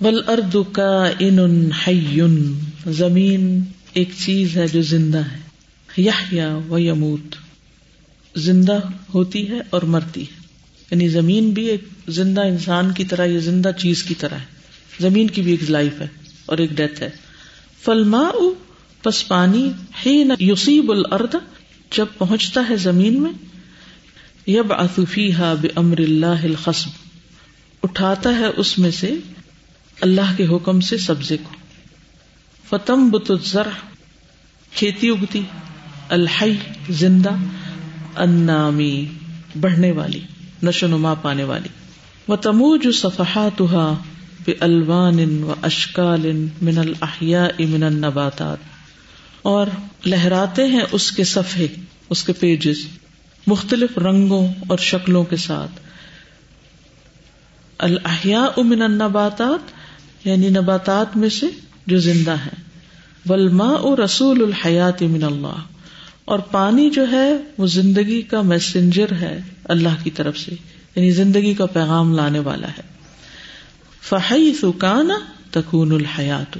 بل 0.00 0.20
ارد 0.28 0.56
کا 0.72 1.04
ان 1.18 2.10
زمین 2.86 3.64
ایک 3.94 4.10
چیز 4.24 4.56
ہے 4.56 4.66
جو 4.66 4.82
زندہ 4.82 5.18
ہے۔ 5.18 5.40
یا 5.96 6.58
و 6.68 6.78
یموت۔ 6.78 7.36
زندہ 8.36 8.78
ہوتی 9.14 9.50
ہے 9.50 9.58
اور 9.70 9.82
مرتی 9.82 10.22
ہے۔ 10.22 10.43
یعنی 10.94 11.08
زمین 11.08 11.50
بھی 11.50 11.66
ایک 11.66 11.84
زندہ 12.08 12.40
انسان 12.40 12.92
کی 12.92 13.04
طرح 13.04 13.26
یا 13.26 13.38
زندہ 13.38 13.70
چیز 13.78 14.02
کی 14.02 14.14
طرح 14.14 14.34
ہے۔ 14.34 14.44
زمین 15.00 15.26
کی 15.26 15.42
بھی 15.42 15.50
ایک 15.50 15.70
لائف 15.70 16.00
ہے 16.00 16.06
اور 16.46 16.58
ایک 16.58 16.70
ڈیتھ 16.70 17.02
ہے۔ 17.02 17.10
فلما 17.82 18.30
پس 19.02 19.28
پانی 19.28 19.72
ہی 20.06 20.24
نہ 20.24 20.32
یوسیب 20.38 20.90
الرد 20.90 21.34
جب 21.96 22.06
پہنچتا 22.18 22.60
ہے 22.70 22.76
زمین 22.76 23.22
میں 23.22 23.32
یب 24.46 24.72
اطفی 24.72 25.34
ہا 25.34 25.54
بے 25.60 25.68
امر 25.74 25.98
اللہ 25.98 26.44
الخصب۔ 26.44 26.90
اٹھاتا 27.82 28.38
ہے 28.38 28.46
اس 28.56 28.78
میں 28.78 28.90
سے 28.90 29.14
اللہ 30.00 30.34
کے 30.36 30.46
حکم 30.46 30.80
سے 30.80 30.98
سبزے 30.98 31.36
کو۔ 31.36 31.50
فتم 32.68 33.10
بت 33.10 33.32
کھیتی 34.72 35.10
اگتی، 35.10 35.40
الحی 36.08 36.52
زندہ 36.90 37.30
انامی 38.16 39.06
بڑھنے 39.60 39.90
والی۔ 39.92 40.20
نشو 40.64 40.86
نما 40.86 41.14
پانے 41.14 41.44
والی. 41.44 41.68
و 42.28 42.36
تموج 42.36 42.86
صفحات 42.94 43.62
بے 44.44 44.52
الوان 44.60 45.42
و 45.42 45.54
اشکال 45.62 46.32
من 46.62 46.78
الحیا 46.78 47.46
من 47.58 47.82
النباتات. 47.82 48.58
اور 49.42 49.66
لہراتے 50.06 50.66
ہیں 50.66 50.82
اس 50.92 51.10
کے 51.12 51.24
صفحے، 51.24 51.66
اس 52.10 52.22
کے 52.22 52.32
پیجز 52.32 52.78
مختلف 53.46 53.98
رنگوں 53.98 54.46
اور 54.68 54.78
شکلوں 54.78 55.24
کے 55.24 55.36
ساتھ. 55.36 55.80
الحیا 57.78 58.46
من 58.56 58.82
النباتات 58.82 59.72
یعنی 60.26 60.48
نباتات 60.48 61.16
میں 61.16 61.28
سے 61.28 61.46
جو 61.86 61.98
زندہ 61.98 62.36
ہے 62.46 62.62
ولما 63.28 63.72
رسول 64.04 64.42
الحیات 64.42 65.02
من 65.02 65.24
اللہ. 65.24 65.73
اور 66.24 66.38
پانی 66.38 66.90
جو 66.90 67.10
ہے 67.10 67.36
وہ 67.58 67.66
زندگی 67.66 68.22
کا 68.22 68.42
میسنجر 68.42 69.12
ہے 69.20 69.40
اللہ 69.64 70.04
کی 70.04 70.10
طرف 70.10 70.38
سے 70.38 70.54
یعنی 70.96 71.10
زندگی 71.10 71.54
کا 71.54 71.66
پیغام 71.66 72.14
لانے 72.14 72.38
والا 72.38 72.68
ہے۔ 72.68 72.82
فہی 74.02 74.52
سکان 74.62 75.10
تکون 75.50 75.92
الحیات 75.92 76.58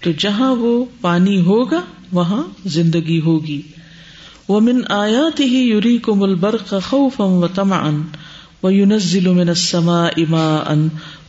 تو 0.00 0.10
جہاں 0.18 0.54
وہ 0.54 0.84
پانی 1.00 1.40
ہوگا، 1.40 1.80
وہاں 2.12 2.42
زندگی 2.64 3.20
ہوگی۔ 3.20 3.62
وہ 4.48 4.60
من 4.60 4.80
آیات 4.88 5.40
ہی 5.40 5.58
یوری 5.58 5.98
کو 5.98 6.14
ملبرق 6.14 6.74
خوف 6.84 7.20
و 7.20 7.48
تما 7.54 7.76
ان 7.76 8.02
و 8.62 8.70
یونزل 8.70 9.28
من 9.28 9.48
السماء 9.48 10.10
ماء 10.28 10.74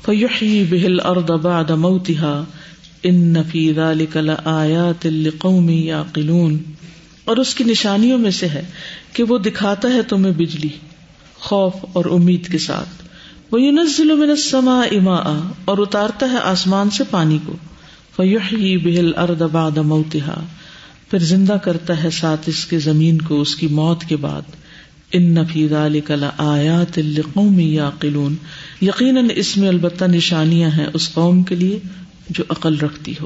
فيحيي 0.05 0.63
به 0.63 0.85
الارض 0.85 1.31
بعد 1.31 1.69
موتها۔ 1.69 2.43
ان 3.03 3.33
في 3.51 3.73
ذلك 3.73 4.17
لآيات 4.17 5.05
لقوم 5.05 5.69
يعقلون۔ 5.69 6.57
اور 7.25 7.38
اس 7.38 7.55
کی 7.55 7.63
نشانیوں 7.63 8.17
میں 8.17 8.31
سے 8.31 8.47
ہے 8.47 8.62
کہ 9.13 9.23
وہ 9.23 9.38
دکھاتا 9.38 9.89
ہے 9.89 10.03
تمہیں 10.03 10.33
بجلی، 10.33 10.69
خوف 11.36 11.73
اور 11.93 12.05
امید 12.05 12.51
کے 12.51 12.57
ساتھ۔ 12.57 12.89
وہ 13.51 13.62
یونزل 13.62 14.15
من 14.15 14.29
السماء 14.29 14.97
ماء 15.01 15.39
اور 15.65 15.77
اتارتا 15.77 16.31
ہے 16.31 16.38
آسمان 16.38 16.89
سے 16.89 17.03
پانی 17.12 17.38
کو۔ 17.45 17.55
فیحیی 18.15 18.77
به 18.77 19.07
الارض 19.07 19.41
بعد 19.41 19.77
موتها۔ 19.77 20.43
پھر 21.09 21.19
زندہ 21.19 21.53
کرتا 21.53 22.03
ہے 22.03 22.09
ساتھ 22.09 22.49
اس 22.49 22.65
کے 22.65 22.79
زمین 22.79 23.21
کو 23.21 23.41
اس 23.41 23.55
کی 23.55 23.67
موت 23.67 24.03
کے 24.03 24.15
بعد۔ 24.15 24.41
ان 25.12 25.45
فی 25.45 25.67
ذلک 25.67 26.12
لآیات 26.12 26.97
لقوم 26.97 27.59
یعقلون 27.59 28.36
یقیناً 28.81 29.29
اس 29.36 29.57
میں 29.57 29.69
البتہ 29.69 30.05
نشانیاں 30.05 30.69
ہیں 30.69 30.88
اس 30.93 31.13
قوم 31.13 31.43
کے 31.43 31.55
لیے 31.55 31.79
جو 32.29 32.43
عقل 32.49 32.77
رکھتی 32.77 33.13
ہو۔ 33.21 33.25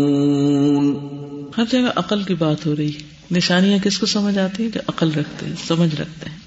ہر 1.57 1.63
جگہ 1.71 1.91
عقل 1.95 2.23
کی 2.23 2.33
بات 2.33 2.65
ہو 2.65 2.75
رہی 2.75 2.91
نشانیاں 3.31 3.79
کس 3.83 3.99
کو 3.99 4.05
سمجھ 4.05 4.37
آتی 4.37 4.63
ہیں؟ 4.63 4.69
کہ 4.69 4.79
عقل 4.87 5.11
رکھتے 5.11 5.45
ہیں، 5.45 5.55
سمجھ 5.67 5.95
رکھتے 5.95 6.29
ہیں۔ 6.29 6.37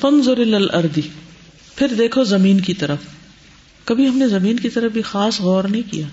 فنزر 0.00 0.38
الردی 0.38 1.00
پھر 1.76 1.88
دیکھو 1.98 2.24
زمین 2.24 2.60
کی 2.60 2.74
طرف۔ 2.74 2.98
کبھی 3.84 4.08
ہم 4.08 4.18
نے 4.18 4.28
زمین 4.28 4.60
کی 4.60 4.68
طرف 4.68 4.92
بھی 4.92 5.02
خاص 5.02 5.40
غور 5.40 5.64
نہیں 5.64 5.92
کیا۔ 5.92 6.06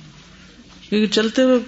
کیونکہ 0.90 1.14
چلتے 1.14 1.42
ہوئے 1.42 1.60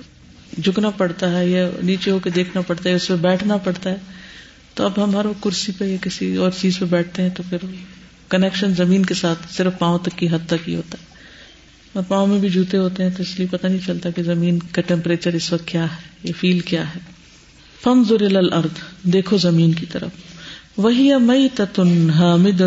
جھکنا 0.61 0.89
پڑتا 0.89 1.39
ہے 1.39 1.47
یا 1.47 1.69
نیچے 1.83 2.11
ہو 2.11 2.19
کے 2.19 2.29
دیکھنا 2.29 2.61
پڑتا 2.61 2.89
ہے 2.89 2.95
اس 2.95 3.07
پہ 3.07 3.13
بیٹھنا 3.13 3.57
پڑتا 3.57 3.89
ہے۔ 3.89 3.95
تو 4.73 4.85
اب 4.85 5.03
ہم 5.03 5.15
ہر 5.15 5.25
کرسی 5.43 5.71
پہ 5.77 5.85
یا 5.85 5.97
کسی 6.01 6.35
اور 6.35 6.51
چیز 6.59 6.79
پہ 6.79 6.85
بیٹھتے 6.85 7.21
ہیں 7.21 7.29
تو 7.29 7.43
پھر 7.49 7.57
کنیکشن 8.29 8.75
زمین 8.75 9.05
کے 9.05 9.13
ساتھ 9.13 9.53
صرف 9.53 9.73
پاؤں 9.79 9.99
تک 9.99 10.17
کی 10.17 10.27
حد 10.29 10.47
تک 10.47 10.69
ہی 10.69 10.75
ہوتا 10.75 10.97
ہے۔ 11.01 11.08
اور 11.93 12.03
پاؤں 12.07 12.27
میں 12.27 12.39
بھی 12.39 12.49
جوتے 12.49 12.77
ہوتے 12.77 13.03
ہیں 13.03 13.09
تو 13.09 13.23
اس 13.23 13.37
لیے 13.37 13.47
پتہ 13.51 13.67
نہیں 13.67 13.85
چلتا 13.85 14.09
کہ 14.09 14.23
زمین 14.23 14.59
کا 14.59 14.81
ٹیمپریچر 14.81 15.33
اس 15.33 15.53
وقت 15.53 15.67
کیا 15.67 15.83
ہے، 15.83 16.09
یہ 16.23 16.33
فیل 16.39 16.59
کیا 16.59 16.95
ہے۔ 16.95 16.99
فن 17.83 18.03
الارض، 18.35 19.03
دیکھو 19.03 19.37
زمین 19.37 19.73
کی 19.73 19.85
طرف۔ 19.85 20.09
وہی 20.77 21.15
مئی 21.15 21.49
تتن 21.55 22.09
حامد 22.09 22.61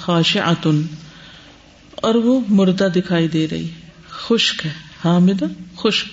خاش 0.00 0.36
اور 1.94 2.14
وہ 2.14 2.40
مردہ 2.48 2.88
دکھائی 2.96 3.28
دے 3.28 3.46
رہی 3.50 3.68
خشک 4.10 4.66
ہے، 4.66 4.72
حامد، 5.04 5.42
خشک۔ 5.76 6.08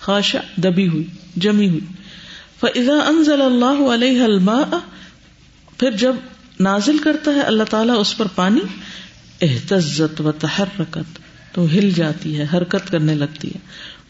خاش 0.00 0.36
دبی 0.56 0.88
ہوئی، 0.88 1.04
جمی 1.36 1.68
ہوئی۔ 1.68 1.80
فضا 2.60 2.92
انزل 2.92 3.42
اللہ 3.42 3.94
علیہ 3.94 4.22
الما 4.22 4.62
پھر 5.78 5.90
جب 5.90 6.16
نازل 6.60 6.98
کرتا 6.98 7.30
ہے 7.30 7.40
اللہ 7.40 7.64
تعالیٰ، 7.70 7.98
اس 7.98 8.16
پر 8.16 8.26
پانی 8.34 8.60
احتزت 9.40 10.20
و 10.20 10.32
تحرکت 10.32 11.19
تو 11.52 11.64
ہل 11.64 11.90
جاتی 11.90 12.38
ہے، 12.38 12.46
حرکت 12.54 12.90
کرنے 12.90 13.14
لگتی 13.14 13.48
ہے۔ 13.48 13.58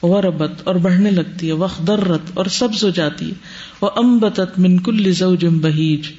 وہ 0.03 0.20
ربت 0.20 0.50
اور 0.64 0.74
بڑھنے 0.74 1.11
لگتی 1.11 1.48
ہے 1.48 1.53
وق 1.53 1.87
درت 1.87 2.20
اور 2.35 2.46
سبز 2.46 2.85
ہو 2.85 2.90
جاتی 2.90 3.29
ہے۔ 3.29 3.35
وہ 3.81 3.90
امبت 3.96 4.40
منکل 4.59 5.12
زوجم 5.12 5.59
بہیج 5.59 6.12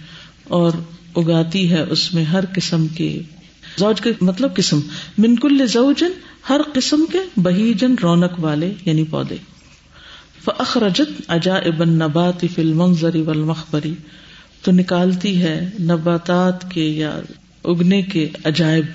اور 0.43 0.71
اگاتی 1.15 1.71
ہے 1.71 1.81
اس 1.89 2.13
میں 2.13 2.23
ہر 2.23 2.43
قسم 2.55 2.87
کے، 2.87 3.21
زوج 3.79 4.01
کے 4.01 4.11
مطلب 4.21 4.55
قسم۔ 4.55 4.79
منکل 5.17 5.67
زوجن 5.67 6.11
ہر 6.49 6.61
قسم 6.73 7.05
کے 7.11 7.17
بہیجن 7.35 7.95
رونق 8.03 8.39
والے 8.39 8.73
یعنی 8.85 9.03
پودے۔ 9.03 9.35
فخرجت 10.45 11.21
اجا 11.27 11.55
ابن 11.55 11.89
نبات 11.89 12.45
فل 12.55 12.73
منظری 12.73 13.21
والمخبری 13.21 13.93
تو 14.61 14.71
نکالتی 14.71 15.41
ہے 15.41 15.69
نباتات 15.79 16.71
کے 16.71 16.83
یا 16.83 17.19
اگنے 17.63 18.01
کے 18.01 18.29
عجائب۔ 18.45 18.85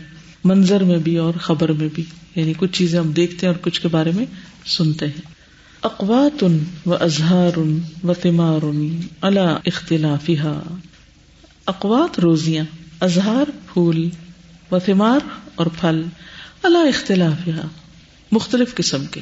منظر 0.46 0.84
میں 0.84 0.98
بھی 0.98 1.16
اور 1.16 1.34
خبر 1.34 1.72
میں 1.72 1.88
بھی۔ 1.94 2.04
یعنی 2.34 2.52
کچھ 2.56 2.72
چیزیں 2.72 2.98
ہم 2.98 3.12
دیکھتے 3.12 3.46
ہیں 3.46 3.54
اور 3.54 3.62
کچھ 3.62 3.80
کے 3.80 3.88
بارے 3.88 4.10
میں 4.14 4.24
سنتے 4.66 5.06
ہیں۔ 5.06 5.20
اقوات 5.82 6.44
و 6.86 6.94
اظہار 7.00 7.58
و 8.04 8.14
تمار 8.14 8.64
اللہ 9.20 9.56
اختلاف 9.66 10.30
اقوات 11.66 12.20
روزیاں، 12.20 12.64
اظہار 13.00 13.50
پھول 13.72 14.08
و 14.70 14.78
تمار 14.78 15.18
اور 15.54 15.66
پھل 15.80 16.02
اللہ 16.62 16.78
اختلاف 16.78 17.48
مختلف 18.32 18.74
قسم 18.74 19.06
کے۔ 19.06 19.20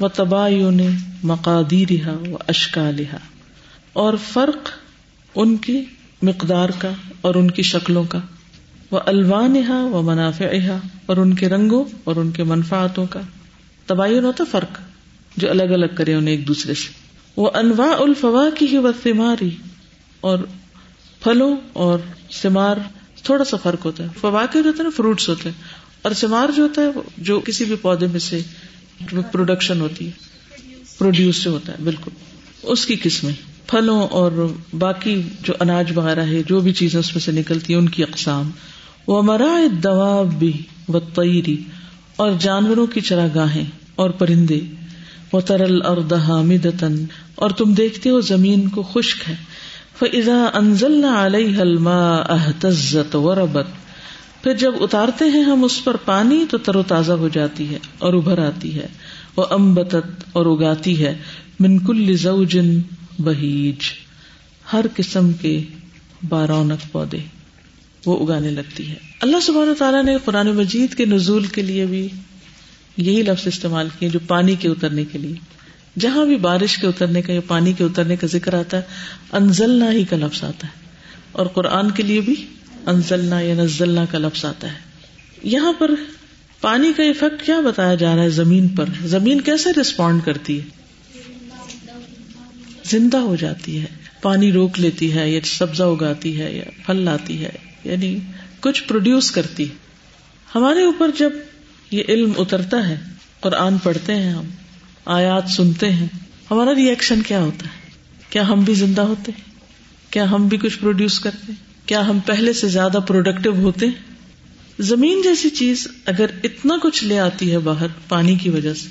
و 0.00 0.08
تباین 0.08 0.80
مقادی 1.22 1.86
رہا 1.86 2.12
و 2.12 2.36
اشکالحا 2.48 3.18
اور 3.92 4.14
فرق 4.32 4.68
ان 5.34 5.56
کی 5.56 5.84
مقدار 6.22 6.68
کا 6.78 6.90
اور 7.20 7.34
ان 7.34 7.50
کی 7.50 7.62
شکلوں 7.62 8.04
کا۔ 8.04 8.18
وہ 8.94 9.00
الوان 9.06 9.56
و 9.70 10.02
منافع 10.02 10.44
اور 11.06 11.16
ان 11.16 11.34
کے 11.34 11.48
رنگوں 11.48 11.84
اور 12.04 12.16
ان 12.16 12.30
کے 12.30 12.44
منفاطوں 12.44 13.06
کا۔ 13.10 13.20
تباین 13.86 14.24
ہوتا 14.24 14.44
فرق، 14.50 14.78
جو 15.36 15.50
الگ 15.50 15.62
الگ 15.62 15.86
کرے 15.94 16.14
انہیں 16.14 16.36
ایک 16.36 16.48
دوسرے 16.48 16.74
سے۔ 16.74 16.90
وہ 17.36 17.50
انواع 17.54 17.96
الفوا 17.98 18.48
کی 18.58 18.66
ہی 18.66 18.78
و 18.78 18.86
اور 20.20 20.38
پھلوں 21.20 21.56
اور 21.72 21.98
سمار 22.30 22.76
تھوڑا 23.22 23.44
سا 23.44 23.56
فرق 23.56 23.84
ہوتا 23.84 24.04
ہے۔ 24.04 24.08
فوا 24.20 24.46
کے 24.52 24.58
ہوتے 24.58 24.82
ہیں 24.82 24.90
فروٹس 24.90 25.28
ہوتے 25.28 25.48
ہیں۔ 25.48 25.62
اور 26.02 26.12
سمار 26.12 26.48
جو 26.56 26.62
ہوتا 26.62 26.82
ہے 26.82 26.86
جو 27.18 27.40
کسی 27.40 27.64
بھی 27.64 27.76
پودے 27.76 28.06
میں 28.06 28.20
سے 28.20 28.40
پروڈکشن 29.32 29.80
ہوتی 29.80 30.06
ہے۔ 30.06 30.10
پروڈیوس 30.98 31.44
جو 31.44 31.50
ہوتا 31.50 31.72
ہے، 31.72 31.84
بالکل۔ 31.84 32.10
اس 32.62 32.86
کی 32.86 32.96
قسمیں۔ 33.02 33.32
پھلوں 33.66 34.08
اور 34.08 34.54
باقی 34.78 35.22
جو 35.42 35.54
اناج 35.60 35.92
وغیرہ 35.98 36.26
ہے، 36.26 36.42
جو 36.42 36.60
بھی 36.60 36.72
چیزیں 36.72 37.00
اس 37.00 37.14
میں 37.14 37.20
سے 37.20 37.32
نکلتی 37.32 37.72
ہیں، 37.72 37.80
ان 37.80 37.88
کی 37.88 38.02
اقسام۔ 38.02 38.50
وہ 39.06 39.22
مرا 39.22 39.66
دواب 39.82 40.34
بھی 40.38 40.62
و 40.88 40.98
تیری 40.98 41.56
اور 42.16 42.32
جانوروں 42.40 42.86
کی 42.86 43.00
چرا 43.00 43.26
گاہیں 43.34 43.64
اور 43.94 44.10
پرندے 44.10 44.60
وہ 45.32 45.40
ترل 45.40 45.82
اور 45.82 45.96
دہامدن 45.96 47.04
اور 47.34 47.50
تم 47.50 47.72
دیکھتے 47.72 48.10
ہو 48.10 48.20
زمین 48.20 48.68
کو 48.68 48.82
خشک 48.82 49.30
ہے 49.30 49.34
فضا 49.98 50.50
انزل 50.54 51.04
علیہ 51.04 51.60
حلما 51.60 52.16
احتزت 52.16 53.16
و 53.16 53.34
ربت 53.34 53.66
پھر 54.44 54.54
جب 54.54 54.72
اتارتے 54.80 55.24
ہیں 55.24 55.42
ہم 55.42 55.64
اس 55.64 55.84
پر 55.84 55.96
پانی 55.96 56.44
تو 56.50 56.58
تر 56.58 56.76
و 56.76 56.82
تازہ 56.82 57.12
ہو 57.12 57.28
جاتی 57.28 57.70
ہے 57.70 57.78
اور 57.98 58.14
ابھر 58.14 58.38
آتی 58.38 58.74
ہے 58.74 58.86
وہ 59.36 59.46
امبتت 59.50 60.24
اور 60.32 60.46
اگاتی 60.46 61.04
ہے 61.04 61.18
منکل 61.60 62.16
زوجن 62.16 62.80
بہیج 63.18 63.78
ہر 64.72 64.86
قسم 64.96 65.32
کے 65.32 65.62
بارونق 66.28 66.92
پودے۔ 66.92 67.33
وہ 68.06 68.26
اگانے 68.26 68.50
لگتی 68.50 68.90
ہے۔ 68.90 68.94
اللہ 69.20 69.36
سبحانہ 69.42 69.72
تعالیٰ 69.72 70.04
نے 70.04 70.16
قرآن 70.24 70.46
مجید 70.46 70.94
کے 70.94 71.04
نزول 71.04 71.46
کے 71.46 71.62
لیے 71.62 71.86
بھی 71.86 72.08
یہی 72.96 73.22
لفظ 73.22 73.46
استعمال 73.46 73.88
کیے 73.98 74.08
جو 74.08 74.18
پانی 74.26 74.54
کے 74.54 74.68
اترنے 74.68 75.04
کے 75.04 75.18
لیے۔ 75.18 75.34
جہاں 75.98 76.24
بھی 76.24 76.36
بارش 76.36 76.78
کے 76.78 76.86
اترنے 76.86 77.22
کا 77.22 77.32
یا 77.32 77.40
پانی 77.46 77.72
کے 77.72 77.84
اترنے 77.84 78.16
کا 78.16 78.26
ذکر 78.26 78.54
آتا 78.54 78.76
ہے، 78.76 78.82
انزلنا 79.32 79.92
ہی 79.92 80.04
کا 80.04 80.16
لفظ 80.16 80.44
آتا 80.44 80.66
ہے۔ 80.66 80.72
اور 81.32 81.46
قرآن 81.46 81.90
کے 81.90 82.02
لیے 82.02 82.20
بھی 82.20 82.34
انزلنا 82.86 83.40
یا 83.40 83.54
نزلنا 83.54 84.04
کا 84.04 84.18
لفظ 84.18 84.44
آتا 84.44 84.68
ہے۔ 84.68 84.78
یہاں 85.42 85.72
پر 85.72 85.90
پانی 86.60 86.92
کا 86.96 87.02
افیکٹ 87.02 87.46
کیا 87.46 87.60
بتایا 87.60 87.94
جا 87.94 88.16
رہا 88.16 88.22
ہے 88.22 88.30
زمین 88.30 88.68
پر؟ 88.68 88.84
زمین 89.04 89.40
کیسے 89.40 89.70
ریسپونڈ 89.76 90.24
کرتی 90.24 90.60
ہے؟ 90.60 90.64
زندہ 92.84 93.16
ہو 93.16 93.36
جاتی 93.36 93.80
ہے، 93.80 93.86
پانی 94.22 94.52
روک 94.52 94.80
لیتی 94.80 95.14
ہے 95.14 95.30
یا 95.30 95.40
سبزہ 95.44 95.82
اگاتی 95.82 96.40
ہے 96.40 96.56
یا 96.56 96.64
پھل 96.86 96.96
لاتی 96.96 97.44
ہے۔ 97.44 97.73
یعنی 97.84 98.18
کچھ 98.60 98.82
پروڈیوس 98.82 99.30
کرتی۔ 99.30 99.66
ہمارے 100.54 100.82
اوپر 100.82 101.10
جب 101.18 101.30
یہ 101.90 102.02
علم 102.08 102.32
اترتا 102.38 102.88
ہے، 102.88 102.96
قرآن 103.40 103.78
پڑھتے 103.78 104.14
ہیں 104.14 104.30
ہم، 104.30 104.44
آیات 105.04 105.48
سنتے 105.48 105.92
ہیں، 105.92 106.06
ہمارا 106.50 106.74
ریئیکشن 106.74 107.22
کیا 107.22 107.40
ہوتا 107.40 107.66
ہے؟ 107.66 107.90
کیا 108.30 108.48
ہم 108.48 108.60
بھی 108.60 108.74
زندہ 108.74 109.00
ہوتے 109.00 109.32
ہیں؟ 109.32 109.50
کیا 110.12 110.30
ہم 110.30 110.48
بھی 110.48 110.58
کچھ 110.58 110.78
پروڈیوس 110.78 111.20
کرتے 111.20 111.44
ہیں؟ 111.48 111.88
کیا 111.88 112.08
ہم 112.08 112.18
پہلے 112.26 112.52
سے 112.52 112.68
زیادہ 112.68 112.98
پروڈکٹیو 113.08 113.54
ہوتے 113.54 113.86
ہیں؟ 113.86 114.14
زمین 114.78 115.22
جیسی 115.22 115.50
چیز 115.50 115.88
اگر 116.06 116.26
اتنا 116.44 116.74
کچھ 116.82 117.04
لے 117.04 117.18
آتی 117.18 117.52
ہے 117.52 117.58
باہر 117.58 117.86
پانی 118.08 118.36
کی 118.36 118.50
وجہ 118.50 118.74
سے، 118.74 118.88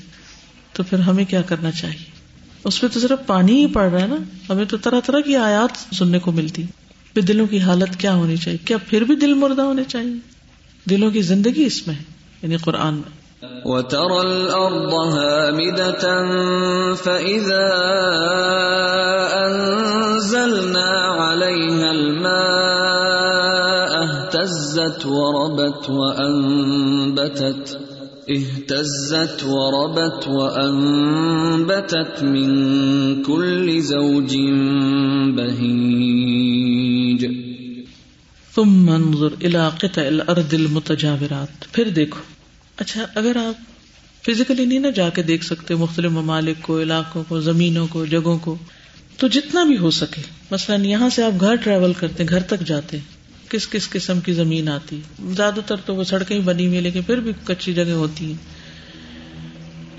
تو 0.74 0.84
پھر 0.84 1.00
ہمیں 1.00 1.26
کیا 1.26 1.41
کرنا 1.41 1.72
چاہیے؟ 1.72 2.12
اس 2.64 2.82
پہ 2.82 2.88
تو 2.88 3.00
صرف 3.00 3.28
پانی 3.28 3.62
ہی 3.62 3.68
پڑ 3.68 3.91
رہا 3.91 4.02
ہے 4.02 4.08
نا، 4.08 4.16
ہمیں 4.50 4.66
تو 4.66 4.78
طرح 4.78 5.00
طرح 5.00 5.20
کی 5.20 5.36
آیات 5.36 5.96
سننے 5.96 6.20
کو 6.20 6.32
ملتی۔ 6.32 6.64
پھر 7.14 7.22
دلوں 7.22 7.47
کی 7.47 7.59
حالت 7.59 7.95
کیا 7.97 8.16
ہونی 8.16 8.38
چاہیے؟ 8.38 8.57
کیا 8.66 8.78
پھر 8.88 9.01
بھی 9.01 9.16
دل 9.16 9.34
مردہ 9.34 9.61
ہونے 9.61 9.84
چاہیے؟ 9.84 10.14
دلوں 10.89 11.11
کی 11.11 11.22
زندگی 11.22 11.64
اس 11.66 11.88
میں 11.88 11.95
ہے 11.95 12.03
یعنی 12.43 12.57
قرآن 12.57 12.93
میں۔ 12.93 13.24
وترى 13.66 14.20
الأرض 14.28 14.93
هامدة 15.18 16.20
فإذا 17.03 17.70
أنزلنا 19.47 20.89
عليها 21.22 21.91
الماء 21.91 22.43
اهتزت 24.03 25.05
وربت 25.05 25.89
وأنبتت، 25.89 27.76
اهتزت 28.30 29.43
وربت 29.43 30.28
وأنبتت 30.28 32.24
من 32.24 32.53
كل 33.24 33.80
زوج 33.80 34.38
بهيج 35.39 36.83
ثم 38.56 38.89
انظر 38.89 39.28
الى 39.41 39.78
الارض 39.95 40.54
المتجاورات۔ 40.54 41.74
پھر 41.74 41.89
دیکھو۔ 41.89 42.20
اچھا 42.78 43.06
اگر 43.16 43.36
آپ 43.36 43.74
فزیکلی 44.26 44.66
نہیں 44.66 44.80
نا 44.80 44.89
جا 44.89 45.10
کے 45.10 45.24
دیکھ 45.24 45.45
سکتے 45.45 45.76
مختلف 45.76 46.12
ممالک 46.12 46.62
کو، 46.62 46.82
علاقوں 46.82 47.24
کو، 47.28 47.39
زمینوں 47.41 47.88
کو، 47.88 48.06
جگہوں 48.06 48.38
کو، 48.38 48.58
تو 49.18 49.28
جتنا 49.28 49.64
بھی 49.64 49.78
ہو 49.78 49.91
سکے۔ 49.91 50.22
مثلاً 50.51 50.86
یہاں 50.86 51.10
سے 51.10 51.24
آپ 51.24 51.41
گھر 51.41 51.56
ٹریول 51.56 51.93
کرتے 51.93 52.24
گھر 52.30 52.39
تک 52.39 52.60
جاتے 52.66 52.97
کس 53.49 53.68
کس 53.70 53.89
قسم 53.89 54.20
کی 54.20 54.34
زمین 54.34 54.70
آتی؟ 54.70 55.01
زیادہ 55.36 55.60
تر 55.66 55.76
تو 55.76 55.95
وہ 55.95 56.04
سڑکیں 56.04 56.39
بنی 56.39 56.68
ہوئی 56.68 56.82
لیکن 56.82 57.01
پھر 57.01 57.18
بھی 57.18 57.32
کچی 57.45 57.74
جگہ 57.74 57.91
ہوتی 57.91 58.26
ہیں۔ 58.26 58.64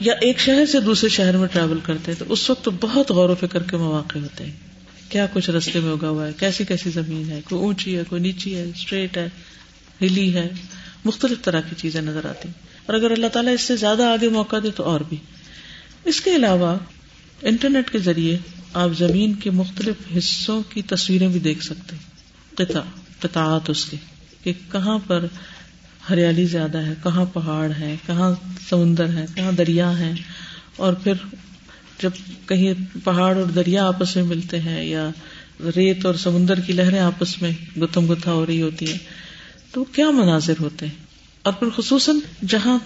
یا 0.00 0.14
ایک 0.20 0.40
شہر 0.40 0.66
سے 0.66 0.80
دوسرے 0.80 1.08
شہر 1.08 1.36
میں 1.36 1.48
ٹریول 1.52 1.80
کرتے 1.82 2.14
تو 2.14 2.24
اس 2.28 2.50
وقت 2.50 2.64
تو 2.64 2.70
بہت 2.80 3.10
غور 3.10 3.28
و 3.28 3.34
فکر 3.34 3.62
کے 3.62 3.76
مواقع 3.76 4.18
ہوتے 4.18 4.44
ہیں۔ 4.44 4.73
کیا 5.14 5.26
کچھ 5.32 5.50
رستے 5.50 5.80
میں 5.80 5.92
اگا 5.92 6.08
ہوا 6.08 6.26
ہے؟ 6.26 6.32
کیسی 6.38 6.64
کیسی 6.64 6.90
زمین 6.90 7.30
ہے؟ 7.30 7.40
کوئی 7.44 7.62
اونچی 7.62 7.96
ہے، 7.96 8.02
کوئی 8.08 8.22
نیچی 8.22 8.54
ہے 8.54 8.62
اسٹریٹ 8.62 9.16
ہے، 9.16 9.28
ہلی 10.02 10.34
ہے، 10.34 10.48
مختلف 11.04 11.42
طرح 11.42 11.60
کی 11.60 11.74
چیزیں 11.76 12.02
نظر 12.02 12.24
آتی 12.24 12.48
اور 12.86 12.94
اگر 12.94 13.10
اللہ 13.10 13.26
تعالیٰ 13.26 13.52
اس 13.52 13.60
سے 13.60 13.76
زیادہ 13.76 14.02
آگے 14.02 14.28
موقع 14.28 14.56
دے 14.62 14.70
تو 14.70 14.82
اور 14.82 15.00
بھی۔ 15.00 15.16
اس 16.04 16.20
کے 16.20 16.36
علاوہ 16.36 16.76
انٹرنیٹ 17.42 17.90
کے 17.90 17.98
ذریعے 17.98 18.38
آپ 18.74 18.90
زمین 18.98 19.34
کے 19.34 19.50
مختلف 19.50 20.16
حصوں 20.18 20.62
کی 20.62 20.82
تصویریں 20.82 21.28
بھی 21.28 21.40
دیکھ 21.40 21.64
سکتے 21.64 21.96
قطع، 22.54 22.80
قطعات 23.20 23.70
اس 23.70 23.84
کے، 23.84 23.96
کہ 24.44 24.52
کہاں 24.72 24.98
پر 25.06 25.26
ہریالی 26.10 26.44
زیادہ 26.44 26.78
ہے، 26.78 26.94
کہاں 27.02 27.24
پہاڑ 27.24 27.72
ہے، 27.78 27.96
کہاں 28.06 28.34
سمندر 28.68 29.08
ہے، 29.08 29.24
کہاں 29.34 29.52
دریا 29.52 29.98
ہے۔ 29.98 30.12
اور 30.76 30.92
پھر 30.92 31.12
جب 32.02 32.10
کہیں 32.46 32.74
پہاڑ 33.04 33.36
اور 33.36 33.44
دریا 33.44 33.86
آپس 33.86 34.16
میں 34.16 34.24
ملتے 34.24 34.60
ہیں 34.60 34.84
یا 34.84 35.10
ریت 35.60 36.06
اور 36.06 36.14
سمندر 36.14 36.60
کی 36.60 36.72
لہریں 36.72 36.98
آپس 36.98 37.42
میں 37.42 37.50
گتم 37.80 38.12
گتھا 38.12 38.32
ہو 38.32 38.46
رہی 38.46 38.62
ہوتی 38.62 38.90
ہیں، 38.90 38.98
تو 39.72 39.84
کیا 39.84 40.10
مناظر 40.10 40.52
ہوتے 40.60 40.86
ہیں؟ 40.86 40.94
اور 41.42 41.52
پھر 41.52 41.68
خصوصاً 41.76 42.16
جہاں 42.46 42.78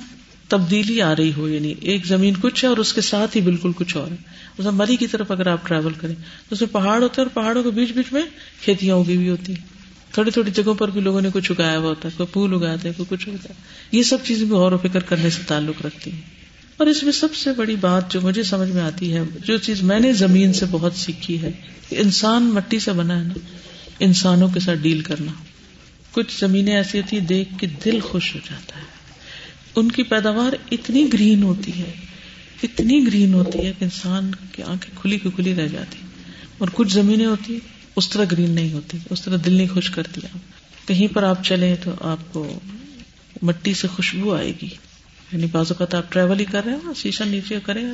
تبدیلی 0.48 1.02
آ 1.02 1.16
رہی 1.16 1.32
ہو 1.36 1.48
یعنی 1.48 1.74
ایک 1.80 2.06
زمین 2.06 2.34
کچھ 2.40 2.64
ہے 2.64 2.68
اور 2.68 2.76
اس 2.76 2.92
کے 2.92 3.00
ساتھ 3.00 3.36
ہی 3.36 3.42
بالکل 3.42 3.72
کچھ 3.76 3.96
اور 3.96 4.10
ہے۔ 4.10 4.70
مری 4.70 4.96
کی 4.96 5.06
طرف 5.06 5.30
اگر 5.30 5.46
آپ 5.46 5.68
ٹریول 5.68 5.92
کریں، 5.92 6.14
تو 6.48 6.54
اس 6.54 6.60
میں 6.60 6.68
پہاڑ 6.72 7.02
ہوتے 7.02 7.20
ہیں 7.20 7.28
اور 7.28 7.42
پہاڑوں 7.42 7.62
کے 7.62 7.70
بیچ 7.70 7.92
بیچ 7.92 8.12
میں 8.12 8.22
کھیتیاں 8.60 8.96
اگی 8.96 9.16
ہوئی 9.16 9.28
ہوتی 9.28 9.52
ہیں۔ 9.52 9.66
تھوڑی 10.12 10.30
تھوڑی 10.30 10.50
جگہوں 10.50 10.74
پر 10.74 10.90
بھی 10.90 11.00
لوگوں 11.00 11.20
نے 11.20 11.28
کچھ 11.32 11.52
اگایا 11.52 11.78
ہوا 11.78 11.88
ہوتا 11.88 12.08
ہے، 12.08 12.14
کوئی 12.16 12.26
پھول 12.32 12.54
اگاتے 12.54 12.88
ہیں، 12.88 12.96
کوئی 12.96 13.16
کچھ 13.16 13.28
اگاتا 13.28 13.48
ہے۔ 13.48 13.54
یہ 13.92 14.02
سب 14.02 14.18
چیزیں 14.24 14.46
بھی 14.46 14.54
غور 14.54 14.72
و 14.72 14.78
فکر 14.78 15.00
کرنے 15.00 15.30
سے 15.30 15.42
تعلق 15.46 15.86
رکھتی 15.86 16.12
ہیں۔ 16.12 16.37
اور 16.78 16.86
اس 16.86 17.02
میں 17.02 17.12
سب 17.12 17.34
سے 17.34 17.52
بڑی 17.52 17.76
بات 17.76 18.10
جو 18.10 18.20
مجھے 18.20 18.42
سمجھ 18.42 18.68
میں 18.68 18.82
آتی 18.82 19.14
ہے، 19.14 19.20
جو 19.44 19.58
چیز 19.58 19.82
میں 19.82 20.00
نے 20.00 20.12
زمین 20.12 20.52
سے 20.52 20.66
بہت 20.70 20.94
سیکھی 20.94 21.42
ہے 21.42 21.50
انسان 21.90 22.42
مٹی 22.42 22.78
سے 22.78 22.92
بنا 22.92 23.18
ہے 23.18 23.24
نا، 23.24 23.34
انسانوں 23.98 24.48
کے 24.48 24.60
ساتھ 24.60 24.78
ڈیل 24.78 25.00
کرنا۔ 25.00 25.32
کچھ 26.12 26.40
زمینیں 26.40 26.76
ایسی 26.76 27.00
ہوتی 27.00 27.18
ہیں، 27.18 27.26
دیکھ 27.26 27.58
کے 27.58 27.66
دل 27.84 28.00
خوش 28.00 28.34
ہو 28.34 28.40
جاتا 28.50 28.76
ہے۔ 28.76 28.84
ان 29.76 29.92
کی 29.92 30.02
پیداوار 30.02 30.52
اتنی 30.72 31.06
گرین 31.12 31.42
ہوتی 31.42 31.72
ہے، 31.78 31.92
اتنی 32.62 33.06
گرین 33.06 33.34
ہوتی 33.34 33.58
ہے 33.58 33.72
کہ 33.78 33.84
انسان 33.84 34.32
کی 34.52 34.62
آنکھیں 34.62 35.02
کھلی 35.02 35.18
کی 35.18 35.28
کھلی 35.34 35.54
رہ 35.54 35.68
جاتی۔ 35.68 35.98
اور 36.58 36.68
کچھ 36.72 36.92
زمینیں 36.92 37.26
ہوتی 37.26 37.58
اس 37.96 38.08
طرح 38.08 38.24
گرین 38.32 38.50
نہیں 38.50 38.72
ہوتی، 38.72 38.98
اس 39.10 39.22
طرح 39.22 39.36
دل 39.46 39.52
نہیں 39.52 39.68
خوش 39.68 39.90
کرتی۔ 39.90 40.20
آپ 40.34 40.38
کہیں 40.88 41.14
پر 41.14 41.22
آپ 41.22 41.44
چلیں 41.44 41.76
تو 41.84 41.90
آپ 42.00 42.32
کو 42.32 42.60
مٹی 43.42 43.74
سے 43.74 43.88
خوشبو 43.88 44.34
آئے 44.34 44.52
گی۔ 44.62 44.68
یعنی 45.32 45.46
بعض 45.46 45.66
اوقات 45.68 45.94
آپ 45.94 46.12
ٹریول 46.12 46.40
ہی 46.40 46.44
کر 46.44 46.64
رہے 46.64 46.72
ہو 46.72 46.78
ہاں، 46.84 46.94
شیشہ 46.94 47.24
نیچے 47.24 47.58
کریں، 47.66 47.84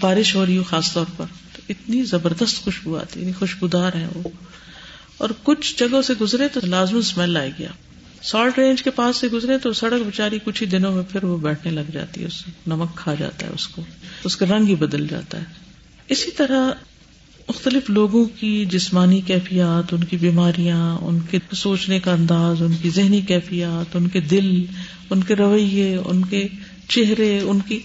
بارش 0.00 0.34
ہو 0.34 0.46
رہی 0.46 0.58
ہو 0.58 0.62
خاص 0.62 0.92
طور 0.92 1.06
پر۔ 1.16 1.24
تو 1.52 1.62
اتنی 1.68 2.04
زبردست 2.04 2.56
خوشبو 2.56 2.98
آتی 2.98 3.20
یعنی 3.20 3.32
خوشبودار 3.32 3.92
ہے 3.92 4.06
وہ۔ 4.14 4.28
اور 5.18 5.30
کچھ 5.42 5.78
جگہوں 5.78 6.02
سے 6.02 6.14
گزرے 6.20 6.48
تو 6.48 6.60
لازمی 6.64 6.98
اسمیل 6.98 7.36
آئے 7.36 7.50
گی۔ 7.58 7.66
سالٹ 8.22 8.58
رینج 8.58 8.82
کے 8.82 8.90
پاس 8.90 9.16
سے 9.16 9.28
گزرے 9.28 9.58
تو 9.58 9.72
سڑک 9.72 10.02
بچاری 10.06 10.38
کچھ 10.44 10.62
ہی 10.62 10.68
دنوں 10.68 10.92
میں 10.92 11.02
پھر 11.02 11.24
وہ 11.24 11.38
بیٹھنے 11.38 11.72
لگ 11.72 11.90
جاتی 11.92 12.20
ہے، 12.20 12.26
اس 12.26 12.44
نمک 12.66 12.96
کھا 12.96 13.14
جاتا 13.14 13.46
ہے 13.46 13.52
اس 13.54 13.68
کو، 13.68 13.82
اس 14.24 14.36
کا 14.36 14.46
رنگ 14.46 14.66
ہی 14.66 14.74
بدل 14.74 15.08
جاتا 15.08 15.38
ہے۔ 15.38 15.44
اسی 16.08 16.30
طرح 16.30 16.70
مختلف 17.56 17.90
لوگوں 17.90 18.24
کی 18.24 18.64
جسمانی 18.64 19.20
کیفیات، 19.20 19.94
ان 19.94 20.04
کی 20.04 20.16
بیماریاں، 20.16 20.98
ان 20.98 21.18
کے 21.30 21.38
سوچنے 21.52 22.00
کا 22.00 22.12
انداز، 22.12 22.62
ان 22.62 22.72
کی 22.82 22.90
ذہنی 22.90 23.20
کیفیات، 23.20 23.96
ان 23.96 24.08
کے 24.08 24.20
دل، 24.20 24.64
ان 25.10 25.22
کے 25.22 25.34
رویے، 25.34 25.96
ان 25.96 26.24
کے 26.24 26.48
چہرے، 26.88 27.40
ان 27.40 27.60
کی 27.60 27.80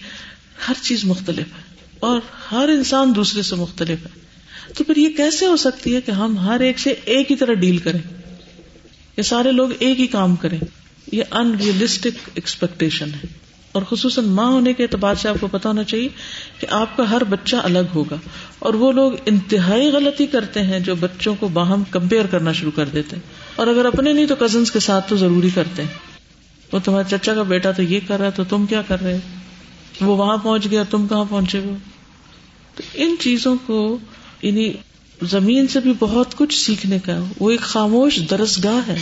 ہر 0.68 0.74
چیز 0.82 1.04
مختلف 1.04 1.38
ہے 1.38 1.86
اور 2.00 2.20
ہر 2.52 2.68
انسان 2.68 3.14
دوسرے 3.16 3.42
سے 3.42 3.54
مختلف 3.56 4.06
ہے۔ 4.06 4.20
تو 4.76 4.84
پھر 4.84 4.96
یہ 4.96 5.08
کیسے 5.16 5.46
ہو 5.46 5.56
سکتی 5.56 5.94
ہے 5.94 6.00
کہ 6.00 6.10
ہم 6.10 6.38
ہر 6.38 6.60
ایک 6.60 6.78
سے 6.78 6.94
ایک 7.04 7.30
ہی 7.30 7.36
طرح 7.36 7.52
ڈیل 7.52 7.78
کریں؟ 7.78 8.00
یہ 9.16 9.22
سارے 9.22 9.52
لوگ 9.52 9.70
ایک 9.78 10.00
ہی 10.00 10.06
کام 10.06 10.36
کریں۔ 10.36 10.58
یہ 11.12 11.22
ان 11.30 11.54
ریئلسٹک 11.54 12.30
ایکسپیکٹیشن 12.34 13.08
ہے۔ 13.08 13.47
اور 13.78 13.96
خصوصاً 13.96 14.24
ماں 14.24 14.46
ہونے 14.46 14.72
کے 14.72 14.82
اعتبار 14.82 15.14
سے 15.14 15.28
آپ 15.28 15.36
کو 15.40 15.46
پتا 15.46 15.68
ہونا 15.68 15.84
چاہیے 15.84 16.08
کہ 16.60 16.66
آپ 16.70 16.96
کا 16.96 17.10
ہر 17.10 17.24
بچہ 17.24 17.56
الگ 17.56 17.78
ہوگا 17.94 18.16
اور 18.58 18.74
وہ 18.74 18.92
لوگ 18.92 19.12
انتہائی 19.26 19.88
غلطی 19.88 20.26
کرتے 20.26 20.62
ہیں 20.62 20.80
جو 20.80 20.94
بچوں 20.94 21.34
کو 21.40 21.48
باہم 21.48 21.84
کمپیئر 21.90 22.26
کرنا 22.26 22.52
شروع 22.52 22.70
کر 22.74 22.86
دیتے 22.86 23.16
ہیں۔ 23.16 23.22
اور 23.56 23.66
اگر 23.66 23.84
اپنے 23.84 24.12
نہیں 24.12 24.26
تو 24.26 24.34
کزنس 24.34 24.70
کے 24.70 24.80
ساتھ 24.80 25.08
تو 25.08 25.16
ضروری 25.16 25.50
کرتے 25.54 25.82
ہیں۔ 25.82 25.88
وہ 26.72 26.78
تمہارے 26.84 27.16
چچا 27.16 27.34
کا 27.34 27.42
بیٹا 27.42 27.70
تو 27.70 27.82
یہ 27.82 28.00
کر 28.08 28.18
رہا 28.18 28.26
ہے 28.26 28.30
تو 28.30 28.44
تم 28.44 28.66
کیا 28.66 28.82
کر 28.82 29.00
رہے 29.00 29.18
وہ 30.00 30.16
وہاں 30.16 30.36
پہنچ 30.36 30.70
گیا، 30.70 30.82
تم 30.90 31.08
کہاں 31.08 31.24
پہنچے 31.30 31.58
ہو؟ 31.58 31.76
تو 32.74 32.82
ان 32.94 33.16
چیزوں 33.20 33.56
کو 33.66 33.98
یعنی 34.42 34.72
زمین 35.22 35.68
سے 35.68 35.80
بھی 35.80 35.92
بہت 35.98 36.34
کچھ 36.36 36.58
سیکھنے 36.58 36.98
کا، 36.98 37.24
وہ 37.40 37.50
ایک 37.50 37.60
خاموش 37.60 38.20
درس 38.30 38.64
گاہ 38.64 38.88
ہے۔ 38.88 38.96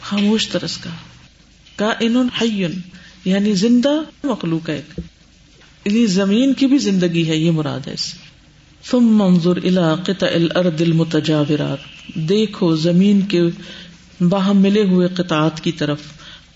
خاموش 0.00 0.48
درس 0.52 0.78
گاہ 0.84 0.94
کا 1.76 1.92
ان 2.00 2.28
یعنی 3.24 3.54
زندہ 3.54 3.92
مخلوق 4.24 4.68
ہے 4.68 4.82
یعنی 5.84 6.06
زمین 6.06 6.52
کی 6.52 6.66
بھی 6.66 6.78
زندگی 6.78 7.28
ہے، 7.28 7.36
یہ 7.36 7.50
مراد 7.50 7.88
ہے 7.88 7.92
اس 7.92 8.14
تم 8.90 9.00
منظور 9.00 9.56
قطع 10.04 10.26
الارض 10.26 10.82
المتجاورات۔ 10.82 11.78
دیکھو 12.14 12.76
زمین 12.76 13.20
کے 13.20 13.42
باہم 14.20 14.56
ملے 14.56 14.82
ہوئے 14.82 15.08
قطعات 15.08 15.60
کی 15.60 15.72
طرف۔ 15.72 16.00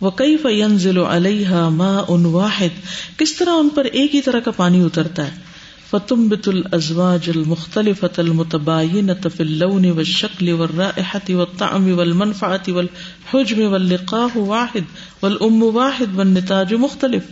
وہ 0.01 0.11
کئی 0.11 0.37
فین 0.37 0.79
ضلع 0.79 1.17
علیہ 1.17 1.49
ماں 1.49 2.03
ان 2.09 2.25
واحد۔ 2.25 2.87
کس 3.19 3.37
طرح 3.37 3.51
ان 3.51 3.69
پر 3.69 3.85
ایک 3.85 4.15
ہی 4.15 4.21
طرح 4.21 4.41
کا 4.41 4.51
پانی 4.51 4.81
اترتا 4.81 5.27
ہے؟ 5.27 5.56
فتم 5.91 6.29
بت 6.29 6.49
الازواج 6.49 7.31
المختلف 7.35 8.05
المتباین 8.19 9.11
في 9.23 9.43
اللون 9.43 9.85
والشكل 9.85 10.53
والرائحة 10.53 11.37
والطعم 11.37 11.99
والمنفعة 11.99 12.77
والحجم 12.77 13.73
واللقاء 13.73 14.37
واحد 14.37 14.81
والام 15.23 15.63
واحد 15.63 16.15
والنتاج 16.15 16.75
مختلف۔ 16.75 17.23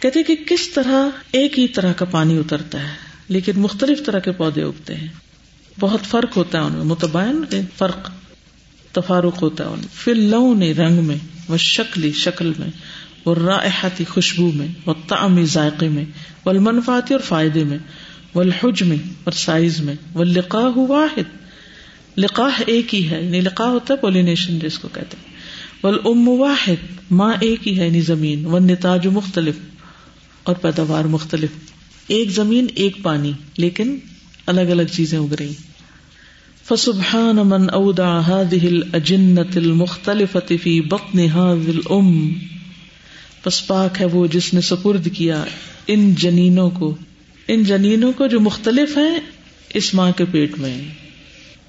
کہتے 0.00 0.22
کہ 0.22 0.36
کس 0.48 0.68
طرح 0.68 1.08
ایک 1.32 1.58
ہی 1.58 1.68
طرح 1.68 1.92
کا 1.92 2.04
پانی 2.04 2.38
اترتا 2.38 2.82
ہے، 2.82 2.94
لیکن 3.28 3.52
مختلف 3.56 4.06
طرح 4.06 4.18
کے 4.18 4.32
پودے 4.32 4.62
اگتے 4.62 4.94
ہیں۔ 4.94 5.08
بہت 5.80 6.00
فرق 6.00 6.36
ہوتا 6.36 6.58
ہے 6.58 6.64
ان 6.64 6.72
میں 6.72 6.84
متبائن 6.84 7.44
فرق، 7.78 8.10
تفارق 8.92 9.42
ہوتا 9.42 9.64
ہے 9.64 9.68
ان 9.68 9.80
پھر 9.94 10.14
لون 10.14 10.62
رنگ 10.62 11.04
میں 11.04 11.16
وہ 11.48 11.56
شکلی 11.56 12.12
شکل 12.12 12.52
میں۔ 12.58 12.99
وہ 13.24 13.34
رائحتی 13.34 14.04
خوشبو 14.04 14.52
میں 14.54 14.66
وہ 14.86 14.94
تعمی 15.08 15.44
ذائقے 15.44 15.88
میں 15.88 16.04
وہ 16.44 16.70
اور 16.86 17.20
فائدے 17.20 17.64
میں 17.64 17.78
وہ 18.34 18.40
الحج 18.40 18.82
میں 18.82 18.96
اور 19.24 19.32
سائز 19.32 19.80
میں 19.80 19.94
وہ 20.14 20.24
لقاح 20.24 20.72
واحد۔ 20.76 21.40
لقاح 22.18 22.62
ایک 22.66 22.94
ہی 22.94 23.10
ہے 23.10 23.24
یعنی 23.24 23.40
لقاح 23.40 23.66
ہوتا 23.66 23.94
ہے 23.94 23.98
پولینیشن 23.98 24.58
جس 24.58 24.78
کو 24.78 24.88
کہتے 24.92 25.16
ہیں۔ 25.16 25.34
وہ 25.82 25.92
ام 26.04 26.28
واحد، 26.28 26.86
ماں 27.10 27.34
ایک 27.40 27.68
ہی 27.68 27.78
ہے 27.78 27.86
یعنی 27.86 28.00
زمین۔ 28.00 28.46
وہ 28.46 28.58
نتاج 28.58 29.06
مختلف 29.06 29.54
اور 30.42 30.54
پیداوار 30.54 31.04
مختلف۔ 31.04 31.50
ایک 32.06 32.30
زمین، 32.30 32.66
ایک 32.74 33.02
پانی، 33.02 33.32
لیکن 33.56 33.98
الگ 34.46 34.60
الگ 34.60 34.82
چیزیں 34.82 35.18
اگ 35.18 35.34
رہی۔ 35.34 35.52
فسبحان 36.68 37.36
من 37.36 37.70
اودع 37.72 38.18
هذه 38.18 38.58
الاجنه 38.62 39.50
المختلفه 39.56 40.56
في 40.62 40.80
بطن 40.80 41.18
هذه 41.18 41.72
الام 41.74 42.32
پس 43.42 43.66
پاک 43.66 44.00
ہے 44.00 44.06
وہ 44.06 44.26
جس 44.26 44.54
نے 44.54 44.60
سپرد 44.60 45.08
کیا 45.14 45.44
ان 45.86 46.14
جنینوں 46.14 46.70
کو۔ 46.70 46.94
ان 47.48 47.64
جنینوں 47.64 48.12
کو 48.12 48.26
جو 48.26 48.40
مختلف 48.40 48.98
ہیں 48.98 49.20
اس 49.74 49.94
ماں 49.94 50.12
کے 50.12 50.24
پیٹ 50.32 50.58
میں۔ 50.58 50.80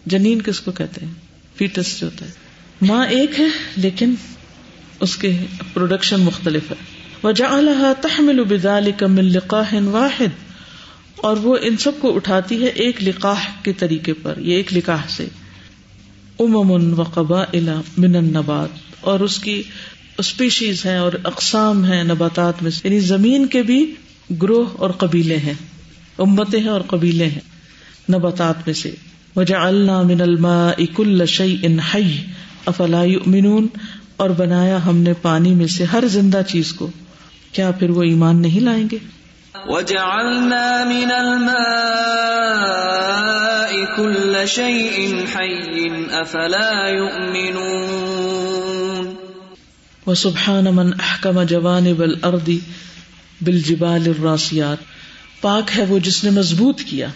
جنین 0.05 0.41
کس 0.41 0.59
کو 0.59 0.71
کہتے 0.71 1.05
ہیں؟ 1.05 1.13
فیٹس 1.55 1.99
جو 1.99 2.07
ہوتا 2.07 2.25
ہے۔ 2.25 2.31
ماں 2.81 3.05
ایک 3.05 3.39
ہے 3.39 3.45
لیکن 3.75 4.13
اس 4.99 5.15
کے 5.15 5.37
پروڈکشن 5.73 6.19
مختلف 6.19 6.71
ہے۔ 6.71 6.75
وجعلها 7.23 7.91
تحمل 8.01 8.43
بذلك 8.43 9.03
من 9.03 9.25
لقاح 9.25 9.73
واحد۔ 9.83 10.51
اور 11.15 11.37
وہ 11.37 11.57
ان 11.61 11.77
سب 11.77 11.91
کو 11.99 12.15
اٹھاتی 12.15 12.61
ہے 12.61 12.67
ایک 12.67 13.03
لقاح 13.03 13.63
کے 13.63 13.73
طریقے 13.73 14.13
پر، 14.13 14.33
یہ 14.37 14.55
ایک 14.55 14.73
لقاح 14.73 15.01
سے۔ 15.09 15.27
امم 16.39 16.99
و 16.99 17.03
قبا 17.03 17.43
من 17.97 18.15
النبات۔ 18.15 18.69
اور 19.01 19.19
اس 19.19 19.39
کی 19.39 19.63
اسپیشیز 20.17 20.85
ہیں 20.85 20.97
اور 20.97 21.11
اقسام 21.23 21.85
ہیں 21.85 22.03
نباتات 22.03 22.63
میں 22.63 22.71
یعنی 22.83 22.99
زمین 22.99 23.45
کے 23.45 23.63
بھی 23.63 23.95
گروہ 24.41 24.65
اور 24.77 24.89
قبیلے 24.89 25.37
ہیں، 25.37 25.53
امتیں 26.17 26.59
ہیں 26.59 26.69
اور 26.69 26.81
قبیلے 26.81 27.25
ہیں 27.25 27.39
نباتات 28.11 28.55
میں 28.65 28.73
سے۔ 28.73 28.91
وجہ 29.35 29.55
اللہ 29.55 30.01
من 30.01 30.21
الماء 30.21 30.81
کل 30.95 31.25
شعی 31.25 31.55
ان 31.63 31.77
افلا 32.65 33.03
یؤمنون؟ 33.03 33.67
اور 34.17 34.29
بنایا 34.29 34.85
ہم 34.85 34.97
نے 34.97 35.13
پانی 35.13 35.53
میں 35.53 35.67
سے 35.67 35.83
ہر 35.83 36.03
زندہ 36.07 36.41
چیز 36.47 36.73
کو۔ 36.73 36.89
کیا 37.51 37.71
پھر 37.71 37.89
وہ 37.89 38.03
ایمان 38.03 38.41
نہیں 38.41 38.59
لائیں 38.59 38.87
گے؟ 38.91 38.97
وجعلنا 39.65 40.83
من 40.83 41.11
الماء 41.11 41.61
كل 43.95 44.45
شيء 44.47 45.07
حي 45.35 45.87
افلا 46.11 46.87
يؤمنون 46.89 48.70
وسبحان 50.11 50.63
من 50.63 50.87
احكم 50.99 51.43
جوانب 51.43 52.01
الارض 52.01 52.49
بالجبال 53.41 54.01
الراسيات 54.05 54.77
پاک 55.41 55.77
ہے 55.77 55.85
وہ 55.85 55.99
جس 55.99 56.23
نے 56.23 56.29
مضبوط 56.29 56.81
کیا 56.81 57.07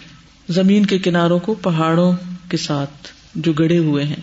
زمین 0.48 0.86
کے 0.86 0.98
کناروں 0.98 1.38
کو 1.38 1.54
پہاڑوں 1.54 2.12
کے 2.48 2.56
ساتھ 2.56 3.08
جو 3.34 3.52
گڑے 3.52 3.78
ہوئے 3.78 4.04
ہیں۔ 4.04 4.16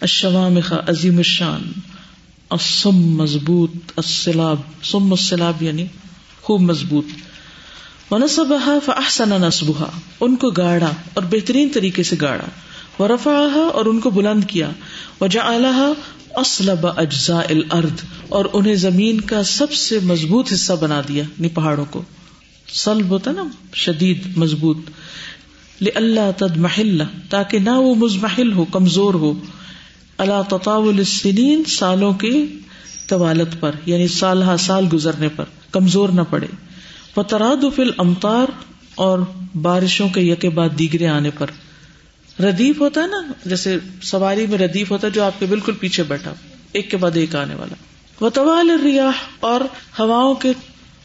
الشوامخ 0.00 0.72
عظیم 0.72 1.16
الشان۔ 1.16 1.62
السم 2.50 2.96
مضبوط، 2.96 3.70
السلاب۔ 3.96 4.56
سم 4.82 5.12
السلاب 5.12 5.62
یعنی 5.62 5.86
خوب 6.42 6.60
مضبوط۔ 6.60 7.04
ونصبها 8.10 8.78
فاحسن 8.84 9.28
نصبها۔ 9.28 9.90
ان 10.20 10.36
کو 10.36 10.50
گاڑا 10.50 10.90
اور 11.14 11.22
بہترین 11.22 11.68
طریقے 11.74 12.02
سے 12.02 12.16
گاڑا۔ 12.20 12.44
ورفعها 13.02 13.68
اور 13.72 13.86
ان 13.86 14.00
کو 14.00 14.10
بلند 14.10 14.44
کیا۔ 14.44 14.70
وجعلها 15.20 15.92
اصلب 16.36 16.86
اجزاء 16.96 17.42
الارض 17.50 18.04
اور 18.28 18.44
انہیں 18.52 18.74
زمین 18.74 19.20
کا 19.20 19.42
سب 19.42 19.72
سے 19.72 19.98
مضبوط 20.02 20.52
حصہ 20.52 20.72
بنا 20.72 21.00
دیا 21.08 21.22
یعنی 21.22 21.48
پہاڑوں 21.48 21.84
کو۔ 21.90 22.02
سلب 22.68 23.08
ہوتا 23.08 23.32
نا، 23.32 23.44
شدید، 23.74 24.36
مضبوط۔ 24.36 24.78
لئلا 25.80 26.30
تدمحل، 26.36 27.02
تاکہ 27.30 27.58
نہ 27.58 27.70
وہ 27.70 27.94
مزمحل 27.94 28.52
ہو، 28.52 28.64
کمزور 28.64 29.14
ہو۔ 29.14 29.32
اللہ 30.18 30.42
تطاول 30.48 30.98
السنین، 30.98 31.64
سالوں 31.64 32.12
کی 32.12 32.58
طوالت 33.06 33.60
پر 33.60 33.72
یعنی 33.86 34.08
سال 34.08 34.42
ہا 34.42 34.56
سال 34.56 34.86
گزرنے 34.92 35.28
پر، 35.28 35.44
کمزور 35.70 36.08
نہ 36.08 36.20
پڑے۔ 36.30 36.46
تراد 37.28 37.64
فل 37.76 37.90
امتار 37.98 38.46
اور 38.94 39.18
بارشوں 39.62 40.08
کے 40.08 40.20
یکے 40.20 40.48
بعد 40.48 40.68
دیگرے 40.78 41.06
آنے 41.06 41.30
پر۔ 41.30 41.46
ردیف 42.40 42.80
ہوتا 42.80 43.02
ہے 43.02 43.06
نا، 43.06 43.32
جیسے 43.44 43.76
سواری 44.02 44.46
میں 44.46 44.58
ردیف 44.58 44.90
ہوتا 44.90 45.06
ہے 45.06 45.12
جو 45.12 45.24
آپ 45.24 45.40
کے 45.40 45.46
بالکل 45.46 45.72
پیچھے 45.72 46.02
بیٹھا، 46.02 46.34
ایک 46.72 46.90
کے 46.90 46.96
بعد 46.96 47.10
ایک 47.14 47.36
آنے 47.36 47.54
والا۔ 47.54 47.74
وہ 48.20 48.30
طوال 48.30 48.70
ریاح 48.70 49.10
اور 49.40 49.60
ہواؤں 49.98 50.34
کے 50.34 50.52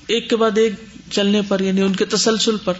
ایک 0.07 0.29
کے 0.29 0.36
بعد 0.36 0.57
ایک 0.57 0.73
چلنے 1.11 1.41
پر 1.47 1.59
یعنی 1.59 1.82
ان 1.82 1.93
کے 1.93 2.05
تسلسل 2.05 2.57
پر۔ 2.63 2.73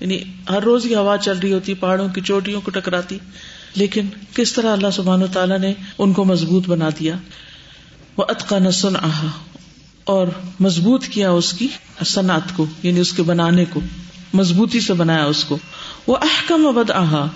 یعنی 0.00 0.22
ہر 0.50 0.62
روز 0.62 0.86
ہی 0.86 0.94
ہوا 0.94 1.16
چل 1.18 1.38
رہی 1.38 1.52
ہوتی، 1.52 1.74
پہاڑوں 1.74 2.08
کی 2.08 2.20
چوٹیوں 2.20 2.60
کو 2.60 2.70
ٹکراتی۔ 2.70 3.18
لیکن 3.74 4.06
کس 4.34 4.52
طرح 4.52 4.72
اللہ 4.72 4.90
سبحان 4.92 5.22
و 5.22 5.26
تعالیٰ 5.26 5.58
نے 5.58 5.74
ان 5.98 6.12
کو 6.12 6.24
مضبوط 6.24 6.68
بنا 6.68 6.88
دیا۔ 7.00 7.16
وہ 8.16 8.24
اتقا 8.28 8.58
نسن 8.58 8.96
آہا 8.96 9.26
اور 10.04 10.28
مضبوط 10.60 11.04
کیا 11.04 11.30
اس 11.30 11.52
کی 11.52 11.68
صنعت 12.04 12.56
کو 12.56 12.66
یعنی 12.82 13.00
اس 13.00 13.12
کے 13.12 13.22
بنانے 13.22 13.64
کو، 13.64 13.80
مضبوطی 14.34 14.80
سے 14.80 14.92
بنایا 14.92 15.24
اس 15.24 15.44
کو۔ 15.44 15.58
وہ 16.06 16.16
احکم 16.16 16.76
ود 16.76 16.90
آہا 16.90 17.28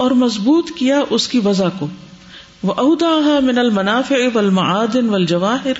اور 0.00 0.10
مضبوط 0.10 0.70
کیا 0.76 1.00
اس 1.10 1.28
کی 1.28 1.40
وضع 1.44 1.68
کو۔ 1.78 1.86
وہ 2.62 2.74
اہدا 2.78 3.40
من 3.40 3.58
المنافع 3.58 4.18
والمعادن 4.34 5.08
والجواہر 5.08 5.78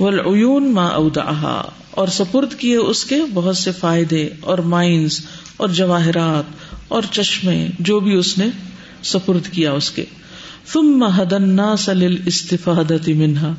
والعیون 0.00 0.72
ما 0.74 0.86
اہدا 0.86 1.62
اور 1.90 2.08
سپرد 2.08 2.54
کیے 2.54 2.76
اس 2.76 3.04
کے 3.04 3.20
بہت 3.34 3.56
سے 3.56 3.72
فائدے 3.72 4.28
اور 4.40 4.58
مائنز 4.58 5.20
اور 5.56 5.68
جواہرات 5.68 6.44
اور 6.88 7.02
چشمے 7.10 7.66
جو 7.78 8.00
بھی 8.00 8.14
اس 8.14 8.38
نے 8.38 8.48
سپرد 9.02 9.52
کیا 9.52 9.72
اس 9.72 9.90
کے۔ 9.90 10.04
ثم 10.72 11.04
ہدنا 11.18 11.76
سل 11.76 12.16
استفادت 12.26 13.08
منہا 13.08 13.54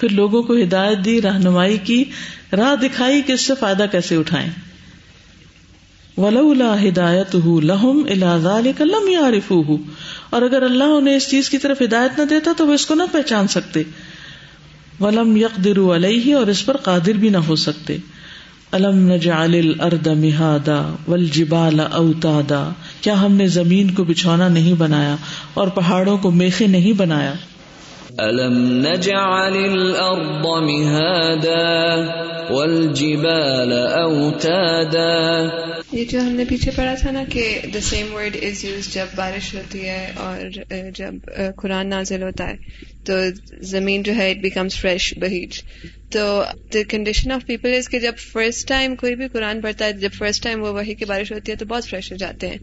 پھر 0.00 0.08
لوگوں 0.08 0.42
کو 0.42 0.56
ہدایت 0.56 1.04
دی، 1.04 1.22
رہنمائی 1.22 1.78
کی، 1.78 2.04
راہ 2.52 2.74
دکھائی 2.74 3.22
کہ 3.22 3.32
اس 3.32 3.40
سے 3.40 3.52
فائدہ 3.60 3.86
کیسے 3.92 4.16
اٹھائیں۔ 4.16 4.71
ولولا 6.22 6.82
ہدایت 6.82 7.36
لہم 7.62 8.06
ذالک 8.42 8.82
لم 8.82 9.08
یعرفوہ۔ 9.08 9.76
اور 10.30 10.42
اگر 10.42 10.62
اللہ 10.62 10.84
انہیں 10.84 11.16
اس 11.16 11.30
چیز 11.30 11.50
کی 11.50 11.58
طرف 11.58 11.82
ہدایت 11.82 12.18
نہ 12.18 12.24
دیتا 12.24 12.50
تو 12.56 12.66
وہ 12.66 12.72
اس 12.72 12.86
کو 12.86 12.94
نہ 12.94 13.02
پہچان 13.12 13.48
سکتے۔ 13.48 13.82
ولم 15.00 15.36
یقدروا 15.36 15.96
علیہ 15.96 16.34
اور 16.34 16.46
اس 16.46 16.66
پر 16.66 16.76
قادر 16.76 17.12
بھی 17.12 17.28
نہ 17.28 17.36
ہو 17.36 17.56
سکتے۔ 17.56 17.96
الم 18.70 19.12
نجعل 19.12 19.54
الارض 19.54 20.08
مہادا 20.08 20.94
والجبال 21.08 21.80
اوتادا۔ 21.80 22.70
کیا 23.00 23.22
ہم 23.22 23.32
نے 23.32 23.46
زمین 23.46 23.90
کو 23.90 24.04
بچھونا 24.04 24.48
نہیں 24.48 24.74
بنایا 24.74 25.16
اور 25.54 25.68
پہاڑوں 25.68 26.18
کو 26.18 26.30
میخے 26.30 26.66
نہیں 26.66 26.92
بنایا؟ 26.92 27.32
الم 28.18 28.86
نجعل 28.86 29.56
الارض 29.56 30.46
مہادا 30.62 31.94
والجبال 32.50 33.72
اوتادا 33.72 35.10
یہ 35.92 36.04
جو 36.04 36.20
ہم 36.20 36.28
نے 36.28 36.44
پیچھے 36.44 36.70
پڑھا 36.76 36.94
تھا 36.94 37.10
نا 37.10 37.24
کہ 37.32 37.60
the 37.74 37.80
same 37.80 38.14
word 38.14 38.36
is 38.42 38.64
use 38.64 38.94
جب 38.94 39.06
بارش 39.14 39.54
ہوتی 39.54 39.88
ہے 39.88 40.12
اور 40.16 40.38
جب 40.94 41.14
قرآن 41.56 41.88
نازل 41.88 42.22
ہوتا 42.22 42.48
ہے 42.48 42.54
تو 43.04 43.12
زمین 43.60 44.02
جو 44.02 44.16
ہے 44.16 44.30
اٹ 44.30 44.36
بیکمس 44.36 44.76
فریش 44.76 45.14
بہیج۔ 45.18 45.60
تو 46.10 46.44
the 46.74 46.78
condition 46.88 47.32
of 47.32 47.46
people 47.46 47.74
is 47.74 47.88
کہ 47.88 47.98
جب 47.98 48.12
فرسٹ 48.32 48.68
ٹائم 48.68 48.96
کوئی 48.96 49.14
بھی 49.14 49.28
قرآن 49.28 49.60
پڑھتا 49.60 49.84
ہے 49.84 49.92
جب 49.92 50.10
فرسٹ 50.18 50.42
ٹائم 50.42 50.62
وہ 50.62 50.72
وہی 50.72 50.94
کی 50.94 51.04
بارش 51.04 51.32
ہوتی 51.32 51.52
ہے 51.52 51.56
تو 51.56 51.64
بہت 51.64 51.86
فریش 51.86 52.12
ہو 52.12 52.16
جاتے 52.16 52.48
ہیں۔ 52.48 52.58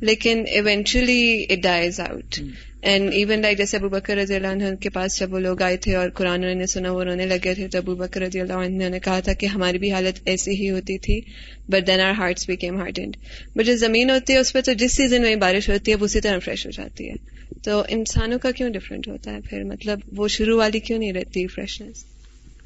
لیکن 0.00 0.44
eventually 0.46 1.46
it 1.50 1.62
dies 1.62 2.00
out 2.00 2.40
and 2.82 3.12
even 3.12 3.42
like 3.42 3.58
جیسے 3.58 3.76
ابو 3.76 3.88
بکر 3.88 4.16
رضی 4.16 4.34
اللہ 4.34 4.46
عنہ 4.46 4.74
کے 4.74 4.90
پاس 4.90 5.20
جب 5.20 5.32
وہ 5.32 5.38
لوگ 5.38 5.62
آئے 5.62 5.76
تھے 5.76 5.94
اور 5.94 6.10
قرآن 6.10 6.44
انہوں 6.44 6.54
نے 6.54 6.66
سنا 6.66 6.92
وہ 6.92 7.04
رونے 7.04 7.26
لگے 7.26 7.54
تھے، 7.54 7.68
تو 7.68 7.78
ابو 7.78 7.94
بکر 7.94 8.20
رضی 8.20 8.40
اللہ 8.40 8.52
عنہ 8.52 8.88
نے 8.88 9.00
کہا 9.00 9.20
تھا 9.20 9.32
کہ 9.32 9.46
ہماری 9.46 9.78
بھی 9.78 9.92
حالت 9.92 10.20
ایسی 10.24 10.50
ہی 10.50 10.70
ہوتی 10.70 10.98
تھی 10.98 11.20
but 11.68 11.86
then 11.86 12.00
are 12.00 12.12
hearts 12.12 12.48
became 12.48 12.76
hard 12.76 12.98
and 12.98 13.16
but 13.56 13.66
جو 13.66 13.76
زمین 13.76 14.10
ہوتی 14.10 14.32
ہے، 14.32 14.38
اس 14.38 14.52
پہ 14.52 14.60
تو 14.60 14.72
جس 14.72 14.96
سیزن 14.96 15.22
میں 15.22 15.36
بارش 15.36 15.70
ہوتی 15.70 15.90
ہے، 15.90 15.96
وہ 15.96 16.04
اسی 16.04 16.20
طرح 16.20 16.38
فریش 16.38 16.66
ہو 16.66 16.70
جاتی 16.70 17.08
ہے۔ 17.08 17.14
تو 17.62 17.82
انسانوں 17.88 18.38
کا 18.38 18.50
کیوں 18.50 18.70
ڈفرینٹ 18.70 19.08
ہوتا 19.08 19.32
ہے؟ 19.32 19.40
پھر 19.40 19.64
مطلب 19.64 19.98
وہ 20.12 20.28
شروع 20.28 20.58
والی 20.58 20.80
کیوں 20.80 20.98
نہیں 20.98 21.12
رہتی 21.12 21.46
فریشنس 21.46 22.04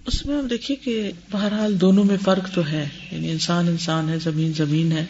اس 0.07 0.27
میں 0.27 0.37
آپ 0.37 0.51
دیکھیے 0.51 0.77
کہ 0.77 1.11
بہرحال 1.31 1.81
دونوں 1.81 2.05
میں 2.05 2.17
فرق 2.25 2.55
تو 2.55 2.71
ہے۔ 2.71 2.89
یعنی 3.13 3.31
انسان 3.31 3.69
انسان 3.69 4.09
ہے، 4.09 4.19
زمین 4.19 4.53
زمین 4.53 4.93
ہے۔ 4.93 5.05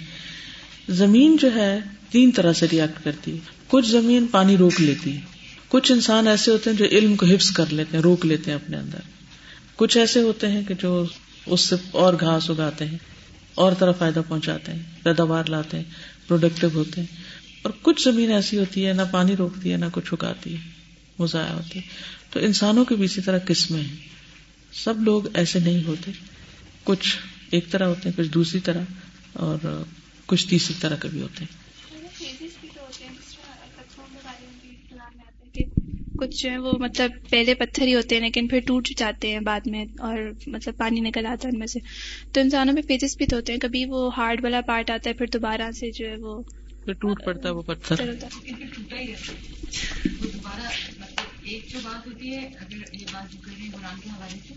زمین 0.88 1.36
جو 1.40 1.54
ہے، 1.54 1.78
تین 2.10 2.30
طرح 2.30 2.52
سے 2.52 2.66
ریئیکٹ 2.72 3.04
کرتی 3.04 3.34
ہے۔ 3.34 3.61
کچھ 3.72 3.86
زمین 3.86 4.26
پانی 4.26 4.56
روک 4.56 4.80
لیتی 4.80 5.16
ہے 5.16 5.20
کچھ 5.68 5.92
انسان 5.92 6.28
ایسے 6.28 6.50
ہوتے 6.50 6.70
ہیں 6.70 6.76
جو 6.76 6.84
علم 6.84 7.16
کو 7.16 7.26
حفظ 7.26 7.50
کر 7.50 7.64
لیتے 7.70 7.96
ہیں، 7.96 8.02
روک 8.02 8.26
لیتے 8.26 8.50
ہیں 8.50 8.58
اپنے 8.58 8.76
اندر۔ 8.76 8.98
کچھ 9.76 9.98
ایسے 9.98 10.22
ہوتے 10.22 10.48
ہیں 10.48 10.62
کہ 10.68 10.74
جو 10.74 11.04
اس 11.46 11.60
سے 11.60 11.76
اور 11.90 12.14
گھاس 12.20 12.50
اگاتے 12.50 12.86
ہیں، 12.86 12.98
اور 13.54 13.72
طرح 13.78 13.92
فائدہ 13.92 14.20
پہنچاتے 14.28 14.72
ہیں، 14.72 14.82
پیداوار 15.02 15.44
لاتے 15.48 15.76
ہیں 15.76 15.84
پروڈکٹیو 16.28 16.70
ہوتے 16.74 17.00
ہیں۔ 17.00 17.16
اور 17.62 17.72
کچھ 17.82 18.02
زمین 18.02 18.32
ایسی 18.32 18.58
ہوتی 18.58 18.86
ہے، 18.86 18.92
نہ 18.92 19.02
پانی 19.10 19.36
روکتی 19.36 19.72
ہے، 19.72 19.76
نہ 19.76 19.84
کچھ 19.92 20.14
اگاتی 20.14 20.56
ہے 20.56 20.60
مزایا 21.18 21.54
ہوتی 21.54 21.78
ہے۔ 21.78 21.84
تو 22.30 22.40
انسانوں 22.40 22.84
کی 22.84 22.94
بھی 22.94 23.04
اسی 23.04 23.20
طرح 23.20 23.38
قسمیں 23.46 23.82
ہیں۔ 23.82 23.96
سب 24.72 25.02
لوگ 25.02 25.22
ایسے 25.34 25.58
نہیں 25.58 25.84
ہوتے۔ 25.84 26.10
کچھ 26.84 27.16
ایک 27.50 27.70
طرح 27.70 27.84
ہوتے 27.84 28.08
ہیں، 28.08 28.16
کچھ 28.16 28.28
دوسری 28.28 28.60
طرح، 28.60 28.82
اور 29.32 29.82
کچھ 30.26 30.48
تیسری 30.48 30.74
طرح 30.80 30.96
کے 30.96 31.08
بھی 31.08 31.22
ہوتے 31.22 31.44
ہیں۔ 31.44 31.61
کچھ 36.22 36.42
جو 36.42 36.50
ہے 36.50 36.58
وہ 36.58 36.72
مطلب 36.80 37.10
پہلے 37.30 37.54
پتھر 37.54 37.86
ہی 37.86 37.94
ہوتے 37.94 38.14
ہیں 38.14 38.22
لیکن 38.22 38.48
پھر 38.48 38.60
ٹوٹ 38.66 38.88
جاتے 38.98 39.32
ہیں 39.32 39.40
بعد 39.40 39.60
میں 39.66 39.84
اور 39.98 40.18
مطلب 40.46 40.76
پانی 40.76 41.00
نکل 41.00 41.26
آتا 41.26 41.48
ہے 41.48 41.52
ان 41.52 41.58
میں 41.58 41.66
سے۔ 41.66 41.78
تو 42.32 42.40
انسانوں 42.40 42.74
میں 42.74 42.82
فیزز 42.82 43.16
بھی 43.16 43.26
تو 43.26 43.36
ہوتے 43.36 43.52
ہیں۔ 43.52 43.60
کبھی 43.60 43.84
وہ 43.84 44.10
ہارڈ 44.16 44.44
والا 44.44 44.60
پارٹ 44.60 44.90
آتا 44.90 45.10
ہے 45.10 45.14
پھر 45.14 45.26
دوبارہ 45.32 45.70
سے 45.70 45.90
جو 45.90 46.06
ہے 46.06 46.16
وہ 46.16 46.42
پھر 46.84 46.92
ٹوٹ 46.92 47.24
پڑتا 47.24 47.48
ہے 47.48 47.54
وہ 47.54 47.62
پتھر۔ 47.62 48.02
ایک 51.52 51.72
جو 51.72 51.78
بات 51.82 52.06
ہوتی 52.06 52.30
ہے، 52.30 52.38
اگر 52.38 52.76
یہ 52.92 53.04
بات 53.12 53.32
کر 53.32 53.50
رہے 53.58 53.64
ہیں 53.64 53.70
قرآن 53.72 54.00
کے 54.04 54.10
حوالے 54.10 54.38
سے، 54.48 54.54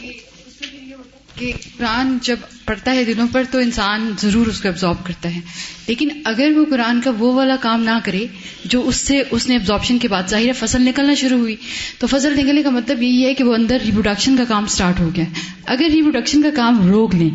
کہ 0.00 0.12
اس 0.46 0.52
سے 0.52 0.76
یہ 0.86 0.94
ہوتا 0.94 1.18
ہے 1.18 1.24
کہ 1.34 1.52
قرآن 1.78 2.18
جب 2.22 2.36
پڑھتا 2.64 2.92
ہے 2.92 3.04
دنوں 3.04 3.28
پر 3.32 3.42
تو 3.50 3.58
انسان 3.58 4.12
ضرور 4.20 4.46
اس 4.46 4.60
کو 4.60 4.68
ابزارب 4.68 5.06
کرتا 5.06 5.34
ہے۔ 5.34 5.40
لیکن 5.86 6.08
اگر 6.24 6.52
وہ 6.56 6.64
قرآن 6.70 7.00
کا 7.00 7.10
وہ 7.18 7.34
والا 7.34 7.56
کام 7.60 7.82
نہ 7.82 7.98
کرے، 8.04 8.26
جو 8.64 8.88
اس 8.88 8.96
سے 8.96 9.22
اس 9.30 9.48
نے 9.48 9.56
ابزاربشن 9.56 9.98
کے 9.98 10.08
بعد 10.08 10.22
ظاہر 10.28 10.46
ہے 10.46 10.52
فصل 10.52 10.82
نکلنا 10.82 11.14
شروع 11.14 11.38
ہوئی، 11.38 11.56
تو 11.98 12.06
فصل 12.06 12.38
نکلنے 12.38 12.62
کا 12.62 12.70
مطلب 12.70 13.02
یہی 13.02 13.26
ہے 13.26 13.34
کہ 13.34 13.44
وہ 13.44 13.54
اندر 13.54 13.78
ریپروڈکشن 13.86 14.36
کا 14.36 14.44
کام 14.44 14.66
سٹارٹ 14.66 15.00
ہو 15.00 15.10
گیا۔ 15.16 15.24
اگر 15.64 15.84
ریپروڈکشن 15.92 16.42
کا 16.42 16.50
کام 16.56 16.90
روک 16.90 17.14
لیں، 17.14 17.30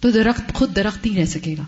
تو 0.00 0.10
درخت 0.10 0.52
خود 0.52 0.76
درخت 0.76 1.06
نہیں 1.06 1.16
رہ 1.16 1.24
سکے 1.24 1.54
گا۔ 1.58 1.64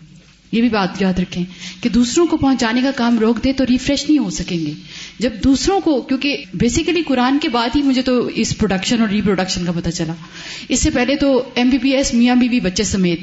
یہ 0.53 0.61
بھی 0.61 0.69
بات 0.69 1.03
یاد 1.03 1.19
رکھیں 1.19 1.45
کہ 1.81 1.89
دوسروں 1.89 2.27
کو 2.27 2.37
پہنچانے 2.37 2.83
کا 2.83 2.91
کام 2.91 3.19
روک 3.19 3.45
دیں 3.45 3.53
تو 3.53 3.65
ریفریش 3.71 4.09
نہیں 4.09 4.19
ہو 4.19 4.31
سکیں 4.31 4.59
گے۔ 4.59 4.73
جب 5.19 5.31
دوسروں 5.45 5.81
کو، 5.81 6.01
کیونکہ 6.01 6.37
بیسیکلی 6.55 7.03
قرآن 7.03 7.39
کے 7.39 7.49
بعد 7.49 7.69
ہی 7.77 7.83
مجھے 7.83 8.03
تو 8.03 8.27
اس 8.35 8.59
پروڈکشن 8.59 9.01
اور 9.01 9.09
ریپروڈکشن 9.09 9.65
کا 9.67 9.73
پتہ 9.73 9.91
چلا۔ 9.91 10.13
اس 10.69 10.81
سے 10.81 10.91
پہلے 10.91 11.17
تو 11.17 11.43
ایم 11.55 11.69
بی 11.69 11.79
بی 11.79 11.91
ایس 11.91 12.15
میاں 12.15 12.37
بی 12.37 12.49
بی 12.49 12.61
بچے 12.61 12.85
سمیت 12.85 13.21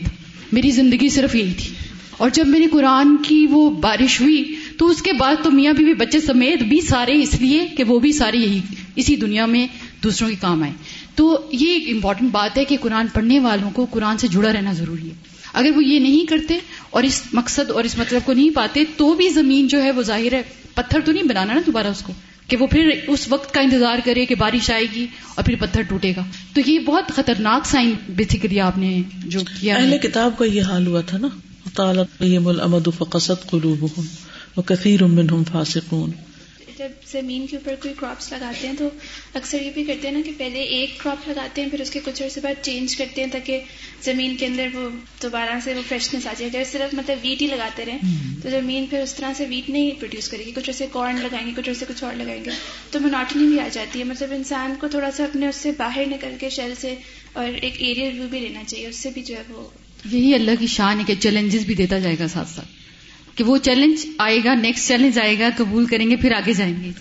میری 0.52 0.72
زندگی 0.72 1.10
صرف 1.10 1.36
یہی 1.36 1.54
تھی۔ 1.58 1.74
اور 2.18 2.30
جب 2.34 2.48
میری 2.48 2.66
قرآن 2.72 3.18
کی 3.18 3.48
وہ 3.50 3.70
بارش 3.70 4.22
ہوئی 4.22 4.56
تو 4.78 4.88
اس 4.88 5.02
کے 5.02 5.14
بعد 5.14 5.36
تو 5.44 5.52
میاں 5.52 5.74
بیوی 5.74 5.94
بچے 5.94 6.20
سمیت 6.20 6.64
بھی 6.64 6.82
سارے 6.82 7.22
اس 7.22 7.42
لیے 7.42 7.68
کہ 7.78 7.84
وہ 7.84 8.00
بھی 8.00 8.12
سارے 8.12 8.38
یہی، 8.38 8.60
اسی 8.96 9.16
دنیا 9.16 9.46
میں 9.46 9.68
دوسروں 10.04 10.30
کے 10.30 10.36
کام 10.42 10.64
آئے۔ 10.64 10.72
تو 11.16 11.42
یہ 11.52 11.72
ایک 11.72 11.90
امپورٹنٹ 11.92 12.32
بات 12.32 12.58
ہے 12.58 12.66
کہ 12.66 12.78
قرآن 12.82 13.06
پڑھنے 13.14 13.40
والوں 13.40 13.72
کو 13.72 13.86
قرآن 13.92 14.18
سے 14.18 14.28
جڑا 14.28 14.54
رہنا 14.54 14.74
ضروری 14.74 15.10
ہے۔ 15.10 15.35
اگر 15.56 15.72
وہ 15.76 15.84
یہ 15.84 16.00
نہیں 16.00 16.26
کرتے 16.26 16.58
اور 16.90 17.04
اس 17.04 17.22
مقصد 17.34 17.72
اور 17.72 17.84
اس 17.84 17.98
مطلب 17.98 18.22
کو 18.26 18.34
نہیں 18.34 18.50
پاتے 18.50 18.84
تو 18.98 19.14
بھی 19.14 19.30
زمین 19.30 19.68
جو 19.68 19.84
ہے 19.84 19.92
وہ 19.92 20.02
ظاہر 20.02 20.34
ہے، 20.34 20.42
پتھر 20.74 21.00
تو 21.06 21.12
نہیں 21.12 21.24
بنانا 21.24 21.54
نا 21.54 21.62
دوبارہ 21.66 21.88
اس 21.88 22.02
کو، 22.02 22.14
کہ 22.48 22.58
وہ 22.58 22.68
پھر 22.68 22.90
اس 23.08 23.28
وقت 23.30 23.54
کا 23.54 23.62
انتظار 23.62 24.00
کرے 24.06 24.26
کہ 24.26 24.36
بارش 24.36 24.70
آئے 24.70 24.86
گی 24.96 25.06
اور 25.36 25.44
پھر 25.44 25.56
پتھر 25.56 25.82
ٹوٹے 25.82 26.14
گا۔ 26.16 26.24
تو 26.54 26.62
یہ 26.66 26.80
بہت 26.80 27.12
خطرناک 27.16 27.66
سائن 27.66 27.94
بیسیکلی 28.10 28.60
آپ 28.60 28.78
نے 28.78 29.02
جو 29.26 29.40
کیا 29.60 29.76
اہل 29.76 29.98
کتاب 29.98 30.38
کا 30.38 30.46
یہ 30.46 30.62
حال 30.62 30.88
ہوا 30.88 31.02
تھا 31.02 31.18
نا 31.18 31.28
تعلق 31.76 32.22
الامد 32.48 32.88
فقصت 32.98 33.50
قلوبهم 33.50 34.06
وكثير 34.58 35.04
منهم 35.04 35.44
فاسقون۔ 35.52 36.12
جب 36.78 36.88
زمین 37.12 37.48
کے 37.48 37.58
اوپر 37.58 37.76
کوئی 37.82 37.94
کراپس 37.98 38.32
لگاتے 38.32 38.68
ہیں 38.68 38.76
تو 38.80 38.90
اکثر 39.34 39.62
یہ 39.62 39.72
بھی 39.74 39.84
کرتے 39.84 40.08
ہیں 40.08 40.16
نا 40.16 40.22
کہ 40.26 40.32
پہلے 40.38 40.62
ایک 40.62 40.98
کراپ 40.98 41.30
لگاتے 41.30 41.62
ہیں 41.62 41.70
پھر 41.70 41.82
اس 41.82 41.90
کے 41.90 42.00
کچھ 42.06 42.24
عرصے 42.24 42.42
بعد 42.42 42.64
چینج 42.64 42.96
کرتے 42.96 43.24
ہیں 43.24 43.32
تاکہ 43.32 43.60
زمین 44.04 44.36
کے 44.38 44.46
اندر 44.46 44.68
وہ 44.74 44.90
دوبارہ 45.22 45.60
سے 45.64 45.74
وہ 45.74 45.82
فریشنس 45.88 46.28
آ 46.28 46.34
جائے۔ 46.38 46.52
اگر 46.54 46.64
صرف 46.72 46.94
مطلب 46.94 47.18
ویٹ 47.22 47.42
ہی 47.42 47.48
لگاتے 47.48 47.86
رہیں 47.86 47.98
تو 48.44 48.50
زمین 48.50 48.86
پھر 48.86 49.00
اس 49.00 49.14
طرح 49.14 49.34
سے 49.38 49.46
ویٹ 49.50 49.70
نہیں 49.70 49.92
پروڈیوس 49.92 50.30
کرے 50.30 50.46
گی۔ 50.46 50.52
کچھ 50.52 50.70
عرصے 50.70 50.86
کارن 50.92 51.16
لگائیں 51.16 51.48
گے 51.48 51.52
کچھ 51.58 51.70
عرصے 51.70 51.86
کچھ 51.88 52.04
اور 52.04 52.14
لگائیں 52.16 52.46
گے۔ 52.46 52.52
تو 52.92 53.00
مناٹنی 53.00 53.48
بھی 53.48 53.60
آ 53.60 53.68
جاتی 53.72 54.00
ہے۔ 54.00 54.04
مطلب 54.04 54.32
انسان 54.32 54.74
کو 54.80 54.88
تھوڑا 54.88 55.12
سا 55.12 55.24
اپنے 55.24 55.48
اس 55.48 55.56
سے 55.56 55.72
باہر 55.72 56.04
نکل 56.08 56.36
کے 56.40 56.50
شہر 56.50 56.70
سے 56.82 56.96
اور 57.34 57.48
ایک 57.62 57.74
ایریل 57.78 58.20
ویو 58.20 58.28
بھی 58.28 58.40
لینا 58.40 58.64
چاہیے 58.68 58.88
اس 58.88 58.96
سے 58.96 59.10
بھی 59.10 59.22
جو 59.22 59.36
ہے 59.36 59.44
وہ 59.50 59.68
یہی 60.12 60.34
اللہ 60.34 60.52
کی 60.60 60.68
شان 60.68 61.00
ہے 61.00 61.04
کہ 61.08 61.14
چیلنجز 61.20 61.66
بھی 61.66 61.76
دیتا 61.76 62.00
جائے 62.00 62.16
گا 62.20 62.28
ساتھ 62.28 62.50
ساتھ۔ 62.50 62.75
کہ 63.36 63.44
وہ 63.44 63.58
چیلنج 63.58 64.06
آئے 64.18 64.40
گا 64.44 64.54
نیکسٹ 64.56 64.88
چیلنج 64.88 65.20
آئے 65.20 65.40
گا 65.40 65.50
قبول 65.58 65.86
کریں 65.86 66.10
گے 66.10 66.16
پھر 66.16 66.34
آگے 66.34 66.54
جائیں 66.54 66.84
گے۔ 66.84 66.92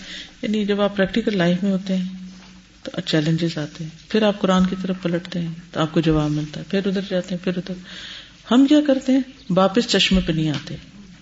یعنی 0.43 0.65
جب 0.65 0.81
آپ 0.81 0.97
پریکٹیکل 0.97 1.37
لائف 1.37 1.63
میں 1.63 1.73
ہوتے 1.73 1.97
ہیں 1.97 2.05
تو 2.83 3.01
چیلنجز 3.01 3.59
آتے 3.59 3.85
ہیں۔ 3.85 3.91
پھر 4.09 4.23
آپ 4.23 4.41
قرآن 4.41 4.67
کی 4.67 4.77
طرف 4.83 4.97
پلٹتے 5.03 5.41
ہیں 5.41 5.55
تو 5.71 5.81
آپ 5.81 5.93
کو 5.93 6.01
جواب 6.01 6.31
ملتا 6.31 6.61
ہے۔ 6.61 6.65
پھر 6.71 6.87
ادھر 6.87 7.01
جاتے 7.11 7.35
ہیں 7.35 7.45
پھر 7.45 7.53
ادھر۔ 7.57 7.75
ہم 8.51 8.67
کیا 8.67 8.79
کرتے 8.87 9.13
ہیں؟ 9.13 9.21
واپس 9.51 9.87
چشمے 9.89 10.21
پہ 10.27 10.33
نہیں 10.33 10.51
آتے۔ 10.51 10.75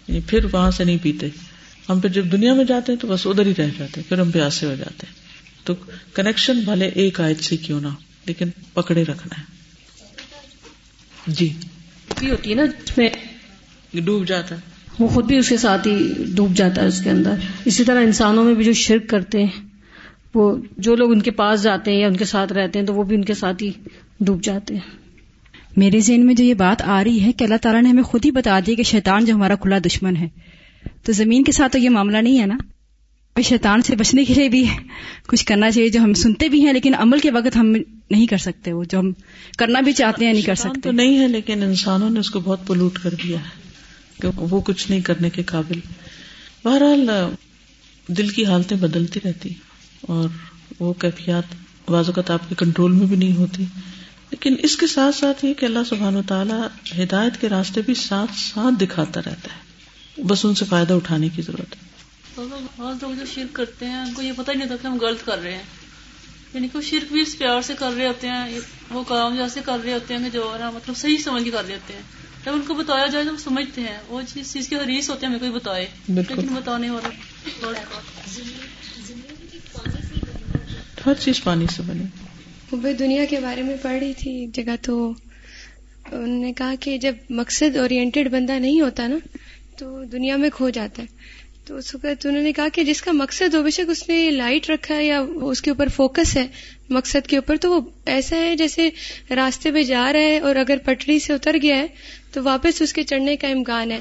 یعنی 0.09 0.21
پھر 0.27 0.45
وہاں 0.53 0.71
سے 0.71 0.85
نہیں 0.85 0.99
پیتے۔ 1.03 1.29
ہم 1.89 2.01
پھر 2.01 2.09
جب 2.09 2.33
دنیا 2.33 2.55
میں 2.55 2.65
جاتے 2.65 2.93
ہیں 2.93 2.99
تو 2.99 3.09
بس 3.09 3.27
ادھر 3.27 3.47
ہی 3.47 3.53
رہ 3.59 3.69
جاتے 3.79 4.01
ہیں۔ 4.01 4.09
پھر 4.09 4.19
ہم 4.21 4.31
پیاسے 4.31 4.67
ہو 4.67 4.75
جاتے 4.75 5.07
ہیں۔ 5.07 5.15
تو 5.65 5.75
کنیکشن 6.15 6.61
بھلے 6.61 6.89
ایک 6.89 7.21
آیت 7.21 7.45
سے 7.45 7.57
کیوں 7.57 7.81
نہ 7.81 7.89
لیکن 8.27 8.49
پکڑے 8.75 9.03
رکھنا 9.03 9.41
ہے۔ 9.41 9.45
جی۔ 11.27 11.53
ہوتی 12.23 12.51
ہے 12.51 12.55
نا 12.55 12.63
اس 12.63 12.99
میں 12.99 13.09
ڈوب 13.95 14.27
جاتا 14.27 14.55
ہے۔ 14.55 14.72
وہ 14.99 15.09
خود 15.09 15.25
بھی 15.25 15.37
اس 15.37 15.49
کے 15.49 15.57
ساتھ 15.57 15.89
ہی 15.89 16.13
ڈوب 16.35 16.55
جاتا 16.55 16.83
ہے 16.83 16.87
اس 16.87 17.01
کے 17.01 17.11
اندر۔ 17.11 17.35
اسی 17.65 17.85
طرح 17.85 18.01
انسانوں 18.01 18.45
میں 18.45 18.55
بھی 18.55 18.65
جو 18.65 18.73
شرک 18.73 19.09
کرتے 19.09 19.43
ہیں 19.43 19.67
وہ 20.35 20.57
جو 20.79 20.95
لوگ 20.95 21.13
ان 21.13 21.23
کے 21.23 21.31
پاس 21.31 21.63
جاتے 21.63 21.93
ہیں 21.93 22.01
یا 22.01 22.07
ان 22.07 22.17
کے 22.17 22.25
ساتھ 22.25 22.53
رہتے 22.53 22.79
ہیں 22.79 22.87
تو 22.87 22.95
وہ 22.95 23.03
بھی 23.03 23.17
ان 23.17 23.25
کے 23.25 23.35
ساتھ 23.35 23.63
ہی 23.63 23.71
ڈوب 24.21 24.43
جاتے 24.43 24.75
ہیں۔ 24.75 25.03
میرے 25.77 26.01
ذہن 26.01 26.27
میں 26.27 26.35
جو 26.35 26.45
یہ 26.45 26.55
بات 26.55 26.83
آ 26.83 27.05
رہی 27.05 27.21
ہے 27.21 27.33
کہ 27.33 27.45
اللہ 27.45 27.57
تعالیٰ 27.63 27.83
نے 27.83 27.89
ہمیں 27.89 28.03
خود 28.03 28.25
ہی 28.25 28.31
بتا 28.31 28.61
دی 28.67 28.75
کہ 28.75 28.83
شیطان 28.83 29.25
جو 29.25 29.35
ہمارا 29.35 29.55
کھلا 29.55 29.79
دشمن 29.87 30.17
ہے۔ 30.17 30.29
تو 31.03 31.13
زمین 31.13 31.45
کے 31.45 31.53
ساتھ 31.53 31.73
تو 31.73 31.79
یہ 31.79 31.91
معاملہ 31.91 32.19
نہیں 32.19 32.41
ہے 32.41 32.47
نا؟ 32.47 32.57
شیطان 33.45 33.83
سے 33.83 33.97
بچنے 33.97 34.25
کے 34.25 34.35
لیے 34.35 34.49
بھی 34.49 34.67
کچھ 35.27 35.47
کرنا 35.47 35.71
چاہیے 35.71 35.89
جو 35.89 36.01
ہم 36.01 36.15
سنتے 36.15 36.49
بھی 36.49 36.67
ہیں 36.67 36.73
لیکن 36.73 36.95
عمل 36.95 37.19
کے 37.19 37.31
وقت 37.31 37.57
ہم 37.57 37.67
نہیں 38.11 38.27
کر 38.27 38.37
سکتے 38.37 38.73
وہ۔ 38.73 38.85
جو 38.85 38.99
ہم 38.99 39.13
کرنا 39.59 39.81
بھی 39.81 39.93
چاہتے 39.93 40.27
ہیں 40.27 40.33
نہیں 40.33 40.43
کر 40.43 40.55
سکتے 40.55 40.81
تو 40.81 40.93
نہیں 40.93 41.19
ہے 41.19 41.29
لیکن 41.29 41.63
انسانوں 41.63 42.11
نے 42.11 42.21
اس 42.21 42.31
کو 42.31 42.41
بہت 42.41 42.67
پلوٹ 42.67 42.99
کر 42.99 43.15
دیا 43.25 43.39
ہے۔ 43.39 43.62
کہ 44.23 44.29
وہ 44.37 44.61
کچھ 44.61 44.91
نہیں 44.91 45.01
کرنے 45.01 45.31
کے 45.31 45.43
قابل۔ 45.43 45.81
بہرحال، 46.65 47.11
دل 48.09 48.29
کی 48.29 48.47
حالتیں 48.47 48.77
بدلتی 48.77 49.21
رہتی 49.25 49.55
اور 50.01 50.29
وہ 50.81 50.93
کیفیات 50.93 51.43
بعض 51.91 52.07
اوقات 52.07 52.31
آپ 52.31 52.49
کے 52.49 52.55
کنٹرول 52.59 52.93
میں 52.93 53.07
بھی 53.07 53.17
نہیں 53.17 53.37
ہوتی۔ 53.37 53.65
لیکن 54.31 54.57
اس 54.63 54.77
کے 54.77 54.87
ساتھ 54.87 55.17
ساتھ 55.17 55.45
یہ 55.45 55.55
کہ 55.55 55.67
اللہ 55.67 55.79
سبحان 55.89 56.17
و 56.17 56.23
تعالیٰ 56.23 56.67
ہدایت 56.99 57.41
کے 57.41 57.49
راستے 57.49 57.83
بھی 57.83 57.95
ساتھ 57.95 58.39
ساتھ 58.39 58.75
دکھاتا 58.81 59.21
رہتا 59.21 59.49
ہے۔ 59.57 59.73
بس 60.23 60.45
ان 60.45 60.55
سے 60.55 60.65
فائدہ 60.65 60.95
اٹھانے 60.95 61.29
کی 61.29 61.43
ضرورت 61.43 61.77
ہے۔ 61.77 61.93
لوگ 63.01 63.15
جو 63.15 63.25
شرک 63.35 63.55
کرتے 63.55 63.87
ہیں، 63.87 63.97
ان 63.97 64.13
کو 64.13 64.23
یہ 64.23 64.33
پتہ 64.37 64.51
ہی 64.51 64.57
نہیں 64.57 64.69
ہوتا 64.69 64.83
کہ 64.83 64.87
ہم 64.87 64.99
غلط 64.99 65.25
کر 65.25 65.39
رہے 65.39 65.57
ہیں۔ 65.57 65.63
یعنی 66.55 66.69
کہ 66.73 66.81
شرک 66.81 67.13
بھی 67.13 67.21
اس 67.21 67.39
پیار 67.39 67.63
سے 67.63 67.73
کر 67.79 67.91
رہے 67.97 68.09
ہوتے 68.09 68.29
ہیں، 68.29 68.61
وہ 68.91 69.05
کام 69.05 69.37
جیسے 69.37 69.61
کر 69.65 69.79
رہے 69.85 69.93
ہوتے 69.93 70.15
ہیں 70.15 70.25
کہ 70.25 70.31
جو 70.31 70.57
مطلب 70.75 70.97
صحیح 70.97 71.17
سمجھ 71.17 71.45
کے 71.45 71.51
کر 71.51 71.65
رہے 71.67 71.75
ہوتے 71.75 71.95
ہیں۔ 71.95 72.22
جب 72.45 72.53
ان 72.53 72.63
کو 72.67 72.75
بتایا 72.75 73.07
جائے 73.07 73.25
تو 73.25 73.33
وہ 73.33 73.37
سمجھتے 73.37 73.81
ہیں۔ 73.81 73.99
وہ 74.09 74.21
چیز 74.29 74.53
چیز 74.53 74.69
کی 74.69 74.77
حریص 74.77 75.11
ہوتے 75.11 75.21
ہیں 75.21 75.29
ہمیں 75.29 75.39
کوئی 75.39 75.51
بتائے۔ 75.51 75.87
لیکن 76.09 76.35
بتانے 76.35 76.91
والا 76.91 77.09
ہر 81.07 81.15
چیز 81.15 81.45
پانی 81.45 81.67
سے 81.77 81.83
بنی۔ 81.87 82.05
وہ 82.73 82.93
دنیا 82.93 83.25
کے 83.25 83.41
بارے 83.41 83.63
میں 83.63 83.77
پڑھ 83.83 83.99
رہی 83.99 84.13
تھی 84.15 84.47
جگہ 84.47 84.77
تو 84.83 85.13
انہوں 86.13 86.45
نے 86.45 86.53
کہا 86.53 86.75
کہ 86.81 86.99
جب 86.99 87.15
مقصد 87.31 87.77
اورینٹیڈ 87.77 88.31
بندہ 88.31 88.53
نہیں 88.53 88.81
ہوتا 88.81 89.07
نا 89.07 89.17
تو 89.79 90.05
دنیا 90.05 90.37
میں 90.37 90.51
کھو 90.55 90.71
جاتا 90.71 91.03
ہے۔ 91.03 91.43
تو 91.65 91.77
اس 91.77 91.95
وقت 91.95 92.27
انہوں 92.27 92.43
نے 92.43 92.53
کہا 92.53 92.69
کہ 92.73 92.85
جس 92.85 93.03
کا 93.03 93.13
مقصد 93.13 93.55
ہو 93.55 93.63
بے 93.63 93.71
شک 93.71 93.91
اس 93.91 94.09
نے 94.09 94.31
لائٹ 94.31 94.71
رکھا 94.71 94.97
ہے 94.97 95.05
یا 95.05 95.23
اس 95.43 95.63
کے 95.63 95.71
اوپر 95.71 95.89
فوکس 95.89 96.37
ہے 96.37 96.47
مقصد 96.89 97.27
کے 97.27 97.37
اوپر 97.37 97.57
تو 97.57 97.73
وہ 97.73 97.81
ایسا 98.07 98.37
ہے 98.37 98.57
جیسے 98.57 98.91
راستے 99.31 99.73
پہ 99.73 99.83
جا 99.83 100.13
رہا 100.13 100.21
ہے 100.21 100.39
اور 100.39 100.57
اگر 100.57 100.77
پٹری 100.85 101.19
سے 101.19 101.33
اتر 101.33 101.57
گیا 101.63 101.77
ہے 101.77 101.87
تو 102.33 102.43
واپس 102.45 102.83
اس 102.83 102.93
کے 102.93 103.03
چڑھنے 103.03 103.37
کا 103.37 103.49
امکان 103.49 103.91
ہے۔ 103.91 103.99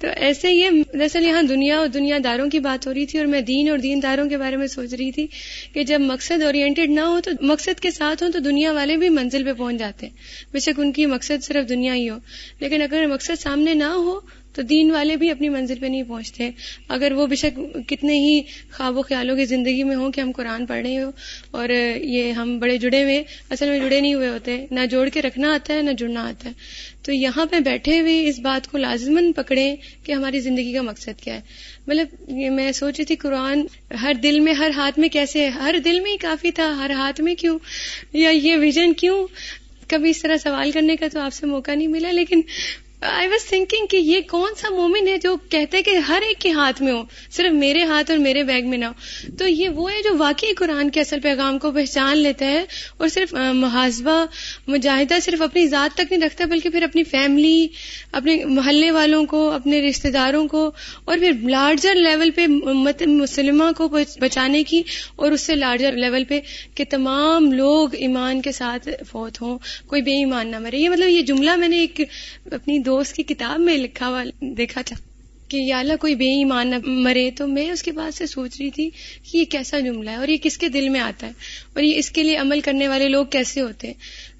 تو 0.00 0.06
ایسے 0.16 0.52
یہ 0.52 0.70
دراصل 0.92 1.26
یہاں 1.26 1.42
دنیا 1.42 1.78
اور 1.78 1.88
دنیا 1.88 2.18
داروں 2.24 2.50
کی 2.50 2.58
بات 2.58 2.86
ہو 2.86 2.94
رہی 2.94 3.06
تھی 3.06 3.18
اور 3.18 3.26
میں 3.26 3.40
دین 3.40 3.70
اور 3.70 3.78
دین 3.78 4.02
داروں 4.02 4.28
کے 4.28 4.36
بارے 4.36 4.56
میں 4.56 4.66
سوچ 4.66 4.94
رہی 4.94 5.12
تھی 5.12 5.26
کہ 5.74 5.82
جب 5.82 6.00
مقصد 6.00 6.42
اورینٹیڈ 6.42 6.90
نہ 6.90 7.00
ہو 7.00 7.20
تو 7.20 7.30
مقصد 7.40 7.80
کے 7.80 7.90
ساتھ 7.90 8.22
ہوں 8.22 8.30
تو 8.30 8.38
دنیا 8.38 8.72
والے 8.72 8.96
بھی 8.96 9.08
منزل 9.08 9.44
پہ 9.44 9.52
پہنچ 9.52 9.78
جاتے 9.78 10.06
ہیں۔ 10.06 10.14
بے 10.52 10.58
شک 10.58 10.80
ان 10.80 10.92
کی 10.92 11.06
مقصد 11.06 11.44
صرف 11.44 11.68
دنیا 11.68 11.94
ہی 11.94 12.10
ہو۔ 12.10 12.18
لیکن 12.60 12.82
اگر 12.82 13.06
مقصد 13.06 13.40
سامنے 13.40 13.74
نہ 13.74 13.84
ہو 13.84 14.20
تو 14.56 14.62
دین 14.62 14.90
والے 14.90 15.16
بھی 15.16 15.30
اپنی 15.30 15.48
منزل 15.48 15.78
پہ 15.80 15.86
نہیں 15.86 16.02
پہنچتے۔ 16.02 16.50
اگر 16.88 17.12
وہ 17.12 17.26
بے 17.26 17.36
شک 17.36 17.88
کتنے 17.88 18.12
ہی 18.12 18.42
خواب 18.72 18.98
و 18.98 19.02
خیالوں 19.02 19.36
کی 19.36 19.44
زندگی 19.44 19.84
میں 19.84 19.96
ہوں 19.96 20.12
کہ 20.12 20.20
ہم 20.20 20.32
قرآن 20.32 20.66
پڑھ 20.66 20.86
رہے 20.86 21.02
ہو 21.02 21.10
اور 21.50 21.68
یہ 21.96 22.32
ہم 22.32 22.58
بڑے 22.58 22.78
جڑے 22.78 23.02
ہوئے، 23.02 23.24
اصل 23.50 23.68
میں 23.68 23.78
جڑے 23.78 24.00
نہیں 24.00 24.14
ہوئے 24.14 24.28
ہوتے۔ 24.28 24.66
نہ 24.70 24.80
جوڑ 24.90 25.08
کے 25.08 25.22
رکھنا 25.22 25.54
آتا 25.54 25.74
ہے، 25.74 25.82
نہ 25.82 25.90
جڑنا 25.90 26.28
آتا 26.28 26.48
ہے۔ 26.48 26.54
تو 27.02 27.12
یہاں 27.12 27.46
پہ 27.46 27.60
بیٹھے 27.60 28.00
ہوئے 28.00 28.28
اس 28.28 28.38
بات 28.38 28.68
کو 28.70 28.78
لازمن 28.78 29.32
پکڑے 29.32 29.76
کہ 30.04 30.12
ہماری 30.12 30.40
زندگی 30.40 30.72
کا 30.72 30.82
مقصد 30.82 31.20
کیا 31.20 31.34
ہے۔ 31.34 31.40
مطلب 31.86 32.06
میں 32.28 32.72
سوچ 32.72 32.94
رہی 32.98 33.04
تھی 33.04 33.16
قرآن 33.16 33.62
ہر 34.02 34.12
دل 34.22 34.40
میں، 34.40 34.52
ہر 34.52 34.70
ہاتھ 34.76 34.98
میں 34.98 35.08
کیسے 35.08 35.40
ہے؟ 35.40 35.48
ہر 35.48 35.74
دل 35.84 36.00
میں 36.00 36.10
ہی 36.10 36.16
کافی 36.16 36.50
تھا، 36.50 36.76
ہر 36.78 36.90
ہاتھ 36.90 37.20
میں 37.20 37.34
کیوں؟ 37.34 37.58
یا 38.12 38.30
یہ 38.30 38.56
ویژن 38.56 38.92
کیوں؟ 38.92 39.26
کبھی 39.88 40.10
اس 40.10 40.22
طرح 40.22 40.36
سوال 40.36 40.70
کرنے 40.70 40.96
کا 40.96 41.06
تو 41.12 41.20
آپ 41.20 41.34
سے 41.34 41.46
موقع 41.46 41.74
نہیں 41.74 41.88
ملا، 41.88 42.10
لیکن 42.10 42.40
آئی 43.06 43.28
واز 43.28 43.44
تھنکنگ 43.48 43.86
کہ 43.86 43.96
یہ 43.96 44.20
کون 44.30 44.54
سا 44.56 44.70
مومن 44.70 45.08
ہے 45.08 45.18
جو 45.18 45.36
کہتے 45.50 45.82
کہ 45.82 45.96
ہر 45.96 46.22
ایک 46.26 46.38
کے 46.38 46.50
ہاتھ 46.50 46.82
میں 46.82 46.92
ہو، 46.92 47.02
صرف 47.30 47.52
میرے 47.52 47.82
ہاتھ 47.82 48.10
اور 48.10 48.18
میرے 48.18 48.42
بیگ 48.42 48.68
میں 48.68 48.78
نہ 48.78 48.84
ہو۔ 48.84 49.36
تو 49.38 49.48
یہ 49.48 49.68
وہ 49.68 49.92
ہے 49.92 50.02
جو 50.02 50.16
واقعی 50.18 50.52
قرآن 50.52 50.90
کے 50.90 51.00
اصل 51.00 51.20
پیغام 51.20 51.58
کو 51.58 51.70
پہچان 51.70 52.18
لیتا 52.18 52.46
ہے 52.46 52.64
اور 52.96 53.08
صرف 53.08 53.34
محاسبہ، 53.54 54.24
مجاہدہ 54.66 55.18
صرف 55.22 55.42
اپنی 55.42 55.66
ذات 55.66 55.96
تک 55.96 56.12
نہیں 56.12 56.22
رکھتا، 56.22 56.44
بلکہ 56.44 56.70
پھر 56.70 56.82
اپنی 56.82 57.04
فیملی، 57.04 57.66
اپنے 58.12 58.44
محلے 58.44 58.90
والوں 58.90 59.24
کو، 59.24 59.50
اپنے 59.50 59.80
رشتے 59.88 60.10
داروں 60.10 60.46
کو 60.48 60.70
اور 61.04 61.18
پھر 61.18 61.32
لارجر 61.42 61.94
لیول 61.94 62.30
پہ 62.30 62.46
مسلمہ 62.46 63.70
کو 63.76 63.88
بچانے 64.20 64.62
کی 64.64 64.82
اور 65.16 65.32
اس 65.32 65.40
سے 65.40 65.54
لارجر 65.54 65.92
لیول 65.92 66.24
پہ 66.24 66.40
کہ 66.74 66.84
تمام 66.90 67.52
لوگ 67.52 67.94
ایمان 67.94 68.42
کے 68.42 68.52
ساتھ 68.52 68.88
فوت 69.10 69.40
ہوں، 69.42 69.58
کوئی 69.86 70.02
بے 70.02 70.16
ایمان 70.16 70.50
نہ 70.50 70.58
مرے۔ 70.58 70.76
یہ 70.76 70.88
مطلب 70.88 71.08
یہ 71.08 71.22
جملہ 71.22 71.56
میں 71.56 71.68
نے 71.68 71.78
ایک 71.78 72.00
اپنی 72.52 72.78
دو 72.78 72.95
دوست 72.96 73.16
کی 73.16 73.22
کتاب 73.22 73.60
میں 73.60 73.78
لکھا 73.78 74.08
ہوا 74.08 74.24
دیکھا 74.40 74.82
تھا 74.82 74.96
کہ 75.48 75.56
یا 75.56 75.78
اللہ 75.78 75.92
کوئی 76.00 76.14
بے 76.14 76.26
ایمان 76.26 76.68
نہ 76.68 76.76
مرے، 76.84 77.30
تو 77.30 77.46
میں 77.46 77.70
اس 77.70 77.82
کے 77.82 77.92
بعد 77.92 78.10
سے 78.14 78.26
سوچ 78.26 78.60
رہی 78.60 78.70
تھی 78.70 78.90
کہ 79.32 79.36
یہ 79.36 79.44
کیسا 79.44 79.78
جملہ 79.78 80.10
ہے 80.10 80.16
اور 80.16 80.28
یہ 80.28 80.36
کس 80.42 80.58
کے 80.58 80.68
دل 80.68 80.88
میں 80.88 81.00
آتا 81.00 81.26
ہے؟ 81.26 81.32
اور 81.74 81.82
یہ 81.82 81.96
اس 81.96 82.10
کے 82.10 82.22
لیے 82.22 82.36
عمل 82.36 82.60
کرنے 82.60 82.88
والے 82.88 83.08
لوگ 83.08 83.26
کیسے 83.26 83.60
ہوتے 83.60 83.86
ہیں؟ 83.86 83.94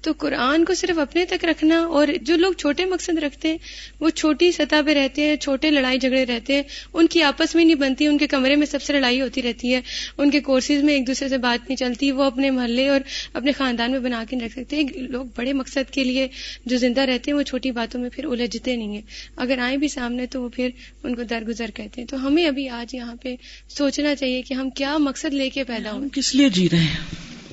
تو 0.07 0.13
قرآن 0.17 0.65
کو 0.65 0.73
صرف 0.73 0.99
اپنے 0.99 1.25
تک 1.25 1.45
رکھنا 1.45 1.79
اور 1.79 2.07
جو 2.21 2.35
لوگ 2.35 2.53
چھوٹے 2.53 2.85
مقصد 2.85 3.17
رکھتے 3.17 3.47
ہیں 3.47 3.57
وہ 3.99 4.09
چھوٹی 4.09 4.51
سطح 4.51 4.75
پہ 4.85 4.93
رہتے 4.93 5.21
ہیں 5.21 5.35
چھوٹے 5.35 5.71
لڑائی 5.71 5.99
جھگڑے 5.99 6.25
رہتے 6.25 6.53
ہیں 6.53 6.63
ان 6.93 7.07
کی 7.07 7.23
آپس 7.23 7.55
میں 7.55 7.65
نہیں 7.65 7.75
بنتی 7.75 8.07
ان 8.07 8.17
کے 8.17 8.27
کمرے 8.27 8.55
میں 8.55 8.67
سب 8.67 8.81
سے 8.81 8.93
لڑائی 8.93 9.21
ہوتی 9.21 9.41
رہتی 9.41 9.73
ہے 9.73 9.81
ان 10.17 10.31
کے 10.31 10.39
کورسز 10.39 10.83
میں 10.83 10.93
ایک 10.93 11.07
دوسرے 11.07 11.29
سے 11.29 11.37
بات 11.37 11.69
نہیں 11.69 11.75
چلتی 11.75 12.11
وہ 12.11 12.23
اپنے 12.23 12.51
محلے 12.51 12.87
اور 12.89 12.99
اپنے 13.33 13.51
خاندان 13.51 13.91
میں 13.91 13.99
بنا 13.99 14.23
کے 14.29 14.35
نہیں 14.35 14.45
رکھ 14.45 14.59
سکتے۔ 14.59 14.83
لوگ 14.95 15.25
بڑے 15.35 15.53
مقصد 15.53 15.91
کے 15.91 16.03
لیے 16.03 16.27
جو 16.65 16.77
زندہ 16.77 17.01
رہتے 17.01 17.31
ہیں 17.31 17.37
وہ 17.37 17.43
چھوٹی 17.43 17.71
باتوں 17.71 18.01
میں 18.01 18.09
پھر 18.09 18.25
الجھتے 18.25 18.75
نہیں 18.75 18.93
ہیں۔ 18.93 19.01
اگر 19.35 19.59
آئیں 19.59 19.77
بھی 19.77 19.87
سامنے 19.87 20.25
تو 20.25 20.43
وہ 20.43 20.49
پھر 20.49 20.69
ان 21.03 21.15
کو 21.15 21.23
درگزر 21.23 21.71
کہتے 21.71 22.01
ہیں۔ 22.01 22.07
تو 22.07 22.27
ہمیں 22.27 22.45
ابھی 22.45 22.69
آج 22.69 22.95
یہاں 22.95 23.15
پہ 23.15 23.35
سوچنا 23.69 24.15
چاہیے 24.15 24.41
کہ 24.41 24.53
ہم 24.53 24.69
کیا 24.69 24.97
مقصد 24.97 25.33
لے 25.33 25.49
کے 25.49 25.63
پیدا 25.63 25.91
ہوں 25.91 26.09
کس 26.09 26.35
لیے 26.35 26.49
جی 26.49 26.69
رہے 26.71 26.77
ہیں؟ 26.77 26.97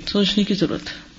سوچنے 0.07 0.45
کی 0.45 0.55
ضرورت 0.55 0.83
ہے۔ 0.83 1.14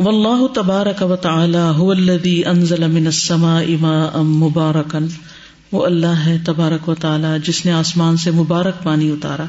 واللہ 0.00 0.46
تبارک 0.54 1.02
و 1.02 1.16
تعالی 1.16 1.58
هو 1.58 1.90
الذي 1.90 2.44
انزل 2.44 2.86
من 2.86 3.06
السماء 3.06 3.62
ماء 3.80 4.20
مبارکا، 4.20 4.98
وہ 5.72 5.86
اللہ 5.86 6.06
ہے 6.06 6.38
تبارک 6.44 6.88
و 6.88 6.94
تعالی، 6.94 7.28
جس 7.44 7.66
نے 7.66 7.72
آسمان 7.72 8.16
سے 8.16 8.30
مبارک 8.30 8.82
پانی 8.82 9.10
اتارا۔ 9.10 9.44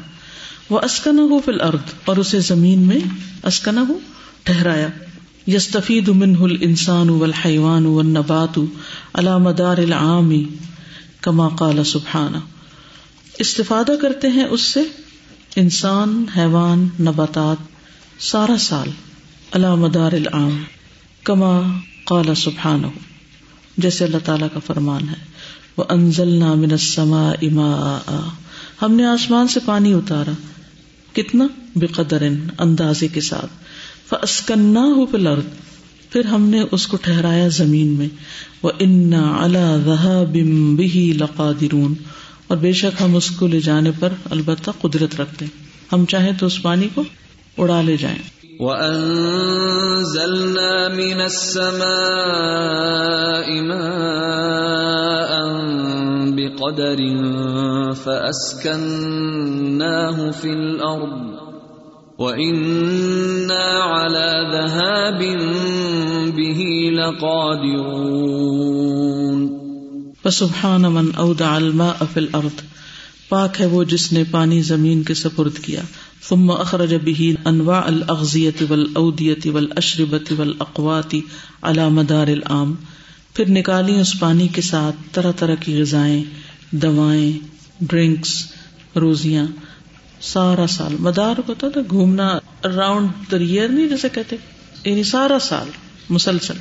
وہ 0.70 0.80
اسکنہ 0.80 1.20
فی 1.44 1.52
الارض، 1.52 1.92
اور 2.04 2.16
اسے 2.16 2.40
زمین 2.40 2.78
میں 2.78 2.96
اسکنہ 3.44 3.80
ٹھہرایا۔ 4.42 4.88
یستفید 5.46 6.08
منه 6.08 6.44
الانسان 6.44 7.08
والحیوان 7.08 7.86
والنبات 7.86 8.58
على 9.14 9.42
مدار 9.42 9.76
العام، 9.78 10.32
کما 11.20 11.48
قال 11.48 11.84
سبحانہ۔ 11.84 12.36
استفادہ 13.38 13.92
کرتے 14.02 14.28
ہیں 14.28 14.44
اس 14.44 14.60
سے 14.60 14.80
انسان، 15.56 16.24
حیوان، 16.36 16.88
نباتات، 17.00 17.56
سارا 18.22 18.58
سال۔ 18.58 18.88
اللہ 19.52 19.74
مدار 19.74 20.12
العام، 20.12 20.64
کما 21.24 21.60
قال 22.04 22.34
سبحان 22.34 22.82
جیسے 23.78 24.04
اللہ 24.04 24.16
تعالیٰ 24.24 24.48
کا 24.54 24.60
فرمان 24.66 25.08
ہے 25.08 25.14
وہ 25.76 25.84
انزل 25.88 26.28
نامن 26.28 26.76
سما 26.76 27.30
اما 27.30 27.98
ہم 28.82 28.94
نے 28.94 29.04
آسمان 29.04 29.48
سے 29.48 29.60
پانی 29.64 29.92
اتارا۔ 29.92 30.30
کتنا؟ 31.12 31.46
بے 31.76 31.86
قدر 31.86 32.22
اندازے 32.58 33.08
کے 33.08 33.20
ساتھ۔ 33.20 33.52
فسکنا 34.08 34.80
ہو 34.80 35.06
پلرد 35.06 35.44
پھر 36.12 36.24
ہم 36.24 36.42
نے 36.42 36.62
اس 36.72 36.86
کو 36.86 36.96
ٹھہرایا 36.96 37.48
زمین 37.48 37.86
میں۔ 37.86 38.08
وہ 38.62 38.70
انا 38.80 39.36
اللہ 39.40 40.24
بم 40.32 40.80
لقادرون۔ 40.94 41.94
اور 42.46 42.56
بے 42.56 42.72
شک 42.72 43.02
ہم 43.02 43.16
اس 43.16 43.30
کو 43.30 43.46
لے 43.46 43.60
جانے 43.60 43.90
پر 43.98 44.12
البتہ 44.30 44.70
قدرت 44.80 45.20
رکھتے۔ 45.20 45.46
ہم 45.92 46.04
چاہیں 46.04 46.32
تو 46.38 46.46
اس 46.46 46.62
پانی 46.62 46.88
کو 46.94 47.04
اڑا 47.58 47.82
لے 47.82 47.96
جائیں۔ 47.96 48.41
وَأَنزَلْنَا 48.60 50.32
مِنَ 50.92 51.20
السَّمَاءِ 51.20 51.88
مَاءً 53.64 55.32
بِقَدَرٍ 56.36 57.00
فَأَسْكَنَّاهُ 57.94 59.10
فِي 60.30 60.50
الْأَرْضِ 60.52 61.32
وَإِنَّا 62.18 63.66
عَلَى 63.82 64.30
ذَهَابٍ 64.52 65.20
بِهِ 66.36 66.60
لَقَادِرُونَ 67.00 68.22
فسبحان 70.22 70.84
من 70.92 71.14
اودع 71.14 71.58
الماء 71.58 72.04
فی 72.04 72.20
الارض 72.20 72.60
پاک 73.28 73.60
ہے 73.60 73.66
وہ 73.66 73.84
جس 73.84 74.12
نے 74.12 74.24
پانی 74.30 74.62
زمین 74.62 75.02
کے 75.02 75.14
سپرد 75.14 75.58
کیا۔ 75.58 75.80
ثم 76.28 76.50
اخرج 76.50 76.94
به 76.94 77.32
انواع 77.44 77.82
الاغذیه 77.86 78.64
والاودیه 78.70 79.52
والاشربه 79.52 80.34
والاقوات 80.38 81.14
على 81.62 81.82
مدار 81.90 82.26
العام۔ 82.26 82.74
پھر 83.34 83.48
نکالی 83.48 84.00
اس 84.00 84.20
پانی 84.20 84.48
کے 84.48 84.62
ساتھ 84.62 84.96
طرح 85.12 85.32
طرح 85.32 85.54
کی 85.54 85.80
غذائیں، 85.80 86.24
دوائیں، 86.70 87.32
ڈرنکس، 87.80 88.52
روزیاں۔ 88.96 89.46
سارا 90.20 90.66
سال، 90.66 90.96
مدار 90.98 91.34
ہوتا 91.48 91.68
تھا 91.68 91.80
گھومنا 91.90 92.38
اراؤنڈ 92.64 93.08
دا 93.30 93.36
ایئر 93.36 93.68
نہیں 93.68 93.88
جیسے 93.88 94.08
کہتے 94.12 94.36
یعنی 94.84 95.02
سارا 95.02 95.38
سال 95.38 95.68
مسلسل۔ 96.10 96.54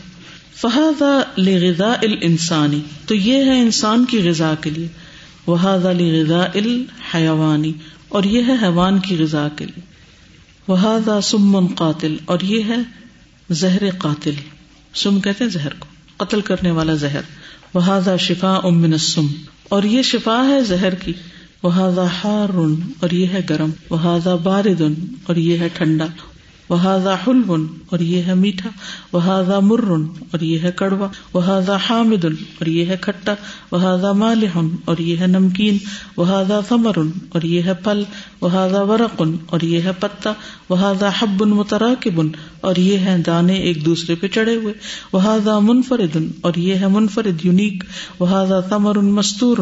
فہذا 0.55 1.19
لغذاء 1.37 1.97
الانسانی، 2.01 2.79
تو 3.05 3.15
یہ 3.15 3.33
ہے 3.33 3.59
انسان 3.61 4.05
کی 4.05 4.29
غذا 4.29 4.53
کے 4.61 4.69
لیے۔ 4.69 4.87
وہ 5.47 5.57
لغذاء 5.91 6.47
الحیوانی 6.55 7.73
اور 8.09 8.23
یہ 8.23 8.41
ہے 8.47 8.53
حیوان 8.61 8.99
کی 8.99 9.17
غذا 9.17 9.47
کے 9.55 9.65
لیے۔ 9.65 9.81
وہ 10.67 11.19
سمن 11.23 11.67
قاتل، 11.75 12.15
اور 12.25 12.39
یہ 12.41 12.63
ہے 12.63 12.77
زہر 13.49 13.89
قاتل۔ 13.97 14.33
سم 14.93 15.19
کہتے 15.21 15.43
ہیں 15.43 15.51
زہر 15.51 15.73
کو، 15.79 15.87
قتل 16.17 16.41
کرنے 16.41 16.71
والا 16.71 16.93
زہر۔ 16.93 17.21
وہ 17.73 18.17
شفا 18.19 18.53
امن 18.63 18.97
سم 18.97 19.27
اور 19.69 19.83
یہ 19.83 20.01
شفا 20.01 20.47
ہے 20.47 20.63
زہر 20.63 20.95
کی۔ 20.95 21.13
وہ 21.63 21.75
ہار 21.75 22.49
اور 22.99 23.09
یہ 23.11 23.27
ہے 23.27 23.41
گرم۔ 23.49 23.69
وہ 23.89 24.35
بارد، 24.43 24.81
اور 25.23 25.35
یہ 25.35 25.57
ہے 25.57 25.69
ٹھنڈا۔ 25.73 26.05
وہ 26.71 26.77
حلون 27.27 27.67
اور 27.89 27.99
یہ 27.99 28.23
ہے 28.23 28.33
میٹھا 28.33 28.69
وہ 29.13 29.59
مر 29.61 29.89
اور 30.31 30.39
یہ 30.39 30.59
ہے 30.59 30.71
کڑوا 30.71 31.07
وہ 31.33 31.41
حامد 31.87 32.25
اور 32.25 32.65
یہ 32.65 32.85
ہے 32.85 32.95
کھٹا 33.01 33.33
وہ 33.71 34.13
مالحن 34.13 34.67
اور 34.85 34.97
یہ 34.97 35.17
ہے 35.17 35.27
نمکین 35.27 35.77
وہ 36.17 36.25
ثمر 36.69 36.97
اور 37.29 37.41
یہ 37.41 37.61
ہے 37.61 37.73
پھل 37.73 38.03
وہ 38.41 38.49
ورقن 38.87 39.35
اور 39.45 39.61
یہ 39.61 39.81
ہے 39.81 39.91
پتا 39.99 40.33
وہ 40.69 40.77
حب 41.19 41.41
متراکبن 41.41 42.29
اور 42.61 42.75
یہ 42.75 42.97
ہے 42.97 43.17
دانے 43.25 43.53
ایک 43.53 43.85
دوسرے 43.85 44.15
پہ 44.15 44.27
چڑھے 44.27 44.55
ہوئے 44.55 44.73
وہ 45.13 45.59
منفرد 45.59 46.17
اور 46.41 46.53
یہ 46.55 46.75
ہے 46.75 46.87
منفرد، 46.87 47.45
یونیک 47.45 47.83
وہ 48.19 48.27
ثمر 48.69 48.99
مستور 48.99 49.57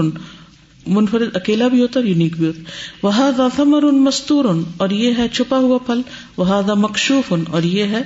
منفرد 0.88 1.36
اکیلا 1.36 1.68
بھی 1.68 1.82
ہوتا 1.82 2.00
ہے 2.00 2.06
یونیک 2.06 2.38
بھی 2.38 2.48
ہوتا۔ 2.48 2.62
وہ 3.04 3.48
ثمر 3.56 3.82
مستور، 3.82 4.46
اور 4.78 4.90
یہ 4.90 5.14
ہے 5.18 5.28
چھپا 5.28 5.58
ہوا 5.58 5.78
پھل۔ 5.78 6.02
وہ 6.38 6.62
مکشوف 6.76 7.34
اور 7.52 7.64
یہ 7.64 7.84
ہے 7.84 8.02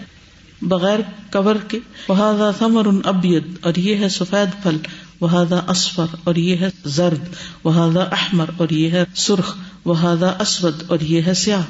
بغیر 0.61 0.99
کور 1.31 1.55
کے۔ 1.67 1.79
وہ 2.09 2.51
ثمر 2.59 2.87
ابید 3.05 3.43
اور 3.61 3.75
یہ 3.75 3.95
ہے 3.95 4.09
سفید 4.09 4.63
پھل۔ 4.63 4.77
وہ 5.21 5.27
اسفر 5.67 6.05
اور 6.23 6.35
یہ 6.35 6.57
ہے 6.57 6.69
زرد۔ 6.85 7.19
وہ 7.63 7.73
احمر 8.11 8.49
اور 8.57 8.69
یہ 8.69 8.89
ہے 8.89 9.03
سرخ۔ 9.15 9.55
وہ 9.85 9.93
اسود 10.39 10.83
اور 10.87 10.97
یہ 11.01 11.21
ہے 11.21 11.33
سیاہ۔ 11.33 11.61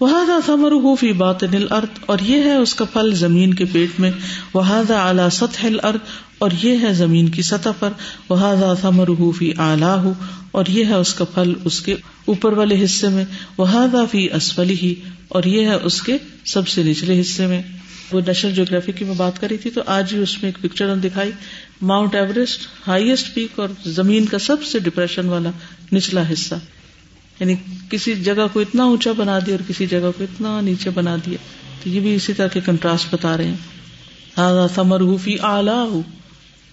وہ 0.00 0.08
ثمر 0.46 0.94
فی 1.00 1.12
بات 1.12 1.42
الارض 1.42 1.98
اور 2.06 2.18
یہ 2.22 2.36
ہے 2.36 2.54
اس 2.54 2.74
کا 2.74 2.84
پھل 2.84 3.14
زمین 3.14 3.54
کے 3.54 3.64
پیٹ 3.64 4.00
میں۔ 4.00 4.10
وہ 4.54 4.62
اعلی 4.62 5.22
سطح 5.32 5.66
الارض 5.66 5.98
اور 6.38 6.50
یہ 6.62 6.76
ہے 6.82 6.92
زمین 6.94 7.28
کی 7.28 7.42
سطح 7.42 7.68
پر۔ 7.78 7.90
وہ 8.28 8.74
ثمر 8.80 9.08
فی 9.38 9.52
اعلی 9.58 10.10
اور 10.50 10.64
یہ 10.68 10.84
ہے 10.84 10.94
اس 10.94 11.14
کا 11.14 11.24
پھل 11.24 11.52
اس 11.64 11.80
کے 11.80 11.94
اوپر 12.24 12.52
والے 12.52 12.84
حصے 12.84 13.08
میں۔ 13.08 13.24
وہ 13.58 13.66
فی 14.10 14.28
اسفلی 14.32 14.74
ہی 14.74 14.94
اور 15.28 15.44
یہ 15.44 15.66
ہے 15.66 15.74
اس 15.74 16.02
کے 16.02 16.16
سب 16.44 16.68
سے 16.68 16.82
نچلے 16.82 17.20
حصے 17.20 17.46
میں۔ 17.46 17.62
وہ 18.12 18.20
نیشنل 18.26 18.54
جیوگرافی 18.54 18.92
کی 18.92 19.04
میں 19.04 19.14
بات 19.16 19.40
کری 19.40 19.56
تھی، 19.56 19.70
تو 19.70 19.80
آج 19.86 20.14
ہی 20.14 20.18
اس 20.18 20.42
میں 20.42 20.50
ایک 20.50 20.62
پکچر 20.62 20.88
ہم 20.88 20.98
دکھائی۔ 20.98 21.30
ماؤنٹ 21.82 22.14
ایوریسٹ 22.14 22.60
ہائیسٹ 22.88 23.34
پیک 23.34 23.60
اور 23.60 23.68
زمین 23.84 24.26
کا 24.26 24.38
سب 24.38 24.62
سے 24.62 24.78
ڈپریشن 24.78 25.28
والا 25.28 25.50
نچلا 25.92 26.22
حصہ۔ 26.32 26.54
یعنی 27.40 27.54
کسی 27.90 28.14
جگہ 28.14 28.46
کو 28.52 28.60
اتنا 28.60 28.84
اونچا 28.84 29.12
بنا 29.16 29.38
دیا 29.38 29.54
اور 29.54 29.68
کسی 29.68 29.86
جگہ 29.86 30.10
کو 30.18 30.24
اتنا 30.24 30.60
نیچے 30.60 30.90
بنا 30.90 31.16
دیا۔ 31.26 31.38
تو 31.82 31.88
یہ 31.88 32.00
بھی 32.00 32.14
اسی 32.14 32.32
طرح 32.32 32.48
کے 32.48 32.60
کنٹراسٹ 32.66 33.14
بتا 33.14 33.36
رہے 33.36 33.44
ہیں۔ 33.44 33.56
ثمر 34.74 35.16
فی 35.16 35.36
اعلی 35.40 36.00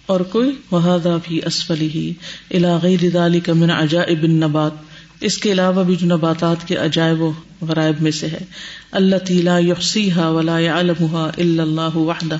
اور 0.06 0.20
کوئی 0.20 0.50
وہادا 0.70 1.16
بھی 1.28 1.40
اسفلی 1.46 1.88
ہی 1.88 2.12
علاقی 2.50 2.98
ردالی 2.98 3.40
کا 3.40 3.52
من 3.52 3.70
عجائب 3.70 4.22
النبات۔ 4.22 4.72
اس 5.20 5.38
کے 5.38 5.52
علاوہ 5.52 5.84
بھی 5.84 5.96
جو 5.96 6.06
نباتات 6.06 6.68
کے 6.68 6.76
عجائب 6.76 7.22
و 7.22 7.32
غرائب 7.60 8.00
میں 8.00 8.10
سے 8.10 8.26
ہے۔ 8.26 8.44
اللہ 8.92 9.16
تیلا 9.16 9.58
یحسیحا 9.58 10.28
ولا 10.28 10.58
يعلمها 10.58 11.30
الا 11.38 11.62
اللہ 11.62 11.96
وحدہ 11.96 12.36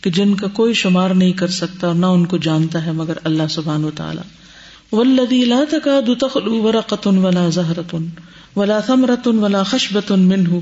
کہ 0.00 0.10
جن 0.10 0.34
کا 0.34 0.46
کوئی 0.46 0.74
شمار 0.74 1.10
نہیں 1.10 1.32
کر 1.32 1.48
سکتا، 1.48 1.92
نہ 1.92 2.06
ان 2.06 2.26
کو 2.26 2.36
جانتا 2.36 2.86
ہے 2.86 2.92
مگر 2.92 3.12
اللہ 3.24 3.42
سبحانہ 3.50 3.86
و 3.86 3.90
تعالی 3.90 4.20
والذی 4.92 5.44
لا 5.44 5.64
تکاد 5.70 6.20
تخلو 6.20 6.62
ورقة 6.62 7.10
ولا 7.10 7.48
زهرة 7.48 7.98
ولا 8.56 8.80
ثمرة 8.80 9.38
ولا 9.42 9.62
خشبة 9.62 10.16
منه 10.16 10.58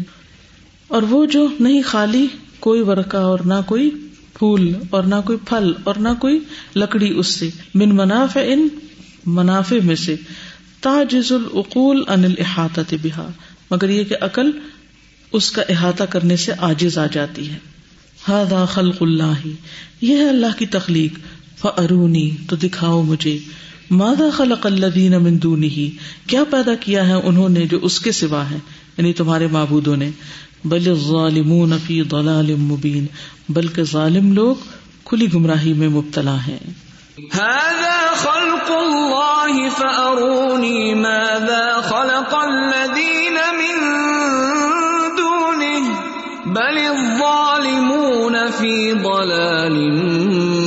اور 0.89 1.03
وہ 1.03 1.27
جو 1.27 1.49
نہیں 1.61 1.83
خالی 1.83 2.27
کوئی 2.61 2.81
ورقہ 2.81 3.17
اور 3.17 3.39
نہ 3.39 3.55
کوئی 3.67 3.91
پھول 4.35 4.75
اور 4.91 5.05
نہ 5.05 5.15
کوئی 5.25 5.39
پھل 5.45 5.73
اور 5.85 5.95
نہ 5.95 6.09
کوئی 6.19 6.39
لکڑی 6.77 7.19
اس 7.19 7.27
سے، 7.27 7.51
من 7.75 7.97
منافع 7.97 8.41
ان 8.47 8.69
منافع 9.27 9.77
میں 9.85 9.97
سے۔ 9.97 10.17
تاجز 10.81 11.33
العقول 11.33 12.03
ان 12.09 12.25
الحاطت 12.25 12.95
بہا۔ 13.03 13.31
مگر 13.71 13.89
یہ 13.89 14.05
کہ 14.05 14.17
عقل 14.21 14.51
اس 15.33 15.51
کا 15.51 15.63
احاطہ 15.69 16.05
کرنے 16.05 16.37
سے 16.37 16.53
آجز 16.59 16.99
آ 16.99 17.07
جاتی 17.07 17.51
ہے۔ 17.51 17.59
ہادا 18.29 18.65
خلق 18.65 18.97
اللہ۔ 19.01 19.47
یہ 20.01 20.17
ہے 20.17 20.29
اللہ 20.29 20.59
کی 20.59 20.67
تخلیق۔ 20.67 21.19
فرونی 21.59 22.31
تو 22.49 22.57
دکھاؤ 22.57 23.03
مجھے۔ 23.03 23.39
مادا 23.91 24.31
خلق 24.33 24.67
اللہ 24.67 25.19
من 25.19 25.43
دونہی؟ 25.43 25.91
کیا 26.27 26.45
پیدا 26.51 26.75
کیا 26.75 27.09
ہے 27.09 27.15
انہوں 27.15 27.49
نے 27.49 27.67
جو 27.67 27.79
اس 27.83 28.01
کے 28.01 28.13
سوا 28.13 28.51
ہے 28.51 28.59
یعنی 28.99 29.13
تمہارے 29.13 29.47
معبودوں 29.47 29.97
نے۔ 29.97 30.11
بل 30.65 30.95
ظالمون 30.95 31.73
فی 31.87 32.03
ضلال 32.03 32.55
مبین۔ 32.55 33.07
بلکہ 33.49 33.83
ظالم 33.83 34.33
لوگ 34.33 34.55
کھلی 35.05 35.27
گمراہی 35.35 35.73
میں 35.73 35.89
مبتلا 35.89 36.37
ہیں۔ 36.49 36.89
هذا 37.19 38.15
خلق 38.17 38.71
الله 38.71 39.69
فأروني 39.79 40.95
ماذا 40.95 41.81
خلق 41.81 42.35
الذين 42.35 43.35
من 43.35 43.89
دونه؟ 45.19 45.95
بل 46.47 46.79
الظالمون 46.79 48.37
في 48.59 48.93
ضلال 48.93 49.91
مبين 49.91 50.58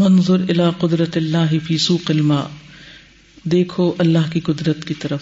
منظر 0.00 0.40
الى 0.48 0.62
قدرت 0.78 1.16
اللہ 1.16 1.52
فی 1.64 1.78
سوق 1.78 2.10
الماء۔ 2.10 2.46
دیکھو 3.44 3.92
اللہ 3.98 4.32
کی 4.32 4.40
قدرت 4.40 4.84
کی 4.84 4.94
طرف، 4.94 5.20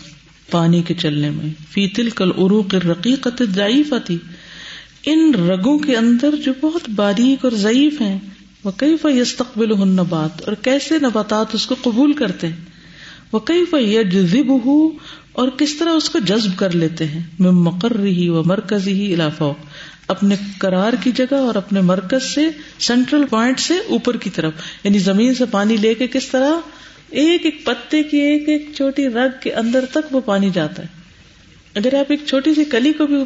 پانی 0.50 0.82
کے 0.82 0.94
چلنے 0.94 1.30
میں۔ 1.30 1.54
فی 1.70 1.88
تل 1.88 2.10
کل 2.10 2.30
عروق 2.38 2.74
رقیقت 2.74 3.42
ضعیف 3.54 3.92
آتی 3.92 4.18
ان 5.06 5.34
رگوں 5.34 5.78
کے 5.78 5.96
اندر 5.96 6.34
جو 6.44 6.52
بہت 6.60 6.90
باریک 6.90 7.44
اور 7.44 7.52
ضعیف 7.52 8.00
ہیں۔ 8.00 8.18
وہ 8.64 8.70
کئی 8.76 8.96
فستقبل 9.02 9.88
نبات۔ 9.88 10.42
اور 10.42 10.52
کیسے 10.62 10.94
نباتات 11.02 11.46
اس 11.52 11.66
کو 11.66 11.74
قبول 11.82 12.12
کرتے 12.12 12.46
ہیں۔ 12.46 12.56
وہ 13.32 13.38
کئی 13.38 13.64
فیجب 13.70 14.66
ہو 14.66 14.90
اور 15.32 15.48
کس 15.48 15.76
طرح 15.78 15.90
اس 15.90 16.10
کو 16.10 16.18
جذب 16.18 16.58
کر 16.58 16.74
لیتے 16.74 17.06
ہیں۔ 17.06 17.22
میں 17.38 17.50
مقرر 17.50 18.04
ہی 18.04 18.28
و 18.28 18.42
مرکزی 18.44 18.92
ہی 18.92 19.14
علاقہ 19.14 19.44
اپنے 20.08 20.36
قرار 20.58 20.92
کی 21.02 21.12
جگہ 21.12 21.34
اور 21.34 21.54
اپنے 21.54 21.80
مرکز 21.80 22.34
سے 22.34 22.48
سینٹرل 22.78 23.24
پوائنٹ 23.26 23.60
سے 23.60 23.74
اوپر 23.74 24.16
کی 24.16 24.30
طرف 24.30 24.52
یعنی 24.84 24.98
زمین 24.98 25.34
سے 25.34 25.44
پانی 25.44 25.76
لے 25.76 25.94
کے 25.94 26.06
کس 26.06 26.28
طرح؟ 26.28 26.52
ایک 27.10 27.44
ایک 27.44 27.66
پتے 27.66 28.02
کی 28.02 28.16
ایک 28.16 28.48
ایک 28.48 28.70
چھوٹی 28.76 29.08
رگ 29.08 29.28
کے 29.40 29.54
اندر 29.54 29.84
تک 29.90 30.14
وہ 30.14 30.20
پانی 30.20 30.50
جاتا 30.50 30.82
ہے۔ 30.82 30.88
اگر 31.74 31.94
آپ 31.94 32.06
ایک 32.08 32.20
چھوٹی 32.26 32.54
سی 32.54 32.64
کلی 32.64 32.92
کو 32.92 33.06
بھی 33.06 33.16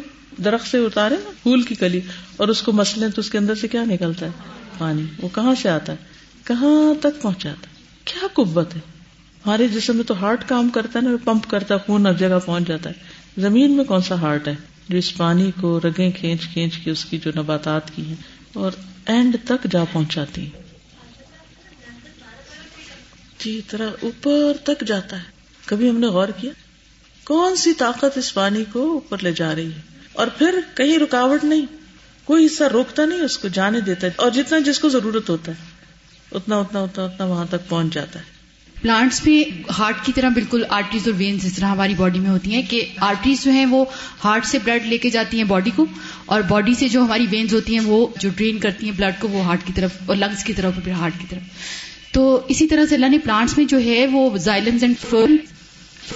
درخت 0.43 0.67
سے 0.67 0.77
اتارے 0.77 1.15
نا، 1.23 1.31
پھول 1.43 1.61
کی 1.61 1.75
کلی، 1.75 1.99
اور 2.37 2.47
اس 2.47 2.61
کو 2.61 2.71
مسلے 2.71 3.09
تو 3.09 3.21
اس 3.21 3.29
کے 3.29 3.37
اندر 3.37 3.55
سے 3.55 3.67
کیا 3.67 3.83
نکلتا 3.83 4.25
ہے؟ 4.25 4.31
پانی۔ 4.77 5.03
وہ 5.21 5.29
کہاں 5.35 5.55
سے 5.61 5.69
آتا 5.69 5.91
ہے؟ 5.91 5.97
کہاں 6.43 7.01
تک 7.01 7.21
پہنچاتا 7.21 7.67
ہے؟ 7.67 7.75
کیا 8.05 8.27
قوت 8.33 8.75
ہے؟ 8.75 8.79
ہمارے 9.45 9.67
جسم 9.67 9.95
میں 9.95 10.03
تو 10.03 10.21
ہارٹ 10.21 10.49
کام 10.49 10.69
کرتا 10.69 10.99
ہے 10.99 11.07
نا، 11.07 11.17
پمپ 11.23 11.49
کرتا 11.49 11.73
ہے، 11.73 11.79
خون 11.85 12.07
ہر 12.07 12.13
جگہ 12.13 12.39
پہنچ 12.45 12.67
جاتا 12.67 12.89
ہے۔ 12.89 12.95
زمین 13.41 13.71
میں 13.71 13.83
کون 13.83 14.01
سا 14.01 14.15
ہارٹ 14.15 14.47
ہے؟ 14.47 14.55
جو 14.89 14.97
اس 14.97 15.17
پانی 15.17 15.51
کو 15.61 15.79
رگیں 15.79 16.11
کھینچ 16.11 16.41
کھینچ 16.53 16.77
کے 16.77 16.91
اس 16.91 17.05
کی 17.05 17.17
جو 17.17 17.31
نباتات 17.37 17.95
کی 17.95 18.05
ہیں 18.05 18.15
اور 18.53 18.71
اینڈ 19.05 19.35
تک 19.45 19.67
جا 19.71 19.83
پہنچاتی 19.91 20.41
ہیں۔ 20.41 20.63
جی 23.39 23.61
طرح 23.67 23.89
اوپر 24.01 24.53
تک 24.63 24.85
جاتا 24.87 25.17
ہے۔ 25.17 25.23
کبھی 25.65 25.89
ہم 25.89 25.99
نے 25.99 26.07
غور 26.07 26.27
کیا؟ 26.27 26.51
کون 27.23 27.55
سی 27.55 27.73
طاقت 27.73 28.17
اس 28.17 28.33
پانی 28.33 28.63
کو 28.73 28.91
اوپر 28.91 29.17
لے 29.21 29.31
جا 29.31 29.55
رہی 29.55 29.71
ہے؟ 29.73 29.81
اور 30.13 30.27
پھر 30.27 30.59
کہیں 30.75 30.99
رکاوٹ 30.99 31.43
نہیں، 31.43 31.65
کوئی 32.23 32.45
حصہ 32.45 32.63
روکتا 32.63 33.05
نہیں، 33.05 33.21
اس 33.21 33.37
کو 33.37 33.47
جانے 33.47 33.81
دیتا 33.81 34.07
ہے۔ 34.07 34.11
اور 34.15 34.31
جتنا 34.31 34.59
جس 34.59 34.79
کو 34.79 34.89
ضرورت 34.89 35.29
ہوتا 35.29 35.51
ہے، 35.51 35.65
اتنا 36.31 36.59
اتنا 36.59 36.83
اتنا 36.83 37.05
اتنا 37.05 37.25
وہاں 37.25 37.45
تک 37.49 37.69
پہنچ 37.69 37.93
جاتا 37.93 38.19
ہے۔ 38.19 38.32
پلانٹس 38.83 39.25
میں 39.25 39.71
ہارٹ 39.79 40.05
کی 40.05 40.11
طرح 40.15 40.29
بالکل 40.29 40.63
آرٹریز 40.69 41.01
اور 41.05 41.13
وینز 41.17 41.45
اس 41.45 41.53
طرح 41.53 41.65
ہماری 41.65 41.93
باڈی 41.97 42.19
میں 42.19 42.29
ہوتی 42.29 42.53
ہیں 42.53 42.61
کہ 42.69 42.85
آرٹریز 42.97 43.43
جو 43.43 43.51
ہیں 43.51 43.65
وہ 43.65 43.85
ہارٹ 44.23 44.45
سے 44.45 44.57
بلڈ 44.63 44.85
لے 44.85 44.97
کے 44.97 45.09
جاتی 45.09 45.37
ہیں 45.37 45.43
باڈی 45.43 45.71
کو 45.75 45.85
اور 46.25 46.41
باڈی 46.41 46.73
سے 46.73 46.87
جو 46.87 47.03
ہماری 47.03 47.25
وینز 47.29 47.53
ہوتی 47.53 47.77
ہیں 47.77 47.85
وہ 47.85 48.07
جو 48.19 48.29
ڈرین 48.37 48.57
کرتی 48.57 48.85
ہیں 48.85 48.93
بلڈ 48.97 49.21
کو 49.21 49.27
وہ 49.27 49.43
ہارٹ 49.43 49.59
کی 49.65 49.73
طرف 49.75 49.91
اور 50.05 50.15
لنگس 50.15 50.43
کی 50.43 50.53
طرف 50.53 50.73
پھر 50.83 50.91
ہارٹ 50.91 51.13
کی 51.19 51.27
طرف۔ 51.29 51.41
تو 52.11 52.41
اسی 52.47 52.67
طرح 52.67 52.85
سے 52.85 52.95
اللہ 52.95 53.05
نے 53.05 53.17
پلانٹس 53.17 53.57
میں 53.57 53.65
جو 53.65 53.79
ہے 53.79 54.07
وہ 54.07 54.37
زائلمز 54.37 54.83
اینڈ 54.83 54.95
فل 55.09 55.37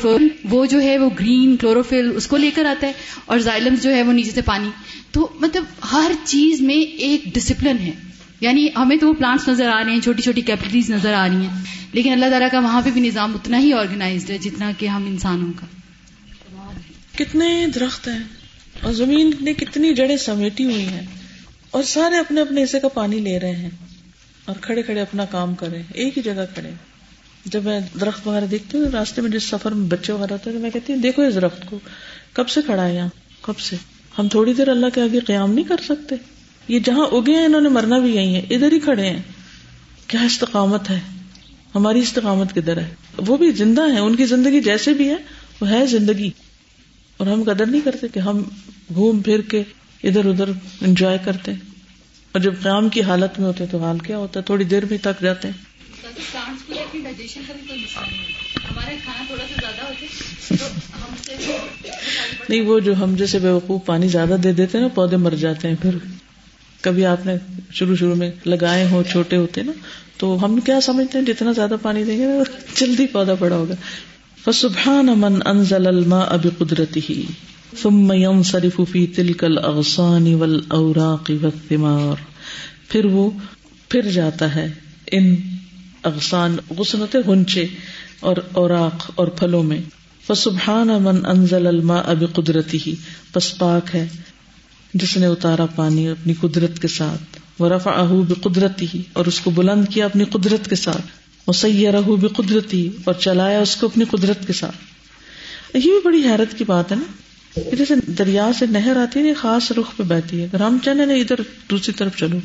فل 0.01 0.27
وہ 0.49 0.65
جو 0.65 0.81
ہے 0.81 0.97
وہ 0.97 1.09
گرین 1.19 1.57
کلوروفل 1.57 2.11
اس 2.15 2.27
کو 2.27 2.37
لے 2.37 2.51
کر 2.51 2.65
آتا 2.65 2.87
ہے 2.87 2.91
اور 3.25 3.39
زائلمز 3.39 3.83
جو 3.83 3.95
ہے 3.95 4.01
وہ 4.01 4.13
نیچے 4.13 4.31
سے 4.31 4.41
پانی۔ 4.41 4.69
تو 5.11 5.27
مطلب 5.39 5.63
ہر 5.91 6.11
چیز 6.23 6.61
میں 6.61 6.75
ایک 6.75 7.23
ڈسپلن 7.33 7.77
ہے۔ 7.79 8.06
یعنی 8.41 8.67
ہمیں 8.75 8.97
تو 8.97 9.07
وہ 9.07 9.13
پلانٹس 9.13 9.47
نظر 9.47 9.69
آ 9.69 9.83
رہے 9.83 9.91
ہیں، 9.91 9.99
چھوٹی 9.99 10.21
چھوٹی 10.21 10.41
کیپٹریز 10.41 10.89
نظر 10.89 11.13
آ 11.13 11.27
رہی 11.27 11.35
ہیں۔ 11.35 11.63
لیکن 11.93 12.11
اللہ 12.11 12.25
تعالیٰ 12.25 12.47
کا 12.51 12.59
وہاں 12.59 12.81
پہ 12.81 12.89
بھی 12.89 13.01
نظام 13.01 13.33
اتنا 13.33 13.59
ہی 13.59 13.73
آرگنائزڈ 13.73 14.29
ہے 14.29 14.37
جتنا 14.37 14.71
کہ 14.77 14.85
ہم 14.85 15.05
انسانوں 15.05 15.53
کا۔ 15.55 15.65
کتنے 17.17 17.65
درخت 17.75 18.07
ہیں 18.07 18.23
اور 18.81 18.93
زمین 18.93 19.31
نے 19.41 19.53
کتنی 19.53 19.93
جڑیں 19.93 20.17
سمیٹی 20.17 20.65
ہوئی 20.65 20.87
ہیں 20.87 21.05
اور 21.71 21.83
سارے 21.83 22.17
اپنے 22.17 22.41
اپنے 22.41 22.63
حصے 22.63 22.79
کا 22.79 22.87
پانی 22.87 23.19
لے 23.19 23.39
رہے 23.39 23.55
ہیں 23.55 23.69
اور 24.45 24.55
کھڑے 24.61 24.81
کھڑے 24.81 25.01
اپنا 25.01 25.25
کام 25.25 25.55
کرے 25.55 25.81
ایک 25.93 26.17
ہی 26.17 26.23
جگہ 26.23 26.45
کھڑے 26.53 26.69
جب 27.45 27.63
میں 27.63 27.79
درخت 27.99 28.27
وغیرہ 28.27 28.45
دیکھتی 28.45 28.77
ہوں 28.77 28.85
راستے 28.85 29.21
میں 29.21 29.31
جس 29.31 29.43
سفر 29.43 29.71
میں 29.71 29.87
بچے 29.87 30.13
وغیرہ 30.13 30.33
ہوتے 30.33 30.49
ہیں 30.49 30.59
میں 30.59 30.69
کہتی 30.69 30.93
ہوں، 30.93 30.99
دیکھو 30.99 31.21
اس 31.21 31.35
درخت 31.35 31.65
کو، 31.65 31.79
کب 32.33 32.49
سے 32.49 32.61
کھڑا 32.65 32.85
ہے 32.85 32.95
یہاں؟ 32.95 33.09
کب 33.41 33.59
سے؟ 33.59 33.75
ہم 34.17 34.27
تھوڑی 34.27 34.53
دیر 34.53 34.67
اللہ 34.69 34.85
کے 34.93 35.01
آگے 35.01 35.19
قیام 35.19 35.53
نہیں 35.53 35.65
کر 35.65 35.75
سکتے۔ 35.85 36.15
یہ 36.67 36.79
جہاں 36.79 37.05
اگے 37.11 37.31
ہیں 37.31 37.45
انہوں 37.45 37.61
نے 37.61 37.69
مرنا 37.69 37.99
بھی 37.99 38.15
یہی 38.15 38.35
ہے 38.35 38.39
ادھر 38.39 38.71
ہی 38.71 38.79
کھڑے 38.79 39.09
ہیں۔ 39.09 39.21
کیا 40.07 40.21
استقامت 40.21 40.89
ہے؟ 40.89 40.99
ہماری 41.75 41.99
استقامت 41.99 42.55
کدھر 42.55 42.77
ہے؟ 42.77 42.95
وہ 43.17 43.37
بھی 43.37 43.51
زندہ 43.51 43.81
ہے 43.93 43.99
ان 43.99 44.15
کی 44.15 44.25
زندگی 44.25 44.61
جیسے 44.61 44.93
بھی 44.93 45.09
ہے 45.09 45.15
وہ 45.61 45.69
ہے 45.69 45.85
زندگی۔ 45.85 46.29
اور 47.17 47.27
ہم 47.27 47.43
قدر 47.43 47.65
نہیں 47.65 47.81
کرتے 47.81 48.07
کہ 48.07 48.19
ہم 48.19 48.43
گھوم 48.93 49.21
پھر 49.21 49.41
کے 49.41 49.63
ادھر 50.03 50.25
ادھر 50.25 50.49
انجوائے 50.81 51.17
کرتے۔ 51.25 51.51
اور 52.31 52.39
جب 52.39 52.53
قیام 52.63 52.89
کی 52.89 53.01
حالت 53.01 53.39
میں 53.39 53.47
ہوتے 53.47 53.65
تو 53.65 53.83
حال 53.83 53.99
کیا 53.99 54.17
ہوتا؟ 54.17 54.39
ہے 54.39 54.45
تھوڑی 54.45 54.63
دیر 54.63 54.85
میں 54.85 54.97
تک 54.97 55.21
جاتے۔ 55.21 55.47
ہیں 55.47 55.67
نہیں 62.49 62.61
وہ 62.61 62.79
جو 62.79 63.03
ہم 63.03 63.15
جیسے 63.15 63.39
بے 63.39 63.49
وقوف 63.49 63.85
پانی 63.85 64.07
زیادہ 64.07 64.35
دے 64.43 64.53
دیتے 64.53 64.79
نا 64.79 64.87
پودے 64.87 65.17
مر 65.17 65.31
جاتے 65.31 65.67
ہیں 65.67 65.75
پھر۔ 65.81 65.95
کبھی 66.81 67.05
آپ 67.05 67.25
نے 67.25 67.35
شروع 67.71 67.95
شروع 67.95 68.15
میں 68.15 68.31
لگائے 68.45 68.87
ہو 68.91 69.03
چھوٹے 69.11 69.37
ہوتے 69.37 69.63
نا، 69.63 69.71
تو 70.17 70.45
ہم 70.45 70.59
کیا 70.59 70.81
سمجھتے 70.81 71.17
ہیں؟ 71.17 71.25
جتنا 71.25 71.51
زیادہ 71.51 71.75
پانی 71.81 72.03
دیں 72.03 72.17
گے 72.17 72.23
جلدی 72.75 73.07
پودا 73.07 73.33
بڑا 73.39 73.55
ہوگا۔ 73.55 73.75
فسبحان 74.45 75.05
من 75.05 75.39
انزل 75.45 75.87
الماء 75.87 76.35
بقدرته، 76.43 77.13
ثم 77.81 78.13
ينصرف 78.13 78.81
في 78.91 79.05
تلك 79.05 79.43
الاغصان 79.43 80.33
والاوراق 80.33 81.31
والثمار۔ 81.41 82.15
پھر 82.89 83.05
وہ 83.05 83.31
پھر 83.89 84.01
جاتا 84.01 84.55
ہے 84.55 84.73
ان 85.11 85.35
اغصان، 86.03 86.57
غصنت 86.77 87.15
ہنچے 87.27 87.65
اور 88.19 88.35
اوراق 88.51 89.11
اور 89.15 89.27
پھلوں 89.27 89.63
میں۔ 89.63 89.79
فسبحان 90.27 90.87
من 90.87 91.25
انزل 91.25 91.67
الماء 91.67 92.13
بقدرته، 92.19 92.91
پس 93.33 93.57
پاک 93.57 93.95
ہے۔ 93.95 94.07
جس 94.93 95.17
نے 95.17 95.25
اتارا 95.25 95.65
پانی 95.65 96.09
اپنی 96.09 96.33
قدرت 96.41 96.79
کے 96.79 96.87
ساتھ۔ 96.87 97.37
وہ 97.59 97.69
رفا 97.69 97.91
اہو 97.91 98.23
قدرتی 98.41 98.85
ہی 98.93 99.01
اور 99.13 99.25
اس 99.25 99.39
کو 99.39 99.51
بلند 99.51 99.85
کیا 99.89 100.05
اپنی 100.05 100.23
قدرت 100.23 100.69
کے 100.69 100.75
ساتھ۔ 100.75 101.01
وہ 101.47 101.53
سید 101.53 101.95
رہو 101.95 102.27
قدرتی 102.27 102.89
اور 103.03 103.13
چلایا 103.13 103.59
اس 103.59 103.75
کو 103.75 103.87
اپنی 103.87 104.05
قدرت 104.05 104.47
کے 104.47 104.53
ساتھ۔ 104.53 104.75
یہ 105.73 105.81
بھی 105.81 106.01
بڑی 106.05 106.23
حیرت 106.23 106.57
کی 106.57 106.63
بات 106.63 106.91
ہے 106.91 106.97
نا 106.97 107.03
جیسے 107.77 107.95
دریا 107.95 108.51
سے 108.59 108.65
نہر 108.65 108.95
آتی 108.95 109.19
ہے 109.19 109.33
خاص 109.33 109.71
رخ 109.71 109.97
پہ 109.97 110.03
بہتی 110.03 110.39
ہے۔ 110.39 110.43
اگر 110.43 110.61
ہم 110.61 110.77
چلے 110.85 111.05
نا 111.05 111.13
ادھر 111.13 111.35
دوسری 111.69 111.93
طرف 111.93 112.17
چلو، 112.17 112.37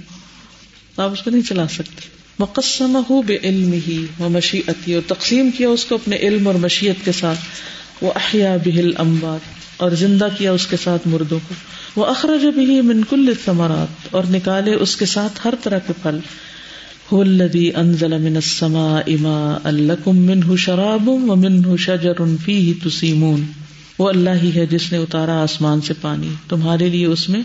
تو 0.95 1.03
آپ 1.03 1.13
اس 1.13 1.23
کو 1.23 1.31
نہیں 1.31 1.43
چلا 1.43 1.69
سکتے۔ 1.69 2.01
مقصم 2.39 3.01
ہو 3.11 3.23
بے 3.23 3.39
علم 3.43 3.73
ہی 3.73 4.07
وہ 4.19 4.29
مشیعتی 4.29 4.95
اور 4.95 5.03
تقسیم 5.07 5.51
کیا 5.51 5.69
اس 5.69 5.85
کو 5.85 5.95
اپنے 5.95 6.17
علم 6.17 6.47
اور 6.47 6.55
مشیت 6.55 6.97
کے 7.05 7.13
ساتھ۔ 7.13 7.39
وہ 8.01 8.13
احیا 8.15 8.57
بہل 8.65 8.91
امبار 8.99 9.39
اور 9.77 9.91
زندہ 9.91 10.29
کیا 10.39 10.53
اس 10.53 10.67
کے 10.67 10.77
ساتھ 10.77 11.09
مردوں 11.09 11.39
کو۔ 11.49 11.55
وہ 11.97 12.07
اخراج 12.07 12.47
بھی 12.47 12.81
منکل 12.81 13.33
ثمرات 13.45 14.15
اور 14.15 14.25
نکالے 14.31 14.75
اس 14.75 14.97
کے 14.97 15.07
ساتھ 15.07 15.41
ہر 15.45 15.55
طرح 15.63 15.79
کے 15.79 15.93
پھل۔ 16.03 16.19
الذي 17.13 17.71
انزل 17.75 18.19
من 18.19 18.37
السماء 18.37 19.11
ماء 19.21 19.71
لكم 19.71 20.17
منه 20.19 20.57
شراب 20.57 21.09
ومنه 21.09 21.77
شجر 21.77 22.13
فيه 22.45 22.73
تسيمون۔ 22.85 23.45
وہ 23.99 24.09
اللہ 24.09 24.31
ہی 24.43 24.51
ہے 24.55 24.67
جس 24.67 24.93
نے 24.93 24.99
اتارا 24.99 25.43
آسمان 25.43 25.81
سے 25.81 25.95
پانی۔ 26.01 26.29
تمہارے 26.49 26.89
لیے 26.89 27.07
اس 27.07 27.29
میں 27.29 27.41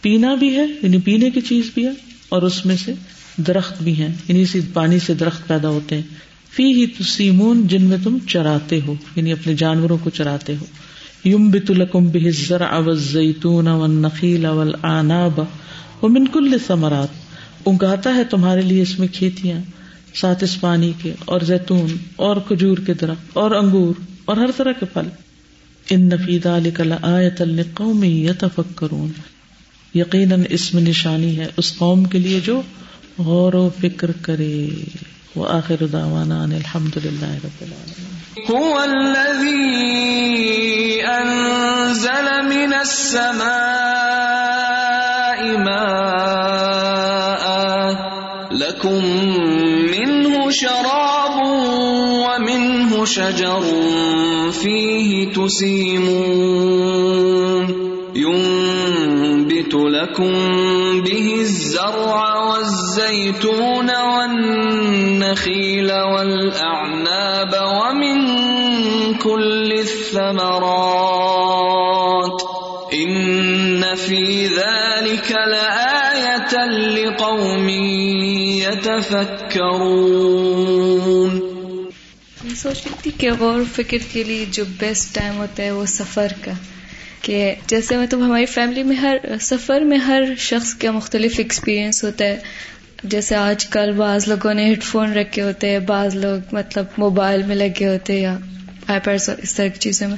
پینا 0.00 0.34
بھی 0.34 0.56
ہے 0.56 0.66
یعنی 0.82 0.98
پینے 0.98 1.30
کی 1.30 1.40
چیز 1.40 1.70
بھی 1.74 1.86
ہے، 1.86 1.92
اور 2.28 2.42
اس 2.42 2.66
میں 2.66 2.76
سے 2.76 2.94
درخت 3.36 3.82
بھی 3.82 3.98
ہیں۔ 3.98 4.14
یعنی 4.28 4.42
اسی 4.42 4.60
پانی 4.72 4.98
سے 4.98 5.14
درخت 5.14 5.48
پیدا 5.48 5.68
ہوتے 5.68 5.94
ہیں۔ 5.94 6.02
فی 6.50 6.64
ہی 6.64 6.86
تسیمون، 6.86 7.66
جن 7.66 7.84
میں 7.84 7.98
تم 8.04 8.18
چراتے 8.28 8.80
ہو 8.86 8.94
یعنی 9.16 9.32
اپنے 9.32 9.54
جانوروں 9.54 9.98
کو 10.02 10.10
چراتے 10.10 10.56
ہو۔ 10.60 10.66
یم 11.24 11.50
بت 11.50 11.70
القم 11.70 12.08
بزر 12.08 12.60
اوزیتون 12.60 13.68
اون 13.68 14.02
نقیل 14.02 14.46
اول 14.46 14.74
آناب 14.82 15.40
و 16.02 16.08
منکل 16.08 16.56
ثمرات 16.66 17.08
اگاتا 17.66 18.14
ہے 18.14 18.24
تمہارے 18.24 18.62
لیے 18.62 18.82
اس 18.82 18.98
میں 18.98 19.08
کھیتیاں، 19.12 19.60
ساتھ 20.14 20.44
اس 20.44 20.60
پانی 20.60 20.92
کے 21.02 21.12
اور 21.24 21.40
زیتون 21.40 21.86
اور 22.16 22.36
کھجور 22.36 22.78
کے 22.78 22.94
درخت 22.94 23.36
اور 23.36 23.50
انگور 23.50 24.00
اور 24.24 24.36
ہر 24.36 24.50
طرح 24.56 24.72
کے 24.72 24.86
پھل۔ 24.86 25.08
ان 25.90 26.08
نفید 26.08 26.46
علی 26.46 26.70
آیت 27.02 27.40
القومی 27.40 28.26
یتفکرون۔ 28.26 29.12
یقیناً 29.94 30.42
اس 30.50 30.74
میں 30.74 30.82
نشانی 30.82 31.38
ہے 31.38 31.46
اس 31.56 31.78
قوم 31.78 32.04
کے 32.04 32.18
لیے 32.18 32.40
جو 32.40 32.62
غور 33.18 33.52
و 33.52 33.70
فکر 33.80 34.10
کرے۔ 34.22 34.68
وہ 35.34 35.48
آخر 35.48 35.86
دعوانا 35.92 36.42
الحمد 36.42 36.96
للہ 37.04 37.26
رب 37.26 37.60
العالمین۔ 37.60 38.17
هو 38.46 38.80
الذي 38.84 40.28
أنزل 41.06 42.26
من 42.48 42.72
السماء 42.74 43.48
ماء 45.58 47.44
لكم 48.50 49.04
منه 49.90 50.50
شراب 50.50 51.36
ومنه 52.24 53.04
شجر 53.04 53.62
فيه 54.52 55.32
تسيمون 55.32 56.78
ينبت 58.14 59.74
لكم 59.74 60.32
به 61.02 61.34
الزرع 61.40 62.36
والزيتون 62.36 63.90
والنخيل 63.96 65.92
والأعناب 65.92 66.87
الثمرات. 70.18 72.42
إن 72.94 73.82
في 74.06 74.46
ذلك 74.46 75.32
لآية 75.32 76.68
لقوم 76.68 77.68
يتفكرون. 78.58 81.40
میں 82.44 82.54
سوچ 82.54 82.64
رہی 82.64 82.94
تھی 83.02 83.10
کہ 83.18 83.30
غور 83.38 83.58
و 83.58 83.64
فکر 83.74 83.98
کے 84.12 84.24
لیے 84.24 84.44
جو 84.50 84.64
بیسٹ 84.78 85.14
ٹائم 85.14 85.38
ہوتا 85.38 85.62
ہے 85.62 85.70
وہ 85.70 85.86
سفر 85.86 86.26
کا، 86.44 86.52
کہ 87.22 87.54
جیسے 87.66 87.96
مطلب 87.96 88.20
ہماری 88.20 88.46
فیملی 88.46 88.82
میں 88.82 88.96
ہر 88.96 89.16
سفر 89.40 89.80
میں 89.80 89.98
ہر 89.98 90.22
شخص 90.38 90.74
کا 90.74 90.90
مختلف 90.90 91.34
ایکسپیرئنس 91.38 92.04
ہوتا 92.04 92.24
ہے۔ 92.24 92.38
جیسے 93.04 93.34
آج 93.34 93.66
کل 93.66 93.92
بعض 93.92 94.28
لوگوں 94.28 94.54
نے 94.54 94.64
ہیڈ 94.64 94.82
فون 94.82 95.12
رکھے 95.12 95.42
ہوتے 95.42 95.70
ہیں، 95.70 95.78
بعض 95.78 96.16
لوگ 96.16 96.38
مطلب 96.52 96.84
موبائل 96.98 97.42
میں 97.42 97.56
لگے 97.56 97.88
ہوتے 97.88 98.12
ہیں 98.12 98.20
یا 98.20 98.38
آئی 98.88 99.00
پیڈ 99.04 99.20
اس 99.42 99.54
طرح 99.54 99.66
کی 99.66 99.78
چیزوں 99.78 100.08
میں۔ 100.08 100.16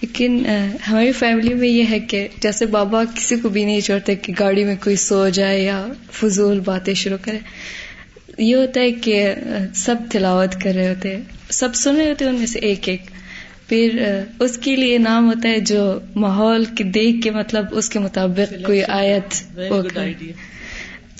لیکن 0.00 0.46
ہماری 0.88 1.12
فیملی 1.12 1.54
میں 1.54 1.68
یہ 1.68 1.84
ہے 1.90 2.00
کہ 2.00 2.28
جیسے 2.40 2.66
بابا 2.66 3.04
کسی 3.14 3.36
کو 3.36 3.48
بھی 3.48 3.64
نہیں 3.64 3.80
چھوڑتے 3.80 4.14
کہ 4.14 4.32
گاڑی 4.40 4.64
میں 4.64 4.76
کوئی 4.84 4.96
سو 4.96 5.28
جائے 5.28 5.62
یا 5.64 5.86
فضول 6.12 6.60
باتیں 6.60 6.94
شروع 6.94 7.16
کرے۔ 7.22 7.38
یہ 8.38 8.56
ہوتا 8.56 8.80
ہے 8.80 8.90
کہ 8.92 9.34
سب 9.74 9.96
تلاوت 10.10 10.60
کر 10.64 10.74
رہے 10.74 10.88
ہوتے 10.88 11.16
سب 11.50 11.74
سن 11.74 11.96
رہے 11.96 12.08
ہوتے 12.08 12.24
ان 12.24 12.34
میں 12.34 12.46
سے 12.46 12.58
ایک 12.58 12.88
ایک۔ 12.88 13.02
پھر 13.68 14.20
اس 14.40 14.58
کے 14.58 14.76
لیے 14.76 14.98
نام 14.98 15.26
ہوتا 15.26 15.48
ہے 15.48 15.60
جو 15.60 15.98
ماحول 16.16 16.64
کے 16.64 16.84
دیکھ 16.84 17.22
کے 17.22 17.30
مطلب 17.30 17.66
اس 17.72 17.88
کے 17.88 17.98
مطابق 17.98 18.66
کوئی 18.66 18.82
آیت 18.84 19.58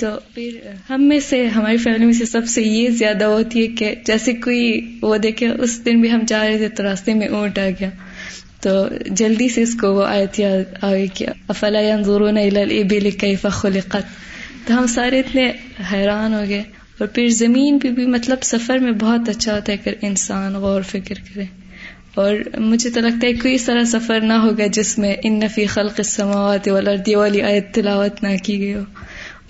تو 0.00 0.08
پھر 0.34 0.50
ہم 0.90 1.04
میں 1.08 1.20
سے، 1.20 1.46
ہماری 1.46 1.76
فیملی 1.76 2.04
میں 2.04 2.12
سے 2.12 2.26
سب 2.26 2.46
سے 2.46 2.62
یہ 2.62 2.88
زیادہ 2.90 3.24
ہوتی 3.24 3.62
ہے 3.62 3.66
کہ 3.66 3.94
جیسے 4.04 4.32
کوئی 4.32 4.80
وہ 5.02 5.16
دیکھے، 5.16 5.48
اس 5.48 5.84
دن 5.84 6.00
بھی 6.00 6.12
ہم 6.12 6.20
جا 6.26 6.48
رہے 6.48 6.58
تھے 6.58 6.68
تو 6.68 6.82
راستے 6.82 7.14
میں 7.14 7.28
اونٹ 7.28 7.58
آ 7.58 7.68
گیا۔ 7.80 7.90
تو 8.60 8.88
جلدی 9.06 9.48
سے 9.48 9.62
اس 9.62 9.76
کو 9.80 9.94
وہ 9.94 10.04
آیت 10.04 10.40
یاد 10.40 10.84
آ 10.84 10.92
گئی 10.92 11.06
کہ 11.14 11.26
افلا 11.48 12.02
ضرور 12.02 12.32
کیف 13.18 13.46
خلقت۔ 13.50 14.30
تو 14.66 14.78
ہم 14.78 14.86
سارے 14.86 15.20
اتنے 15.20 15.52
حیران 15.92 16.34
ہو 16.34 16.42
گئے۔ 16.48 16.62
اور 16.98 17.06
پھر 17.06 17.28
زمین 17.28 17.78
پہ 17.78 17.88
بھی 17.88 18.06
مطلب 18.06 18.38
سفر 18.42 18.78
میں 18.78 18.92
بہت 18.92 19.28
اچھا 19.28 19.54
ہوتا 19.54 19.72
ہے 19.72 19.76
کہ 19.76 19.90
انسان 20.02 20.54
غور 20.54 20.82
فکر 20.82 21.14
کرے۔ 21.14 21.44
اور 22.14 22.58
مجھے 22.58 22.90
تو 22.90 23.00
لگتا 23.00 23.26
ہے 23.26 23.32
کوئی 23.32 23.58
طرح 23.58 23.84
سفر 23.84 24.20
نہ 24.20 24.32
ہوگا 24.32 24.66
جس 24.66 24.98
میں 24.98 25.14
ان 25.24 25.38
نفی 25.38 25.66
خلق 25.66 25.94
السماوات 25.98 26.68
والارض 26.68 27.14
والی 27.14 27.42
آیت 27.42 27.74
تلاوت 27.74 28.22
نہ 28.22 28.28
کی 28.42 28.58
گئی 28.58 28.74
ہو۔ 28.74 28.82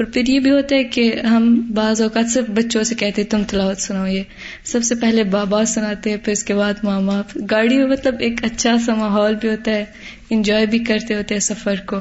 اور 0.00 0.08
پھر 0.12 0.28
یہ 0.28 0.40
بھی 0.40 0.50
ہوتا 0.50 0.76
ہے 0.76 0.84
کہ 0.84 1.20
ہم 1.20 1.72
بعض 1.74 2.02
اوقات 2.02 2.30
صرف 2.30 2.50
بچوں 2.50 2.82
سے 2.82 2.94
کہتے 2.94 3.24
تم 3.24 3.42
تلاوت 3.48 3.78
سنو 3.78 4.06
یہ 4.06 4.22
سب 4.64 4.82
سے 4.82 4.94
پہلے 4.94 5.24
بابا 5.24 5.64
سناتے 5.64 6.10
ہیں 6.10 6.16
پھر 6.16 6.32
اس 6.32 6.44
کے 6.44 6.54
بعد 6.54 6.74
ماما 6.82 7.22
گاڑی 7.50 7.78
میں 7.78 7.86
مطلب 7.86 8.14
ایک 8.20 8.44
اچھا 8.44 8.76
سا 8.86 8.94
ماحول 8.94 9.34
بھی 9.34 9.48
ہوتا 9.48 9.70
ہے 9.70 9.84
انجوائے 10.30 10.66
بھی 10.66 10.78
کرتے 10.78 11.14
ہوتے 11.14 11.34
ہیں 11.34 11.40
سفر 11.40 11.74
کو 11.86 11.96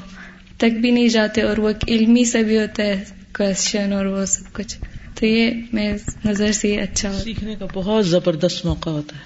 تک 0.57 0.79
بھی 0.81 0.91
نہیں 0.91 1.07
جاتے 1.07 1.41
اور 1.41 1.57
وہ 1.57 1.67
ایک 1.67 1.77
علمی 1.87 2.23
سا 2.23 2.41
بھی 2.41 2.57
ہوتا 2.57 2.83
ہے 2.83 3.03
کوشچن 3.33 3.93
اور 3.93 4.05
وہ 4.05 4.25
سب 4.25 4.53
کچھ۔ 4.53 4.77
تو 5.15 5.25
یہ 5.25 5.51
میرے 5.73 5.97
نظر 6.25 6.51
سے 6.51 6.75
اچھا 6.77 7.09
ہوتا 7.09 7.23
سیکھنے 7.23 7.55
کا 7.55 7.65
بہت 7.73 8.07
زبردست 8.07 8.65
موقع 8.65 8.89
ہوتا 8.89 9.15
ہے۔ 9.15 9.23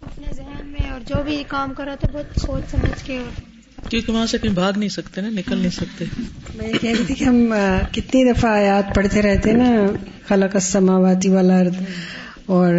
اپنے 0.00 0.26
ذہن 0.36 0.66
میں 0.66 0.90
اور 0.90 1.00
جو 1.00 1.22
بھی 1.22 1.44
کام 1.48 1.74
کرو 1.74 1.90
تو 2.00 2.06
بہت 2.12 2.40
سوچ 2.40 2.70
سمجھ 2.70 3.06
کے 3.06 3.18
کیونکہ 3.88 4.12
وہاں 4.12 4.26
سے 4.26 4.38
کہیں 4.38 4.52
بھاگ 4.52 4.72
نہیں 4.76 4.88
سکتے 4.88 5.20
نا، 5.20 5.28
نکل 5.28 5.58
نہیں 5.58 5.70
سکتے۔ 5.70 6.04
میں 6.54 6.68
یہ 6.68 6.78
کہہ 6.80 6.90
رہی 6.90 7.04
تھی 7.06 7.14
کہ 7.14 7.24
ہم 7.24 7.54
کتنی 7.92 8.32
دفعہ 8.32 8.50
آیات 8.50 8.94
پڑھتے 8.94 9.22
رہتے 9.22 9.52
نا، 9.52 9.70
خلق 10.28 10.54
السماواتی 10.54 11.28
والا 11.28 11.62
اور 12.46 12.74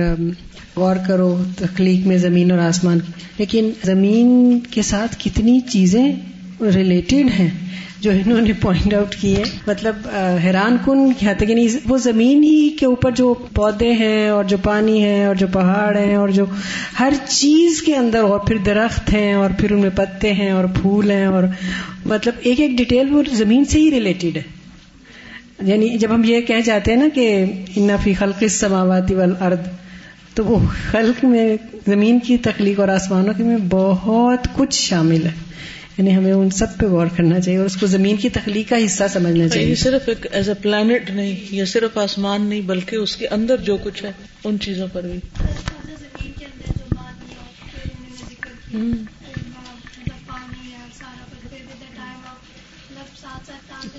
غور 0.75 0.95
کرو 1.07 1.43
تخلیق 1.57 2.07
میں 2.07 2.17
زمین 2.17 2.51
اور 2.51 2.59
آسمان 2.59 2.99
کی۔ 2.99 3.11
لیکن 3.37 3.71
زمین 3.83 4.59
کے 4.71 4.81
ساتھ 4.81 5.15
کتنی 5.19 5.59
چیزیں 5.59 6.15
ریلیٹڈ 6.61 7.39
ہیں۔ 7.39 7.49
جو 8.01 8.11
انہوں 8.11 8.41
نے 8.41 8.53
پوائنٹ 8.53 8.93
آؤٹ 8.93 9.15
کی 9.15 9.35
ہے 9.37 9.43
مطلب 9.67 10.07
حیران 10.43 10.77
کن 10.85 11.13
کیا 11.13 11.33
تھا 11.33 11.45
کہ 11.45 11.55
نہیں، 11.55 11.67
وہ 11.85 11.97
زمین 11.97 12.43
ہی 12.43 12.69
کے 12.69 12.85
اوپر 12.85 13.11
جو 13.11 13.33
پودے 13.55 13.91
ہیں 13.93 14.29
اور 14.29 14.43
جو 14.43 14.57
پانی 14.57 15.03
ہے 15.03 15.25
اور 15.25 15.35
جو 15.35 15.47
پہاڑ 15.47 15.97
ہیں 15.97 16.15
اور 16.15 16.29
جو 16.29 16.45
ہر 16.99 17.13
چیز 17.27 17.81
کے 17.81 17.95
اندر 17.95 18.19
اور 18.19 18.39
پھر 18.39 18.57
درخت 18.65 19.13
ہیں 19.13 19.33
اور 19.33 19.49
پھر 19.59 19.71
ان 19.71 19.79
میں 19.79 19.89
پتے 19.95 20.33
ہیں 20.33 20.51
اور 20.51 20.65
پھول 20.81 21.11
ہیں 21.11 21.25
اور 21.25 21.43
مطلب 22.05 22.33
ایک 22.39 22.59
ایک 22.59 22.77
ڈیٹیل 22.77 23.13
وہ 23.13 23.23
زمین 23.31 23.65
سے 23.65 23.79
ہی 23.79 23.91
ریلیٹڈ 23.91 24.37
ہے۔ 24.37 24.41
یعنی 25.61 25.89
جب 25.97 26.15
ہم 26.15 26.23
یہ 26.23 26.41
کہہ 26.41 26.61
جاتے 26.65 26.91
ہیں 26.91 26.99
نا 26.99 27.07
کہ 27.13 27.45
انفی 27.75 28.13
خلق 28.13 28.43
سماواتی 28.49 29.15
والارض 29.15 29.67
تو 30.33 30.45
وہ 30.45 30.59
خلق 30.91 31.25
میں 31.25 31.57
زمین 31.87 32.19
کی 32.19 32.37
تخلیق 32.37 32.79
اور 32.79 32.87
آسمانوں 32.87 33.33
کے 33.37 33.43
میں 33.43 33.57
بہت 33.69 34.47
کچھ 34.55 34.81
شامل 34.81 35.25
ہے۔ 35.25 35.51
یعنی 36.01 36.15
ہمیں 36.15 36.33
ان 36.33 36.49
سب 36.49 36.77
پہ 36.77 36.85
غور 36.85 37.07
کرنا 37.15 37.39
چاہیے 37.39 37.57
اور 37.57 37.65
اس 37.65 37.75
کو 37.75 37.85
زمین 37.85 38.17
کی 38.17 38.29
تخلیق 38.29 38.69
کا 38.69 38.75
حصہ 38.85 39.03
سمجھنا 39.13 39.47
چاہیے 39.47 39.69
یہ 39.69 39.75
صرف 39.75 40.09
ایک 40.09 40.27
ایز 40.31 40.49
اے 40.49 40.55
پلانٹ 40.61 41.09
نہیں 41.09 41.55
یا 41.55 41.65
صرف 41.65 41.97
آسمان 41.97 42.41
نہیں 42.41 42.61
بلکہ 42.61 42.95
اس 42.95 43.15
کے 43.15 43.27
اندر 43.27 43.57
جو 43.57 43.77
کچھ 43.83 44.03
ہے 44.03 44.11
ان 44.43 44.59
چیزوں 44.59 44.87
پر 44.93 45.01
بھی۔ 45.01 45.19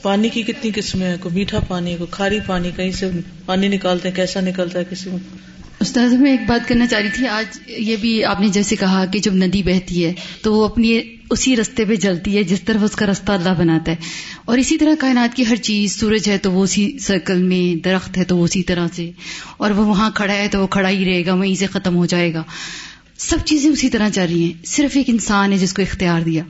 پانی 0.03 0.29
کی 0.29 0.43
کتنی 0.43 0.71
قسمیں 0.75 1.09
ہیں 1.09 1.17
کوئی 1.21 1.35
میٹھا 1.35 1.59
پانی 1.69 1.97
کوئی 1.97 2.09
کھاری 2.11 2.39
پانی 2.47 2.71
کہیں 2.77 2.93
سے 2.93 3.11
پانی 3.45 3.69
نکالتے 3.69 4.09
ہیں 4.09 4.17
کیسا 4.17 4.41
نکلتا 4.41 4.79
ہے 4.79 4.85
کسی 4.91 5.11
میں 5.11 5.52
استاذ، 5.83 6.15
میں 6.15 6.31
ایک 6.31 6.41
بات 6.47 6.69
کرنا 6.69 6.87
چاہ 6.87 7.01
رہی 7.01 7.09
تھی، 7.15 7.27
آج 7.27 7.59
یہ 7.67 7.97
بھی 7.97 8.25
آپ 8.25 8.41
نے 8.41 8.49
جیسے 8.49 8.77
کہا 8.77 9.05
کہ 9.05 9.19
جب 9.19 9.35
ندی 9.35 9.63
بہتی 9.63 10.05
ہے 10.05 10.13
تو 10.43 10.55
وہ 10.55 10.65
اپنی 10.65 11.01
اسی 11.31 11.57
رستے 11.57 11.85
پہ 11.85 11.95
جلتی 11.95 12.37
ہے 12.37 12.43
جس 12.43 12.63
طرح 12.63 12.79
اس 12.85 12.93
کا 12.93 13.07
رستہ 13.07 13.33
اللہ 13.33 13.49
بناتا 13.59 13.93
ہے۔ 13.93 13.97
اور 14.45 14.59
اسی 14.59 14.79
طرح 14.79 14.95
کائنات 14.99 15.37
کی 15.37 15.45
ہر 15.51 15.57
چیز، 15.57 16.01
سورج 16.01 16.29
ہے 16.29 16.39
تو 16.39 16.53
وہ 16.53 16.65
اسی 16.65 16.99
سرکل 17.01 17.43
میں، 17.43 17.83
درخت 17.85 18.19
ہے 18.19 18.25
تو 18.25 18.37
وہ 18.37 18.45
اسی 18.45 18.63
طرح 18.63 18.87
سے۔ 18.93 19.11
اور 19.57 19.71
وہ 19.71 19.87
وہاں 19.87 20.11
کھڑا 20.15 20.35
ہے 20.35 20.49
تو 20.49 20.63
وہ 20.63 20.67
کھڑا 20.67 20.89
ہی 20.89 21.05
رہے 21.05 21.27
گا، 21.27 21.35
وہیں 21.35 21.55
سے 21.55 21.67
ختم 21.67 21.97
ہو 21.97 22.07
جائے 22.07 22.35
گا۔ 22.35 22.43
سب 23.19 23.37
چیزیں 23.45 23.71
اسی 23.71 23.89
طرح 23.89 24.09
چل 24.09 24.23
رہی 24.23 24.43
ہیں۔ 24.43 24.53
صرف 24.67 24.97
ایک 24.97 25.09
انسان 25.09 25.53
ہے 25.53 25.59
جس 25.59 25.75
کو 25.75 25.83
اختیار 25.83 26.21
دیا۔ 26.21 26.45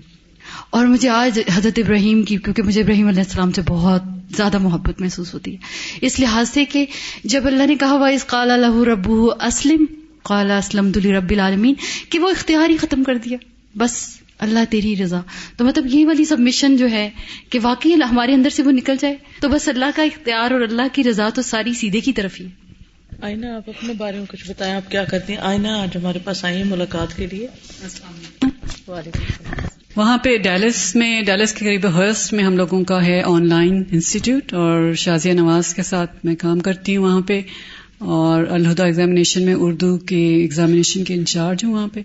اور 0.70 0.86
مجھے 0.86 1.08
آج 1.08 1.40
حضرت 1.54 1.78
ابراہیم 1.78 2.22
کی 2.22 2.36
کیونکہ 2.36 2.62
مجھے 2.62 2.80
ابراہیم 2.80 3.08
علیہ 3.08 3.22
السلام 3.22 3.52
سے 3.52 3.62
بہت 3.68 4.02
زیادہ 4.36 4.58
محبت 4.58 5.00
محسوس 5.00 5.34
ہوتی 5.34 5.52
ہے۔ 5.52 5.56
اس 6.00 6.20
لحاظ 6.20 6.48
سے 6.48 6.64
کہ 6.64 6.86
جب 7.24 7.46
اللہ 7.46 7.66
نے 7.66 7.74
کہا 7.74 8.08
اس 8.08 8.26
قال 8.26 8.50
اللہ 8.50 8.80
رب 8.80 9.12
اسلم 9.40 9.84
قال 10.22 10.50
اسلم 10.50 10.90
دلی 10.90 11.12
رب 11.12 11.30
العالمین 11.30 11.74
کہ 12.10 12.18
وہ 12.18 12.30
اختیار 12.30 12.70
ہی 12.70 12.76
ختم 12.76 13.04
کر 13.04 13.14
دیا۔ 13.14 13.36
بس 13.78 14.08
اللہ 14.38 14.58
تیری 14.70 14.96
رضا۔ 14.96 15.20
تو 15.56 15.64
مطلب 15.64 15.86
یہ 15.86 16.06
والی 16.06 16.24
سبمیشن 16.24 16.76
جو 16.76 16.90
ہے 16.90 17.10
کہ 17.50 17.58
واقعی 17.62 17.94
ہمارے 17.94 18.34
اندر 18.34 18.50
سے 18.50 18.62
وہ 18.62 18.72
نکل 18.72 18.96
جائے 19.00 19.16
تو 19.40 19.48
بس 19.48 19.68
اللہ 19.68 19.84
کا 19.96 20.02
اختیار 20.02 20.50
اور 20.50 20.60
اللہ 20.60 20.82
کی 20.92 21.04
رضا 21.04 21.28
تو 21.34 21.42
ساری 21.42 21.74
سیدھے 21.74 22.00
کی 22.00 22.12
طرف 22.12 22.40
ہی۔ 22.40 22.46
آئینہ 23.22 23.46
آپ 23.46 23.68
اپنے 23.68 23.92
بارے 23.92 24.18
میں 24.18 24.26
کچھ 24.26 24.50
بتائیں 24.50 24.74
آپ 24.74 24.90
کیا 24.90 25.04
کرتی 25.04 25.32
ہیں؟ 25.32 25.40
آئینہ 25.40 25.68
آج 25.68 25.96
ہمارے 25.96 26.18
پاس 26.18 26.44
آئی 26.44 26.56
ہیں 26.56 26.64
ملاقات 26.64 27.16
کے 27.16 27.26
لیے۔ 27.26 27.46
وہاں 29.96 30.18
پہ 30.18 30.36
ڈیلس 30.36 30.96
میں، 30.96 31.22
ڈیلس 31.22 31.52
کے 31.52 31.64
قریب 31.64 31.86
ہرسٹ 31.94 32.32
میں 32.32 32.44
ہم 32.44 32.56
لوگوں 32.56 32.84
کا 32.84 33.04
ہے 33.06 33.22
آن 33.22 33.48
لائن 33.48 33.82
انسٹیٹیوٹ 33.90 34.52
اور 34.54 34.92
شازیہ 34.94 35.32
نواز 35.32 35.74
کے 35.74 35.82
ساتھ 35.82 36.24
میں 36.24 36.34
کام 36.34 36.58
کرتی 36.58 36.96
ہوں 36.96 37.04
وہاں 37.04 37.20
پہ 37.20 37.40
اور 37.98 38.44
الہدا 38.50 38.84
ایگزامینیشن 38.84 39.44
میں 39.44 39.54
اردو 39.58 39.96
کے 39.98 40.24
ایگزامینیشن 40.34 41.04
کے 41.04 41.14
انچارج 41.14 41.64
ہوں 41.64 41.72
وہاں 41.74 41.88
پہ 41.92 42.00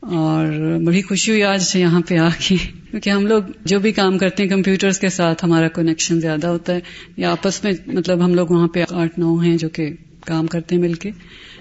اور 0.00 0.46
بڑی 0.84 1.02
خوشی 1.02 1.30
ہوئی 1.30 1.42
آج 1.42 1.76
یہاں 1.76 2.00
پہ 2.00 2.18
آ 2.18 2.28
کے، 2.48 2.56
کیونکہ 2.90 3.10
ہم 3.10 3.26
لوگ 3.26 3.42
جو 3.64 3.78
بھی 3.78 3.92
کام 3.92 4.18
کرتے 4.18 4.42
ہیں 4.42 4.50
کمپیوٹرز 4.50 4.98
کے 4.98 5.08
ساتھ 5.08 5.44
ہمارا 5.44 5.68
کنیکشن 5.68 6.20
زیادہ 6.20 6.46
ہوتا 6.46 6.74
ہے 6.74 6.80
یا 7.16 7.32
آپس 7.32 7.64
میں 7.64 7.72
مطلب 7.86 8.24
ہم 8.24 8.34
لوگ 8.34 8.46
وہاں 8.50 8.68
پہ 8.68 8.84
آٹھ 8.90 9.18
نو 9.18 9.36
ہیں 9.40 9.56
جو 9.56 9.68
کہ 9.68 9.90
کام 10.26 10.46
کرتے 10.46 10.74
ہیں 10.74 10.82
مل 10.82 10.94
کے۔ 10.94 11.10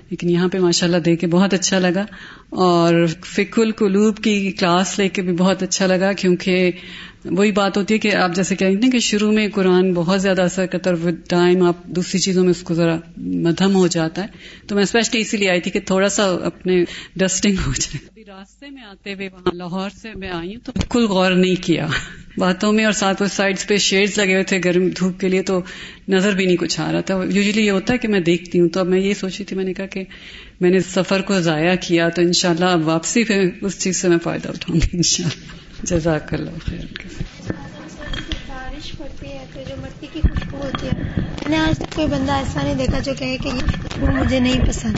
لیکن 0.10 0.30
یہاں 0.30 0.48
پہ 0.48 0.60
ماشاء 0.60 0.88
اللہ 0.88 0.98
دیکھ 0.98 1.22
کے 1.22 1.28
بہت 1.28 1.54
اچھا 1.54 1.80
لگا 1.80 2.06
اور 2.50 3.06
فک 3.26 3.60
القلوب 3.60 4.18
کی 4.18 4.52
کلاس 4.52 5.00
لے 5.00 5.10
کے 5.10 5.22
بھی 5.22 5.34
بہت 5.34 5.64
اچھا 5.64 5.88
لگا 5.88 6.14
کیونکہ 6.14 6.72
وہی 7.26 7.52
بات 7.52 7.78
ہوتی 7.78 7.94
ہے 7.94 8.00
کہ 8.00 8.16
آپ 8.16 8.36
جیسے 8.36 8.56
کہتے 8.56 8.84
ہیں 8.84 8.92
کہ 8.92 9.00
شروع 9.00 9.32
میں 9.32 9.48
قرآن 9.54 9.94
بہت 9.94 10.22
زیادہ 10.22 10.42
اثر 10.42 10.66
کرتا 10.66 10.90
ہے 10.90 10.96
اور 11.04 11.12
ٹائم 11.30 11.64
آپ 11.64 11.84
دوسری 11.86 12.20
چیزوں 12.20 12.44
میں 12.44 12.52
اس 12.52 12.62
کو 12.64 12.74
ذرا 12.74 12.98
مدھم 13.18 13.76
ہو 13.76 13.88
جاتا 13.88 14.22
ہے۔ 14.22 14.28
تو 14.68 14.76
میں 14.76 14.84
اسپیشلی 14.84 15.22
اسی 15.22 15.38
لیے 15.38 15.50
آئی 15.50 15.62
تھی 15.62 15.72
کہ 15.72 15.80
تھوڑا 15.80 16.10
سا 16.10 16.24
اپنے 16.26 16.84
ڈسٹنگ 17.16 17.56
ہو 17.68 17.72
جائے۔ 17.76 18.24
راستے 18.28 18.70
میں 18.70 18.84
آتے 18.84 19.14
ہوئے 19.14 19.30
وہاں 19.34 19.56
لاہور 19.56 19.90
سے 19.90 20.10
میں 20.16 20.30
آئی 20.30 20.56
ہوں 20.56 20.66
تو 20.66 20.72
بالکل 20.76 21.06
غور 21.06 21.32
نہیں 21.32 21.56
کیا۔ 21.56 21.88
باتوں 22.38 22.74
میں 22.74 22.86
اور 22.86 22.94
ساتھ 22.94 23.22
وہ 23.22 23.28
سائڈس 23.28 23.68
پہ 23.68 23.78
شیڈز 23.78 24.18
لگے 24.18 24.34
ہوئے 24.34 24.44
تھے 24.44 24.60
گرم 24.66 24.88
دھوپ 24.88 25.20
کے 25.20 25.30
لیے 25.30 25.42
تو 25.42 25.62
نظر 26.08 26.36
بھی 26.36 26.46
نہیں 26.46 26.58
کچھ 26.58 26.82
آ 26.82 26.92
رہا 26.92 27.02
تھا۔ 27.02 27.16
یوزلی 27.16 27.66
یہ 27.66 27.72
ہوتا 27.72 27.94
ہے 27.94 27.98
کہ 27.98 28.08
میں 28.08 28.20
دیکھتی 28.20 28.60
ہوں۔ 28.60 28.70
تو 28.70 28.80
اب 28.80 28.88
میں 28.88 29.00
یہ 29.00 29.14
سوچی 29.14 29.44
تھی 29.44 29.56
میں 29.56 29.66
نے 29.66 29.74
کہا 29.74 29.86
کہ 29.86 30.04
میں 30.62 30.70
نے 30.70 30.80
سفر 30.80 31.22
کو 31.22 31.40
ضائع 31.40 31.76
کیا 31.82 32.10
تو 32.10 32.22
انشاءاللہ 32.22 32.66
اب 32.66 32.88
واپسی 32.88 33.24
پہ 33.24 33.44
اس 33.62 33.80
چیز 33.80 33.98
سے 33.98 34.10
میں 34.10 34.18
فائدہ 34.24 34.50
اٹھاؤں 34.50 34.80
گی 34.82 34.88
ان 34.94 35.02
شاء 35.02 35.24
اللہ 35.24 35.67
جزاک 35.84 36.34
اللہ 36.34 36.52
خیر. 36.66 36.86
بارش 38.48 38.92
پڑتی 38.98 39.28
ہے 39.28 39.46
تو 39.54 39.60
جو 39.70 39.76
مٹی 39.82 40.08
کی 40.14 40.22
خوشبو 40.22 40.58
ہوتی 40.58 40.88
ہے 40.88 40.92
میں 41.18 41.50
نے 41.50 41.58
آج 41.58 41.78
تک 41.80 41.96
کوئی 41.96 42.08
بندہ 42.08 42.32
ایسا 42.32 42.64
نہیں 42.64 42.76
دیکھا 42.76 43.00
جو 43.00 43.14
کہے 43.20 43.38
کہ 43.38 43.48
یہ 43.48 43.82
خوشبو 43.82 44.06
مجھے 44.12 44.40
نہیں 44.40 44.68
پسند۔ 44.68 44.96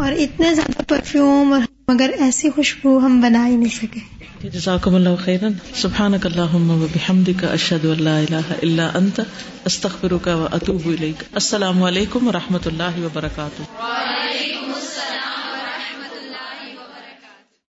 اور 0.00 0.12
اتنے 0.12 0.54
زیادہ 0.54 0.82
پرفیوم 0.88 1.52
اور 1.52 1.60
مگر 1.88 2.10
ایسی 2.18 2.50
خوشبو 2.50 2.98
ہم 2.98 3.20
بنا 3.20 3.46
ہی 3.46 3.56
نہیں 3.56 3.76
سکے۔ 3.76 4.48
جزاکم 4.48 4.94
اللہ 4.94 5.16
خیرن۔ 5.24 5.52
سبحانک 5.74 6.26
اللہم 6.26 6.70
و 6.70 6.86
بحمدک 6.94 7.44
اشہد 7.44 7.84
ان 7.84 8.02
لا 8.02 8.18
الہ 8.18 8.52
الا 8.62 8.90
انت 8.94 9.20
استغفرک 9.64 10.26
و 10.26 10.46
اتوب 10.52 10.86
الیک۔ 10.86 11.22
السلام 11.32 11.82
علیکم 11.82 12.28
و 12.28 12.32
رحمۃ 12.32 12.66
اللہ 12.66 13.00
وبرکاتہ۔ 13.04 13.62